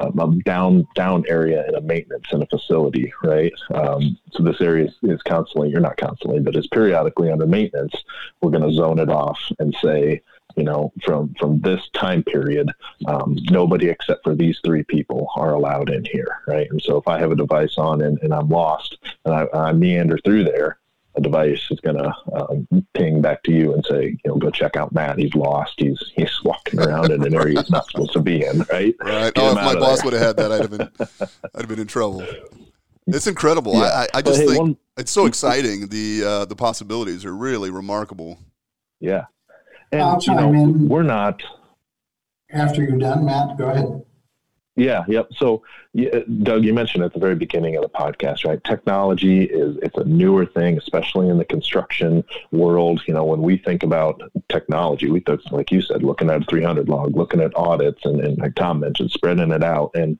a 0.00 0.26
down 0.44 0.86
down 0.94 1.24
area 1.28 1.66
in 1.68 1.74
a 1.74 1.80
maintenance 1.80 2.26
in 2.32 2.42
a 2.42 2.46
facility, 2.46 3.12
right? 3.22 3.52
Um, 3.74 4.18
so 4.32 4.42
this 4.42 4.60
area 4.60 4.86
is, 4.86 4.94
is 5.02 5.22
constantly, 5.22 5.70
you're 5.70 5.80
not 5.80 5.96
constantly, 5.96 6.40
but 6.40 6.56
is 6.56 6.66
periodically 6.68 7.30
under 7.30 7.46
maintenance. 7.46 7.94
We're 8.40 8.50
going 8.50 8.68
to 8.68 8.72
zone 8.72 8.98
it 8.98 9.10
off 9.10 9.40
and 9.58 9.74
say, 9.82 10.22
you 10.56 10.64
know, 10.64 10.92
from 11.04 11.34
from 11.38 11.60
this 11.60 11.80
time 11.94 12.24
period, 12.24 12.70
um, 13.06 13.36
nobody 13.50 13.88
except 13.88 14.24
for 14.24 14.34
these 14.34 14.58
three 14.64 14.82
people 14.82 15.28
are 15.36 15.52
allowed 15.52 15.90
in 15.90 16.04
here, 16.04 16.42
right? 16.48 16.66
And 16.70 16.82
so 16.82 16.96
if 16.96 17.06
I 17.06 17.18
have 17.20 17.30
a 17.30 17.36
device 17.36 17.78
on 17.78 18.02
and, 18.02 18.18
and 18.22 18.34
I'm 18.34 18.48
lost 18.48 18.98
and 19.24 19.34
I, 19.34 19.46
I 19.54 19.72
meander 19.72 20.18
through 20.24 20.44
there, 20.44 20.79
a 21.16 21.20
device 21.20 21.60
is 21.70 21.80
going 21.80 21.96
to 21.96 22.12
um, 22.34 22.66
ping 22.94 23.20
back 23.20 23.42
to 23.42 23.52
you 23.52 23.74
and 23.74 23.84
say, 23.84 24.16
you 24.24 24.30
know, 24.30 24.36
go 24.36 24.50
check 24.50 24.76
out 24.76 24.92
Matt. 24.92 25.18
He's 25.18 25.34
lost. 25.34 25.74
He's 25.76 26.00
he's 26.14 26.30
walking 26.44 26.80
around 26.80 27.10
in 27.10 27.24
an 27.24 27.34
area 27.34 27.60
he's 27.60 27.70
not 27.70 27.86
supposed 27.86 28.12
to 28.12 28.20
be 28.20 28.44
in, 28.44 28.60
right? 28.70 28.94
Right. 29.00 29.32
oh, 29.36 29.50
if 29.50 29.54
my 29.56 29.74
boss 29.74 30.04
would 30.04 30.12
have 30.12 30.22
had 30.22 30.36
that, 30.36 30.52
I'd 30.52 30.60
have 30.60 30.70
been 30.70 30.90
I'd 31.54 31.60
have 31.60 31.68
been 31.68 31.80
in 31.80 31.86
trouble. 31.86 32.24
It's 33.06 33.26
incredible. 33.26 33.74
Yeah. 33.74 34.06
I, 34.14 34.18
I 34.18 34.22
just 34.22 34.40
hey, 34.40 34.46
think 34.46 34.58
one, 34.60 34.76
it's 34.96 35.10
so 35.10 35.26
exciting. 35.26 35.88
The 35.88 36.24
uh, 36.24 36.44
the 36.44 36.56
possibilities 36.56 37.24
are 37.24 37.34
really 37.34 37.70
remarkable. 37.70 38.38
Yeah. 39.00 39.24
And, 39.92 40.02
I'll 40.02 40.20
you 40.22 40.34
know, 40.34 40.52
in. 40.52 40.88
We're 40.88 41.02
not. 41.02 41.42
After 42.52 42.82
you're 42.82 42.98
done, 42.98 43.24
Matt, 43.24 43.56
go 43.58 43.70
ahead. 43.70 44.02
Yeah, 44.76 45.04
yep. 45.08 45.28
So, 45.36 45.62
Doug, 46.42 46.64
you 46.64 46.72
mentioned 46.72 47.02
at 47.02 47.12
the 47.12 47.18
very 47.18 47.34
beginning 47.34 47.74
of 47.74 47.82
the 47.82 47.88
podcast, 47.88 48.44
right? 48.46 48.62
Technology 48.62 49.42
is 49.42 49.76
it's 49.82 49.96
a 49.96 50.04
newer 50.04 50.46
thing, 50.46 50.78
especially 50.78 51.28
in 51.28 51.36
the 51.36 51.44
construction 51.44 52.22
world. 52.52 53.02
You 53.08 53.14
know, 53.14 53.24
when 53.24 53.42
we 53.42 53.56
think 53.56 53.82
about 53.82 54.22
technology, 54.48 55.10
we 55.10 55.18
think, 55.18 55.40
like 55.50 55.72
you 55.72 55.82
said, 55.82 56.04
looking 56.04 56.30
at 56.30 56.42
a 56.42 56.44
300 56.44 56.88
log, 56.88 57.16
looking 57.16 57.40
at 57.40 57.56
audits, 57.56 58.04
and, 58.04 58.20
and 58.20 58.38
like 58.38 58.54
Tom 58.54 58.78
mentioned, 58.78 59.10
spreading 59.10 59.50
it 59.50 59.64
out. 59.64 59.90
And 59.94 60.16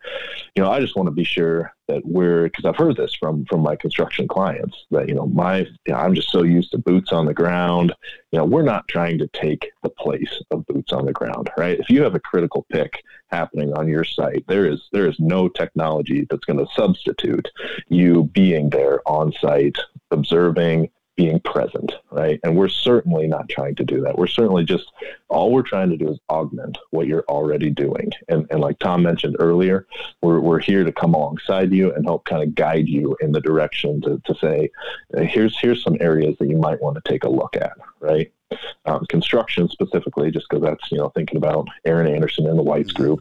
you 0.57 0.63
know, 0.65 0.73
I 0.73 0.81
just 0.81 0.97
want 0.97 1.07
to 1.07 1.13
be 1.13 1.25
sure 1.25 1.73
that 1.91 2.07
we're 2.07 2.45
because 2.45 2.65
I've 2.65 2.77
heard 2.77 2.97
this 2.97 3.15
from 3.15 3.45
from 3.47 3.61
my 3.61 3.77
construction 3.77 4.29
clients 4.29 4.87
that 4.91 5.09
you 5.09 5.15
know 5.15 5.27
my 5.27 5.59
you 5.59 5.93
know, 5.93 5.97
I'm 5.97 6.15
just 6.15 6.31
so 6.31 6.43
used 6.43 6.71
to 6.73 6.79
boots 6.79 7.13
on 7.13 7.27
the 7.27 7.35
ground. 7.35 7.93
You 8.33 8.39
know, 8.39 8.45
we're 8.45 8.63
not 8.63 8.89
trying 8.89 9.19
to 9.19 9.29
take 9.29 9.71
the 9.83 9.91
place 9.91 10.41
of 10.51 10.67
boots 10.67 10.93
on 10.93 11.05
the 11.05 11.13
ground, 11.13 11.51
right? 11.57 11.79
If 11.79 11.91
you 11.91 12.03
have 12.03 12.15
a 12.15 12.21
critical 12.21 12.65
pick 12.71 13.03
happening 13.29 13.73
on 13.75 13.89
your 13.89 14.05
site, 14.05 14.45
there 14.47 14.67
is 14.67 14.89
there 14.93 15.09
is 15.09 15.19
no 15.19 15.49
technology 15.61 16.27
that's 16.29 16.45
going 16.45 16.65
to 16.65 16.73
substitute 16.75 17.49
you 17.89 18.25
being 18.33 18.71
there 18.71 19.01
on 19.09 19.33
site, 19.41 19.79
observing, 20.11 20.91
being 21.21 21.41
present, 21.41 21.93
right? 22.11 22.41
And 22.45 22.57
we're 22.57 22.71
certainly 22.71 23.27
not 23.27 23.47
trying 23.51 23.75
to 23.75 23.85
do 23.85 24.01
that. 24.01 24.17
We're 24.17 24.27
certainly 24.27 24.65
just 24.65 24.91
all 25.29 25.53
we're 25.53 25.71
trying 25.75 25.91
to 25.91 25.97
do 25.99 26.09
is 26.11 26.19
augment 26.31 26.79
what 26.93 27.07
you're 27.07 27.27
already 27.29 27.69
doing. 27.69 28.11
And, 28.29 28.47
and 28.51 28.61
like 28.61 28.79
Tom 28.79 29.03
mentioned 29.03 29.37
earlier, 29.39 29.87
we're, 30.23 30.41
we're 30.41 30.61
here 30.61 30.83
to 30.83 30.93
come 30.93 31.13
alongside 31.13 31.73
you 31.73 31.93
and 31.93 32.07
help 32.07 32.25
kind 32.25 32.43
of 32.43 32.55
guide 32.55 32.89
you 32.89 33.17
in 33.21 33.33
the 33.33 33.41
direction 33.41 34.01
to, 34.01 34.23
to 34.25 34.35
say, 34.37 34.71
here's 35.19 35.59
here's 35.61 35.83
some 35.83 35.99
areas 36.01 36.37
that 36.39 36.49
you 36.49 36.57
might 36.57 36.81
want 36.81 36.97
to 36.97 37.11
take 37.11 37.25
a 37.25 37.29
look 37.29 37.55
at, 37.55 37.77
right? 38.01 38.33
Um, 38.87 39.07
construction 39.09 39.69
specifically, 39.69 40.31
just 40.31 40.49
because 40.49 40.63
that's 40.63 40.91
you 40.91 40.99
know 40.99 41.11
thinking 41.11 41.37
about 41.37 41.69
Aaron 41.85 42.13
Anderson 42.13 42.47
and 42.47 42.59
the 42.59 42.63
Whites 42.63 42.93
mm-hmm. 42.93 43.03
group, 43.03 43.21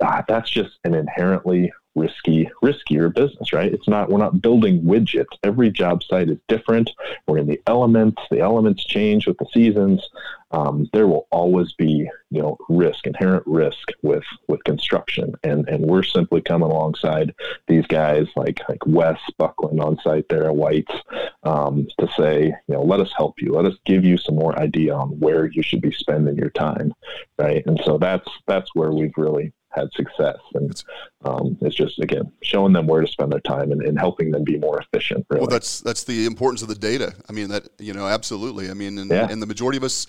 uh, 0.00 0.22
that's 0.28 0.50
just 0.50 0.78
an 0.84 0.94
inherently 0.94 1.72
risky, 1.96 2.48
riskier 2.62 3.12
business, 3.12 3.52
right? 3.52 3.72
It's 3.72 3.88
not, 3.88 4.10
we're 4.10 4.18
not 4.18 4.40
building 4.40 4.82
widgets. 4.82 5.36
Every 5.42 5.70
job 5.70 6.02
site 6.04 6.28
is 6.28 6.38
different. 6.46 6.90
We're 7.26 7.38
in 7.38 7.48
the 7.48 7.60
elements. 7.66 8.22
The 8.30 8.40
elements 8.40 8.84
change 8.84 9.26
with 9.26 9.38
the 9.38 9.46
seasons. 9.52 10.08
Um, 10.52 10.88
there 10.92 11.08
will 11.08 11.26
always 11.32 11.72
be, 11.72 12.08
you 12.30 12.42
know, 12.42 12.56
risk, 12.68 13.06
inherent 13.06 13.42
risk 13.46 13.88
with, 14.02 14.22
with 14.46 14.62
construction. 14.62 15.34
And, 15.42 15.68
and 15.68 15.84
we're 15.84 16.04
simply 16.04 16.40
coming 16.40 16.70
alongside 16.70 17.34
these 17.66 17.86
guys 17.86 18.28
like, 18.36 18.60
like 18.68 18.86
Wes 18.86 19.18
Buckland 19.38 19.80
on 19.80 19.98
site 20.04 20.28
there 20.28 20.44
at 20.44 20.54
White's 20.54 20.94
um, 21.42 21.88
to 21.98 22.08
say, 22.16 22.54
you 22.68 22.74
know, 22.74 22.82
let 22.82 23.00
us 23.00 23.12
help 23.16 23.40
you. 23.40 23.52
Let 23.52 23.64
us 23.64 23.76
give 23.84 24.04
you 24.04 24.18
some 24.18 24.36
more 24.36 24.56
idea 24.58 24.94
on 24.94 25.18
where 25.18 25.46
you 25.46 25.62
should 25.62 25.80
be 25.80 25.92
spending 25.92 26.36
your 26.36 26.50
time. 26.50 26.92
Right. 27.38 27.66
And 27.66 27.80
so 27.84 27.98
that's, 27.98 28.28
that's 28.46 28.70
where 28.74 28.92
we've 28.92 29.16
really 29.16 29.52
had 29.76 29.92
success. 29.92 30.38
And 30.54 30.82
um, 31.24 31.58
it's 31.60 31.76
just 31.76 31.98
again 31.98 32.32
showing 32.42 32.72
them 32.72 32.86
where 32.86 33.02
to 33.02 33.06
spend 33.06 33.32
their 33.32 33.40
time 33.40 33.72
and, 33.72 33.82
and, 33.82 33.98
helping 33.98 34.30
them 34.30 34.44
be 34.44 34.58
more 34.58 34.80
efficient. 34.80 35.26
Really. 35.30 35.42
Well, 35.42 35.50
that's 35.50 35.80
that's 35.80 36.04
the 36.04 36.26
importance 36.26 36.62
of 36.62 36.68
the 36.68 36.74
data. 36.74 37.14
I 37.28 37.32
mean 37.32 37.48
that 37.48 37.68
you 37.78 37.92
know 37.92 38.06
absolutely. 38.06 38.70
I 38.70 38.74
mean, 38.74 38.98
and, 38.98 39.10
yeah. 39.10 39.28
and 39.30 39.40
the 39.40 39.46
majority 39.46 39.78
of 39.78 39.84
us 39.84 40.06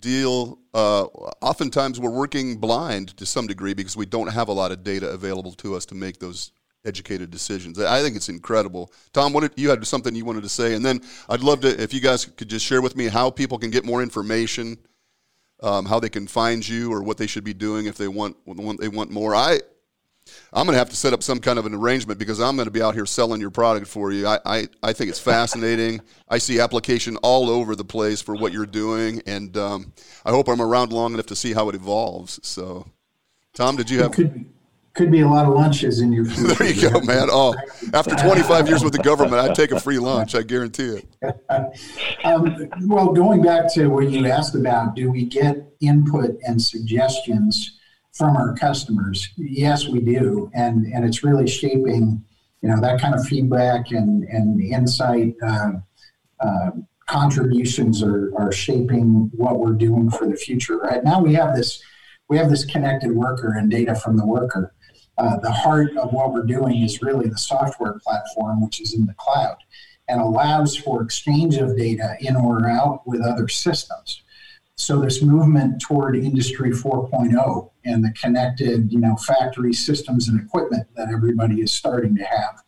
deal. 0.00 0.58
Uh, 0.74 1.04
oftentimes, 1.40 2.00
we're 2.00 2.10
working 2.10 2.56
blind 2.58 3.16
to 3.16 3.26
some 3.26 3.46
degree 3.46 3.74
because 3.74 3.96
we 3.96 4.06
don't 4.06 4.28
have 4.28 4.48
a 4.48 4.52
lot 4.52 4.72
of 4.72 4.82
data 4.82 5.08
available 5.10 5.52
to 5.52 5.74
us 5.74 5.86
to 5.86 5.94
make 5.94 6.18
those 6.18 6.52
educated 6.84 7.30
decisions. 7.30 7.78
I 7.80 8.00
think 8.00 8.16
it's 8.16 8.28
incredible. 8.28 8.92
Tom, 9.12 9.32
what 9.32 9.40
did, 9.40 9.52
you 9.56 9.70
had 9.70 9.84
something 9.86 10.14
you 10.14 10.24
wanted 10.24 10.44
to 10.44 10.48
say, 10.48 10.74
and 10.74 10.84
then 10.84 11.00
I'd 11.28 11.40
love 11.40 11.60
to 11.60 11.82
if 11.82 11.92
you 11.92 12.00
guys 12.00 12.24
could 12.24 12.48
just 12.48 12.64
share 12.64 12.80
with 12.80 12.96
me 12.96 13.08
how 13.08 13.30
people 13.30 13.58
can 13.58 13.70
get 13.70 13.84
more 13.84 14.02
information 14.02 14.78
um, 15.62 15.86
how 15.86 16.00
they 16.00 16.08
can 16.08 16.26
find 16.26 16.66
you 16.66 16.92
or 16.92 17.02
what 17.02 17.18
they 17.18 17.26
should 17.26 17.44
be 17.44 17.54
doing 17.54 17.86
if 17.86 17.96
they 17.96 18.08
want 18.08 18.36
when 18.44 18.76
they 18.76 18.88
want 18.88 19.10
more. 19.10 19.34
I 19.34 19.60
I'm 20.52 20.66
going 20.66 20.74
to 20.74 20.78
have 20.78 20.90
to 20.90 20.96
set 20.96 21.12
up 21.12 21.22
some 21.22 21.38
kind 21.38 21.58
of 21.58 21.66
an 21.66 21.74
arrangement 21.74 22.18
because 22.18 22.40
I'm 22.40 22.56
going 22.56 22.66
to 22.66 22.72
be 22.72 22.82
out 22.82 22.94
here 22.94 23.06
selling 23.06 23.40
your 23.40 23.50
product 23.50 23.86
for 23.86 24.10
you. 24.10 24.26
I, 24.26 24.38
I, 24.44 24.68
I 24.82 24.92
think 24.92 25.10
it's 25.10 25.20
fascinating. 25.20 26.00
I 26.28 26.38
see 26.38 26.60
application 26.60 27.16
all 27.18 27.48
over 27.48 27.76
the 27.76 27.84
place 27.84 28.20
for 28.20 28.34
what 28.34 28.52
you're 28.52 28.66
doing, 28.66 29.22
and 29.26 29.56
um, 29.56 29.92
I 30.24 30.30
hope 30.30 30.48
I'm 30.48 30.60
around 30.60 30.92
long 30.92 31.14
enough 31.14 31.26
to 31.26 31.36
see 31.36 31.52
how 31.52 31.68
it 31.68 31.74
evolves. 31.74 32.40
So, 32.42 32.86
Tom, 33.54 33.76
did 33.76 33.90
you 33.90 34.02
have? 34.02 34.16
Could 34.96 35.12
be 35.12 35.20
a 35.20 35.28
lot 35.28 35.46
of 35.46 35.52
lunches 35.54 36.00
in 36.00 36.10
your 36.10 36.24
future. 36.24 36.54
there 36.54 36.72
you 36.72 36.90
go, 36.90 37.00
man. 37.00 37.28
Oh, 37.30 37.54
after 37.92 38.16
25 38.16 38.66
years 38.66 38.82
with 38.82 38.94
the 38.94 39.02
government, 39.02 39.34
I'd 39.34 39.54
take 39.54 39.70
a 39.70 39.78
free 39.78 39.98
lunch. 39.98 40.34
I 40.34 40.42
guarantee 40.42 41.00
it. 41.00 41.06
um, 42.24 42.68
well, 42.88 43.12
going 43.12 43.42
back 43.42 43.72
to 43.74 43.88
what 43.88 44.10
you 44.10 44.26
asked 44.26 44.54
about, 44.54 44.96
do 44.96 45.10
we 45.10 45.26
get 45.26 45.70
input 45.80 46.36
and 46.46 46.60
suggestions 46.60 47.78
from 48.12 48.36
our 48.36 48.54
customers? 48.54 49.28
Yes, 49.36 49.86
we 49.86 50.00
do, 50.00 50.50
and 50.54 50.86
and 50.86 51.04
it's 51.04 51.22
really 51.22 51.46
shaping, 51.46 52.24
you 52.62 52.68
know, 52.68 52.80
that 52.80 53.00
kind 53.00 53.14
of 53.14 53.24
feedback 53.26 53.92
and 53.92 54.24
and 54.24 54.60
insight. 54.60 55.34
Uh, 55.46 55.72
uh, 56.40 56.70
contributions 57.06 58.02
are, 58.02 58.32
are 58.36 58.50
shaping 58.50 59.30
what 59.32 59.60
we're 59.60 59.72
doing 59.72 60.10
for 60.10 60.26
the 60.26 60.34
future. 60.34 60.78
Right 60.78 61.04
now, 61.04 61.20
we 61.20 61.34
have 61.34 61.54
this 61.54 61.82
we 62.28 62.38
have 62.38 62.50
this 62.50 62.64
connected 62.64 63.12
worker 63.12 63.54
and 63.56 63.70
data 63.70 63.94
from 63.94 64.16
the 64.16 64.26
worker 64.26 64.72
uh, 65.18 65.38
the 65.38 65.50
heart 65.50 65.96
of 65.96 66.12
what 66.12 66.32
we're 66.32 66.42
doing 66.42 66.82
is 66.82 67.02
really 67.02 67.28
the 67.28 67.38
software 67.38 67.98
platform, 68.04 68.62
which 68.62 68.80
is 68.80 68.94
in 68.94 69.06
the 69.06 69.14
cloud 69.14 69.56
and 70.08 70.20
allows 70.20 70.76
for 70.76 71.02
exchange 71.02 71.56
of 71.56 71.76
data 71.76 72.16
in 72.20 72.36
or 72.36 72.68
out 72.68 73.06
with 73.06 73.20
other 73.20 73.48
systems. 73.48 74.22
So 74.76 75.00
this 75.00 75.22
movement 75.22 75.80
toward 75.80 76.16
Industry 76.16 76.70
4.0 76.70 77.70
and 77.86 78.04
the 78.04 78.12
connected, 78.12 78.92
you 78.92 79.00
know, 79.00 79.16
factory 79.16 79.72
systems 79.72 80.28
and 80.28 80.38
equipment 80.40 80.86
that 80.96 81.08
everybody 81.10 81.62
is 81.62 81.72
starting 81.72 82.14
to 82.16 82.24
have, 82.24 82.62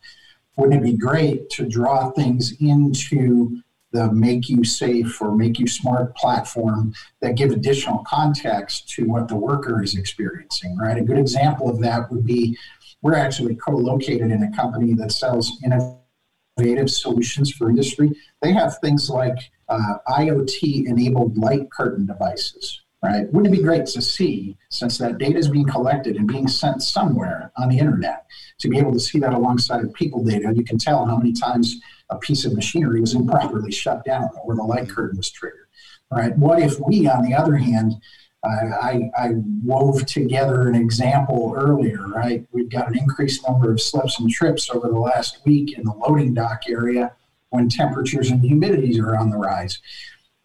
wouldn't 0.55 0.81
it 0.81 0.91
be 0.91 0.97
great 0.97 1.49
to 1.51 1.67
draw 1.67 2.09
things 2.11 2.53
into 2.59 3.61
the 3.91 4.09
MakuSafe 4.09 5.19
or 5.19 5.31
MakuSmart 5.31 6.15
platform 6.15 6.93
that 7.21 7.35
give 7.35 7.51
additional 7.51 8.03
context 8.07 8.89
to 8.89 9.05
what 9.05 9.27
the 9.27 9.35
worker 9.35 9.81
is 9.81 9.95
experiencing, 9.95 10.77
right? 10.77 10.97
A 10.97 11.01
good 11.01 11.17
example 11.17 11.69
of 11.69 11.79
that 11.81 12.11
would 12.11 12.25
be 12.25 12.57
we're 13.01 13.15
actually 13.15 13.55
co-located 13.55 14.31
in 14.31 14.43
a 14.43 14.55
company 14.55 14.93
that 14.93 15.11
sells 15.11 15.51
innovative 15.63 16.89
solutions 16.89 17.51
for 17.51 17.69
industry. 17.69 18.11
They 18.41 18.51
have 18.51 18.77
things 18.79 19.09
like 19.09 19.37
uh, 19.69 19.95
IoT 20.07 20.85
enabled 20.87 21.37
light 21.37 21.71
curtain 21.71 22.05
devices, 22.05 22.81
right? 23.03 23.31
Wouldn't 23.31 23.53
it 23.53 23.57
be 23.57 23.63
great 23.63 23.85
to 23.87 24.01
see, 24.01 24.57
since 24.69 24.97
that 24.97 25.17
data 25.17 25.37
is 25.37 25.47
being 25.47 25.67
collected 25.67 26.17
and 26.17 26.27
being 26.27 26.47
sent 26.47 26.83
somewhere 26.83 27.51
on 27.57 27.69
the 27.69 27.79
internet, 27.79 28.25
to 28.59 28.67
be 28.67 28.77
able 28.77 28.91
to 28.91 28.99
see 28.99 29.19
that 29.19 29.33
alongside 29.33 29.83
of 29.83 29.93
people 29.93 30.23
data? 30.23 30.51
You 30.53 30.63
can 30.63 30.77
tell 30.77 31.05
how 31.05 31.17
many 31.17 31.31
times 31.31 31.79
a 32.09 32.17
piece 32.17 32.45
of 32.45 32.53
machinery 32.53 33.01
was 33.01 33.13
improperly 33.13 33.71
shut 33.71 34.03
down 34.03 34.29
or 34.43 34.55
the 34.55 34.63
light 34.63 34.89
curtain 34.89 35.17
was 35.17 35.29
triggered. 35.29 35.67
Right? 36.11 36.35
What 36.37 36.59
if 36.59 36.79
we, 36.79 37.07
on 37.07 37.23
the 37.23 37.35
other 37.35 37.55
hand, 37.55 38.01
I, 38.43 39.11
I, 39.17 39.31
wove 39.63 40.05
together 40.05 40.69
an 40.69 40.75
example 40.75 41.53
earlier, 41.57 42.07
right? 42.07 42.47
We've 42.53 42.69
got 42.69 42.87
an 42.87 42.97
increased 42.97 43.45
number 43.47 43.69
of 43.69 43.81
slips 43.81 44.17
and 44.19 44.29
trips 44.29 44.69
over 44.69 44.87
the 44.87 44.97
last 44.97 45.39
week 45.45 45.77
in 45.77 45.83
the 45.83 45.91
loading 45.91 46.33
dock 46.33 46.61
area 46.69 47.13
when 47.49 47.67
temperatures 47.67 48.31
and 48.31 48.41
humidities 48.41 48.97
are 48.97 49.17
on 49.17 49.29
the 49.29 49.37
rise. 49.37 49.79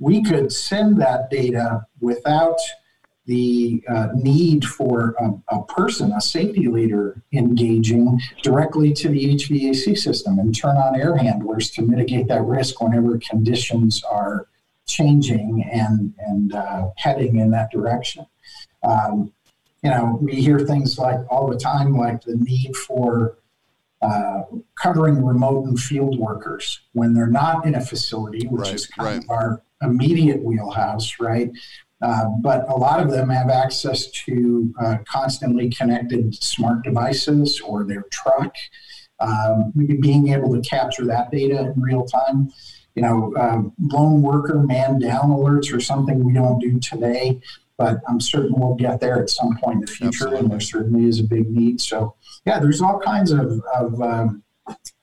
We 0.01 0.25
could 0.25 0.53
send 0.53 1.01
that 1.01 1.31
data 1.31 1.87
without 2.01 2.59
the 3.27 3.83
uh, 3.89 4.09
need 4.15 4.65
for 4.65 5.15
a, 5.19 5.57
a, 5.57 5.65
person, 5.65 6.13
a 6.13 6.21
safety 6.21 6.69
leader, 6.69 7.23
engaging 7.33 8.21
directly 8.43 8.93
to 8.93 9.09
the 9.09 9.35
HVAC 9.35 9.97
system 9.97 10.39
and 10.39 10.55
turn 10.55 10.77
on 10.77 11.01
air 11.01 11.17
handlers 11.17 11.71
to 11.71 11.83
mitigate 11.83 12.29
that 12.29 12.43
risk 12.43 12.81
whenever 12.83 13.19
conditions 13.19 14.03
are 14.05 14.49
changing 14.87 15.67
and 15.73 16.13
and 16.19 16.55
uh, 16.55 16.91
heading 16.97 17.39
in 17.39 17.51
that 17.51 17.71
direction. 17.71 18.27
Um, 18.83 19.33
you 19.83 19.91
know, 19.91 20.19
we 20.21 20.35
hear 20.37 20.61
things 20.61 20.99
like 20.99 21.21
all 21.31 21.49
the 21.49 21.59
time, 21.59 21.97
like 21.97 22.23
the 22.23 22.37
need 22.37 22.77
for 22.77 23.39
uh, 24.03 24.43
covering 24.81 25.25
remote 25.25 25.65
and 25.67 25.81
field 25.81 26.19
workers 26.19 26.81
when 26.93 27.15
they're 27.15 27.27
not 27.27 27.67
in 27.67 27.75
a 27.75 27.81
facility, 27.81 28.47
which 28.47 28.63
right, 28.63 28.75
is 28.75 28.87
kind 28.87 29.09
right. 29.09 29.25
of 29.25 29.31
our 29.31 29.63
immediate 29.83 30.43
wheelhouse, 30.43 31.19
right? 31.21 31.51
Uh, 32.05 32.27
but 32.43 32.69
a 32.69 32.77
lot 32.77 33.01
of 33.01 33.11
them 33.11 33.31
have 33.31 33.49
access 33.49 34.09
to 34.09 34.71
uh, 34.79 34.97
constantly 35.09 35.71
connected 35.71 36.35
smart 36.35 36.85
devices 36.85 37.63
or 37.63 37.83
their 37.83 38.05
truck. 38.11 38.55
Um, 39.21 39.73
being 40.01 40.29
able 40.29 40.53
to 40.53 40.61
capture 40.69 41.07
that 41.07 41.31
data 41.31 41.73
in 41.73 41.81
real 41.81 42.05
time. 42.05 42.53
You 42.95 43.03
know, 43.03 43.33
um, 43.39 43.73
lone 43.81 44.21
worker 44.21 44.59
man 44.59 44.99
down 44.99 45.31
alerts 45.31 45.73
are 45.73 45.81
something 45.81 46.23
we 46.23 46.35
don't 46.35 46.59
do 46.59 46.79
today, 46.79 47.41
but 47.79 48.01
I'm 48.07 48.21
certain 48.21 48.53
we'll 48.55 48.75
get 48.75 49.01
there 49.01 49.23
at 49.23 49.31
some 49.31 49.57
point 49.57 49.77
in 49.77 49.81
the 49.83 49.87
future, 49.87 50.09
Absolutely. 50.09 50.39
and 50.41 50.51
there 50.51 50.61
certainly 50.61 51.09
is 51.09 51.21
a 51.21 51.25
big 51.25 51.49
need. 51.49 51.81
So, 51.81 52.17
yeah, 52.45 52.59
there's 52.59 52.83
all 52.83 53.01
kinds 53.01 53.31
of, 53.31 53.63
of 53.75 54.03
um, 54.03 54.43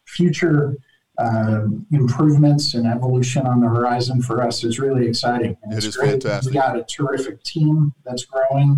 future 0.06 0.78
uh, 1.22 1.62
improvements 1.92 2.74
and 2.74 2.86
evolution 2.88 3.46
on 3.46 3.62
the 3.62 3.68
horizon 3.68 4.22
for 4.22 4.42
us 4.48 4.64
is 4.64 4.80
really 4.80 5.06
exciting. 5.08 5.56
And 5.62 5.74
it 5.74 5.84
is 5.84 5.96
great. 5.96 6.24
fantastic. 6.24 6.54
We 6.54 6.60
got 6.60 6.78
a 6.78 6.84
terrific 6.84 7.44
team 7.44 7.94
that's 8.06 8.26
growing. 8.26 8.72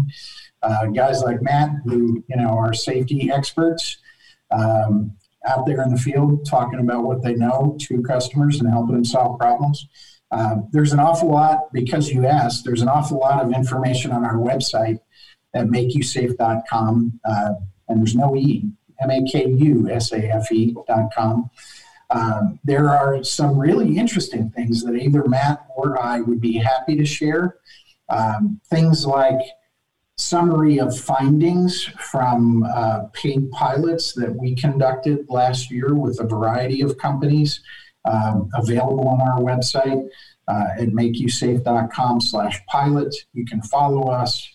uh, 0.63 0.85
guys 0.87 1.21
like 1.21 1.41
Matt, 1.41 1.69
who 1.85 2.23
you 2.29 2.35
know 2.35 2.51
are 2.57 2.73
safety 2.73 3.31
experts, 3.31 3.97
um, 4.51 5.13
out 5.45 5.65
there 5.65 5.81
in 5.83 5.89
the 5.89 5.99
field 5.99 6.45
talking 6.45 6.79
about 6.79 7.03
what 7.03 7.21
they 7.21 7.35
know 7.35 7.77
to 7.81 8.01
customers 8.01 8.59
and 8.59 8.69
helping 8.69 8.95
them 8.95 9.05
solve 9.05 9.39
problems. 9.39 9.87
Uh, 10.31 10.55
there's 10.71 10.93
an 10.93 10.99
awful 10.99 11.29
lot 11.29 11.71
because 11.73 12.09
you 12.09 12.25
asked. 12.25 12.65
There's 12.65 12.81
an 12.81 12.87
awful 12.87 13.19
lot 13.19 13.43
of 13.43 13.51
information 13.53 14.11
on 14.11 14.25
our 14.25 14.37
website 14.37 14.99
at 15.53 15.67
makusafe.com, 15.67 17.19
uh, 17.23 17.53
and 17.87 17.99
there's 17.99 18.15
no 18.15 18.35
e, 18.35 18.63
m 19.01 19.11
a 19.11 19.23
k 19.31 19.45
u 19.47 19.89
s 19.89 20.11
a 20.11 20.21
f 20.29 20.51
e.com. 20.51 21.49
Um, 22.13 22.59
there 22.63 22.89
are 22.89 23.23
some 23.23 23.57
really 23.57 23.97
interesting 23.97 24.49
things 24.51 24.83
that 24.83 24.95
either 24.95 25.27
Matt 25.27 25.65
or 25.75 26.01
I 26.01 26.21
would 26.21 26.39
be 26.39 26.53
happy 26.53 26.95
to 26.95 27.05
share. 27.05 27.57
Um, 28.09 28.61
things 28.69 29.05
like 29.05 29.41
summary 30.15 30.79
of 30.79 30.97
findings 30.97 31.83
from 31.83 32.63
uh, 32.63 33.05
paid 33.13 33.49
pilots 33.51 34.13
that 34.13 34.33
we 34.35 34.55
conducted 34.55 35.25
last 35.27 35.71
year 35.71 35.95
with 35.95 36.19
a 36.19 36.27
variety 36.27 36.81
of 36.81 36.97
companies 36.97 37.61
um, 38.05 38.49
available 38.53 39.07
on 39.07 39.21
our 39.21 39.39
website 39.39 40.07
uh, 40.47 40.67
at 40.79 40.89
makusafe.com 40.89 42.21
slash 42.21 42.63
pilot. 42.67 43.15
You 43.33 43.45
can 43.45 43.61
follow 43.63 44.11
us 44.11 44.49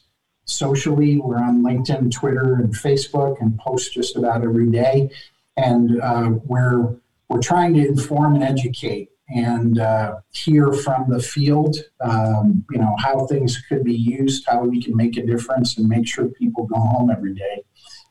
socially. 0.44 1.18
We're 1.18 1.38
on 1.38 1.62
LinkedIn, 1.62 2.12
Twitter, 2.12 2.54
and 2.54 2.72
Facebook 2.74 3.40
and 3.40 3.58
post 3.58 3.92
just 3.92 4.16
about 4.16 4.44
every 4.44 4.70
day. 4.70 5.10
And 5.56 6.00
uh, 6.00 6.30
we're, 6.44 6.94
we're 7.28 7.40
trying 7.40 7.74
to 7.74 7.86
inform 7.86 8.34
and 8.34 8.44
educate 8.44 9.10
and 9.28 9.78
uh, 9.78 10.16
hear 10.30 10.72
from 10.72 11.10
the 11.10 11.20
field, 11.20 11.76
um, 12.00 12.64
you 12.70 12.78
know, 12.78 12.94
how 12.98 13.26
things 13.26 13.58
could 13.68 13.84
be 13.84 13.94
used, 13.94 14.44
how 14.46 14.64
we 14.64 14.82
can 14.82 14.96
make 14.96 15.16
a 15.18 15.26
difference, 15.26 15.76
and 15.76 15.86
make 15.86 16.06
sure 16.06 16.28
people 16.28 16.66
go 16.66 16.80
home 16.80 17.10
every 17.10 17.34
day 17.34 17.62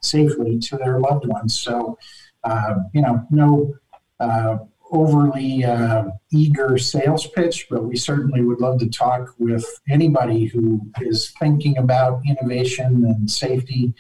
safely 0.02 0.60
to 0.60 0.78
their 0.78 1.00
loved 1.00 1.26
ones. 1.28 1.60
So, 1.60 1.98
uh, 2.44 2.76
you 2.94 3.02
know, 3.02 3.26
no 3.32 3.74
uh, 4.20 4.58
overly 4.92 5.66
uh, 5.66 6.06
eager 6.32 6.78
sales 6.78 7.28
pitch, 7.28 7.68
but 7.70 7.84
we 7.84 7.96
certainly 7.96 8.44
would 8.44 8.62
love 8.62 8.80
to 8.80 8.90
talk 8.90 9.34
with 9.38 9.66
anybody 9.90 10.46
who 10.46 10.82
is 11.02 11.34
thinking 11.40 11.78
about 11.78 12.22
innovation 12.28 13.06
and 13.06 13.30
safety 13.30 13.94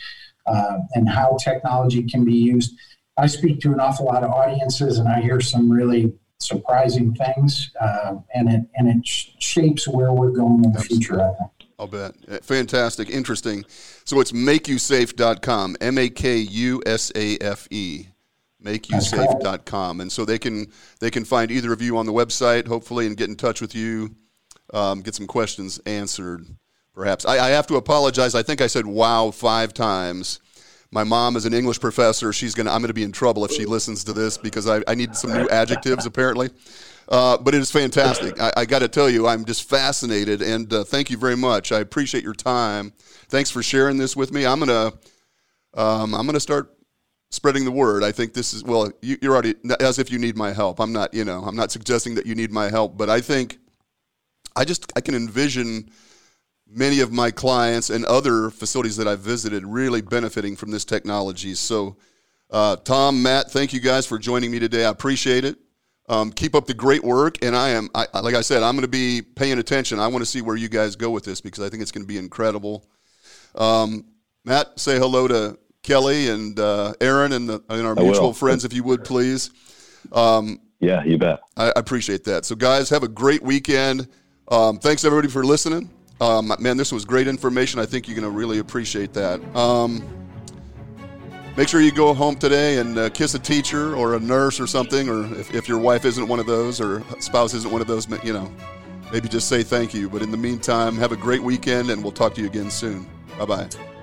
uh, 0.46 0.78
and 0.94 1.10
how 1.10 1.38
technology 1.44 2.04
can 2.04 2.24
be 2.24 2.36
used. 2.36 2.78
I 3.18 3.28
speak 3.28 3.60
to 3.62 3.74
an 3.74 3.80
awful 3.80 4.06
lot 4.06 4.24
of 4.24 4.32
audiences, 4.32 5.00
and 5.00 5.08
I 5.08 5.22
hear 5.22 5.42
some 5.42 5.72
really 5.72 6.14
surprising 6.40 7.16
things, 7.16 7.72
uh, 7.82 8.16
and 8.34 8.50
it 8.50 8.62
and 8.76 8.88
it 8.88 9.08
sh- 9.08 9.30
shapes 9.40 9.88
where 9.88 10.14
we're 10.14 10.32
going 10.32 10.64
in 10.64 10.72
the 10.72 10.82
future. 10.82 11.22
I 11.22 11.34
think. 11.34 11.52
I'll 11.80 11.88
bet. 11.88 12.16
Fantastic, 12.44 13.10
interesting. 13.10 13.64
So 14.04 14.20
it's 14.20 14.32
makusafe.com, 14.32 15.78
M 15.82 15.98
A 15.98 16.10
K 16.10 16.38
U 16.38 16.82
S 16.86 17.12
A 17.16 17.38
F 17.38 17.68
E, 17.72 18.08
makusafe.com, 18.64 20.02
and 20.02 20.12
so 20.12 20.26
they 20.26 20.40
can 20.40 20.68
they 21.00 21.12
can 21.12 21.26
find 21.26 21.52
either 21.52 21.74
of 21.74 21.82
you 21.82 21.98
on 21.98 22.06
the 22.06 22.14
website, 22.14 22.68
hopefully, 22.68 23.08
and 23.08 23.18
get 23.18 23.30
in 23.30 23.36
touch 23.36 23.62
with 23.62 23.76
you, 23.76 24.16
um, 24.74 25.02
get 25.02 25.16
some 25.16 25.28
questions 25.28 25.80
answered. 25.86 26.46
Perhaps 26.94 27.26
I, 27.26 27.48
I 27.48 27.50
have 27.50 27.68
to 27.68 27.76
apologize. 27.76 28.36
I 28.36 28.44
think 28.44 28.62
I 28.62 28.68
said 28.68 28.86
"wow" 28.86 29.32
five 29.32 29.74
times 29.74 30.40
my 30.92 31.04
mom 31.04 31.36
is 31.36 31.46
an 31.46 31.54
English 31.54 31.80
professor. 31.80 32.32
She's 32.32 32.56
gonna. 32.56 32.72
I'm 32.72 32.82
gonna 32.82 32.94
be 32.94 33.04
in 33.04 33.12
trouble 33.12 33.44
if 33.46 33.52
she 33.52 33.66
listens 33.66 34.04
to 34.06 34.14
this 34.14 34.38
because 34.38 34.68
I, 34.68 34.82
I 34.88 34.96
need 34.96 35.16
some 35.16 35.34
new 35.34 35.48
adjectives 35.50 36.06
apparently. 36.06 36.50
Uh, 37.10 37.38
but 37.38 37.56
it 37.56 37.62
is 37.62 37.72
fantastic. 37.72 38.40
I, 38.40 38.52
I 38.58 38.66
got 38.66 38.80
to 38.80 38.90
tell 38.90 39.10
you, 39.10 39.28
I'm 39.28 39.46
just 39.46 39.70
fascinated, 39.70 40.42
and 40.42 40.72
uh, 40.74 40.84
thank 40.84 41.10
you 41.10 41.18
very 41.18 41.38
much. 41.38 41.72
I 41.72 41.80
appreciate 41.80 42.24
your 42.24 42.34
time. 42.34 42.92
Thanks 43.30 43.50
for 43.50 43.64
sharing 43.64 43.98
this 43.98 44.16
with 44.16 44.34
me. 44.34 44.46
I'm 44.46 44.60
gonna 44.60 44.94
um, 45.74 46.14
I'm 46.14 46.26
gonna 46.26 46.40
start 46.40 46.74
spreading 47.30 47.66
the 47.66 47.72
word. 47.72 48.04
I 48.04 48.12
think 48.12 48.34
this 48.34 48.54
is 48.54 48.64
well. 48.64 48.92
You, 49.02 49.18
you're 49.22 49.34
already 49.34 49.56
as 49.80 50.00
if 50.00 50.12
you 50.12 50.20
need 50.20 50.36
my 50.36 50.52
help. 50.52 50.80
I'm 50.80 50.92
not. 50.92 51.14
You 51.14 51.26
know, 51.26 51.44
I'm 51.44 51.56
not 51.56 51.72
suggesting 51.72 52.16
that 52.16 52.26
you 52.26 52.36
need 52.36 52.52
my 52.52 52.70
help, 52.70 52.98
but 52.98 53.10
I 53.10 53.22
think 53.22 53.60
I 54.56 54.66
just 54.66 54.92
I 54.96 55.02
can 55.02 55.16
envision 55.16 55.90
many 56.70 57.00
of 57.00 57.12
my 57.12 57.32
clients 57.32 57.90
and 57.90 58.06
other 58.06 58.50
facilities 58.50 58.98
that 58.98 59.08
I've 59.08 59.20
visited 59.20 59.66
really 59.66 60.02
benefiting 60.02 60.56
from 60.56 60.72
this 60.72 60.86
technology. 60.86 61.54
So, 61.54 61.98
uh, 62.52 62.76
Tom, 62.78 63.22
Matt, 63.22 63.52
thank 63.52 63.74
you 63.74 63.80
guys 63.80 64.06
for 64.06 64.18
joining 64.18 64.52
me 64.52 64.60
today. 64.60 64.86
I 64.86 64.90
appreciate 64.90 65.46
it. 65.46 65.58
Um, 66.10 66.32
keep 66.32 66.56
up 66.56 66.66
the 66.66 66.74
great 66.74 67.04
work, 67.04 67.44
and 67.44 67.56
I 67.56 67.70
am, 67.70 67.90
I, 67.94 68.08
like 68.22 68.36
I 68.36 68.42
said, 68.42 68.64
I'm 68.64 68.76
going 68.76 68.84
to 68.84 68.88
be 68.88 69.22
paying 69.22 69.60
attention. 69.60 70.00
I 70.00 70.08
want 70.08 70.22
to 70.22 70.26
see 70.26 70.42
where 70.42 70.56
you 70.56 70.70
guys 70.70 70.96
go 70.96 71.10
with 71.10 71.26
this 71.26 71.42
because 71.42 71.64
I 71.64 71.70
think 71.70 71.82
it's 71.82 71.92
going 71.92 72.04
to 72.04 72.08
be 72.08 72.18
incredible. 72.18 72.88
Um, 73.56 74.06
Matt, 74.46 74.80
say 74.80 74.98
hello 74.98 75.28
to 75.28 75.60
Kelly 75.84 76.30
and 76.30 76.58
uh, 76.58 76.94
Aaron 77.02 77.34
and, 77.34 77.50
the, 77.50 77.64
and 77.70 77.86
our 77.86 77.96
mutual 77.96 78.34
friends, 78.34 78.64
if 78.64 78.72
you 78.72 78.84
would, 78.84 79.04
please. 79.04 79.52
Um, 80.14 80.62
yeah, 80.80 81.04
you 81.04 81.18
bet. 81.18 81.42
I, 81.58 81.68
I, 81.68 81.74
appreciate 81.76 82.24
that. 82.26 82.46
So, 82.46 82.56
guys, 82.56 82.90
have 82.90 83.04
a 83.04 83.08
great 83.08 83.42
weekend. 83.42 84.08
Um, 84.48 84.78
thanks 84.80 85.04
everybody 85.04 85.28
for 85.28 85.44
listening. 85.44 85.90
Um, 86.20 86.54
man, 86.60 86.78
this 86.78 86.92
was 86.92 87.06
great 87.06 87.28
information. 87.28 87.80
I 87.80 87.86
think 87.86 88.08
you're 88.08 88.20
going 88.20 88.32
to 88.32 88.36
really 88.36 88.60
appreciate 88.60 89.14
that. 89.14 89.40
Um, 89.56 90.04
make 91.56 91.68
sure 91.68 91.80
you 91.80 91.92
go 91.92 92.14
home 92.14 92.36
today 92.36 92.80
and 92.80 92.98
uh, 92.98 93.10
kiss 93.10 93.36
a 93.36 93.40
teacher 93.40 93.96
or 93.96 94.16
a 94.16 94.20
nurse 94.20 94.60
or 94.60 94.68
something, 94.68 95.10
or 95.10 95.26
if, 95.40 95.54
if 95.54 95.68
your 95.70 95.80
wife 95.80 96.06
isn't 96.06 96.28
one 96.28 96.40
of 96.40 96.46
those 96.46 96.82
or 96.82 97.04
spouse 97.20 97.54
isn't 97.54 97.72
one 97.72 97.82
of 97.82 97.88
those, 97.88 98.08
you 98.24 98.34
know, 98.34 98.52
maybe 99.12 99.28
just 99.28 99.48
say 99.48 99.62
thank 99.64 99.94
you. 99.94 100.10
But 100.10 100.22
in 100.22 100.32
the 100.32 100.38
meantime, 100.38 100.98
have 100.98 101.12
a 101.12 101.18
great 101.18 101.44
weekend 101.44 101.90
and 101.90 102.02
we'll 102.02 102.12
talk 102.12 102.34
to 102.36 102.42
you 102.42 102.48
again 102.48 102.72
soon. 102.72 103.08
Bye 103.38 103.46
bye. 103.46 103.97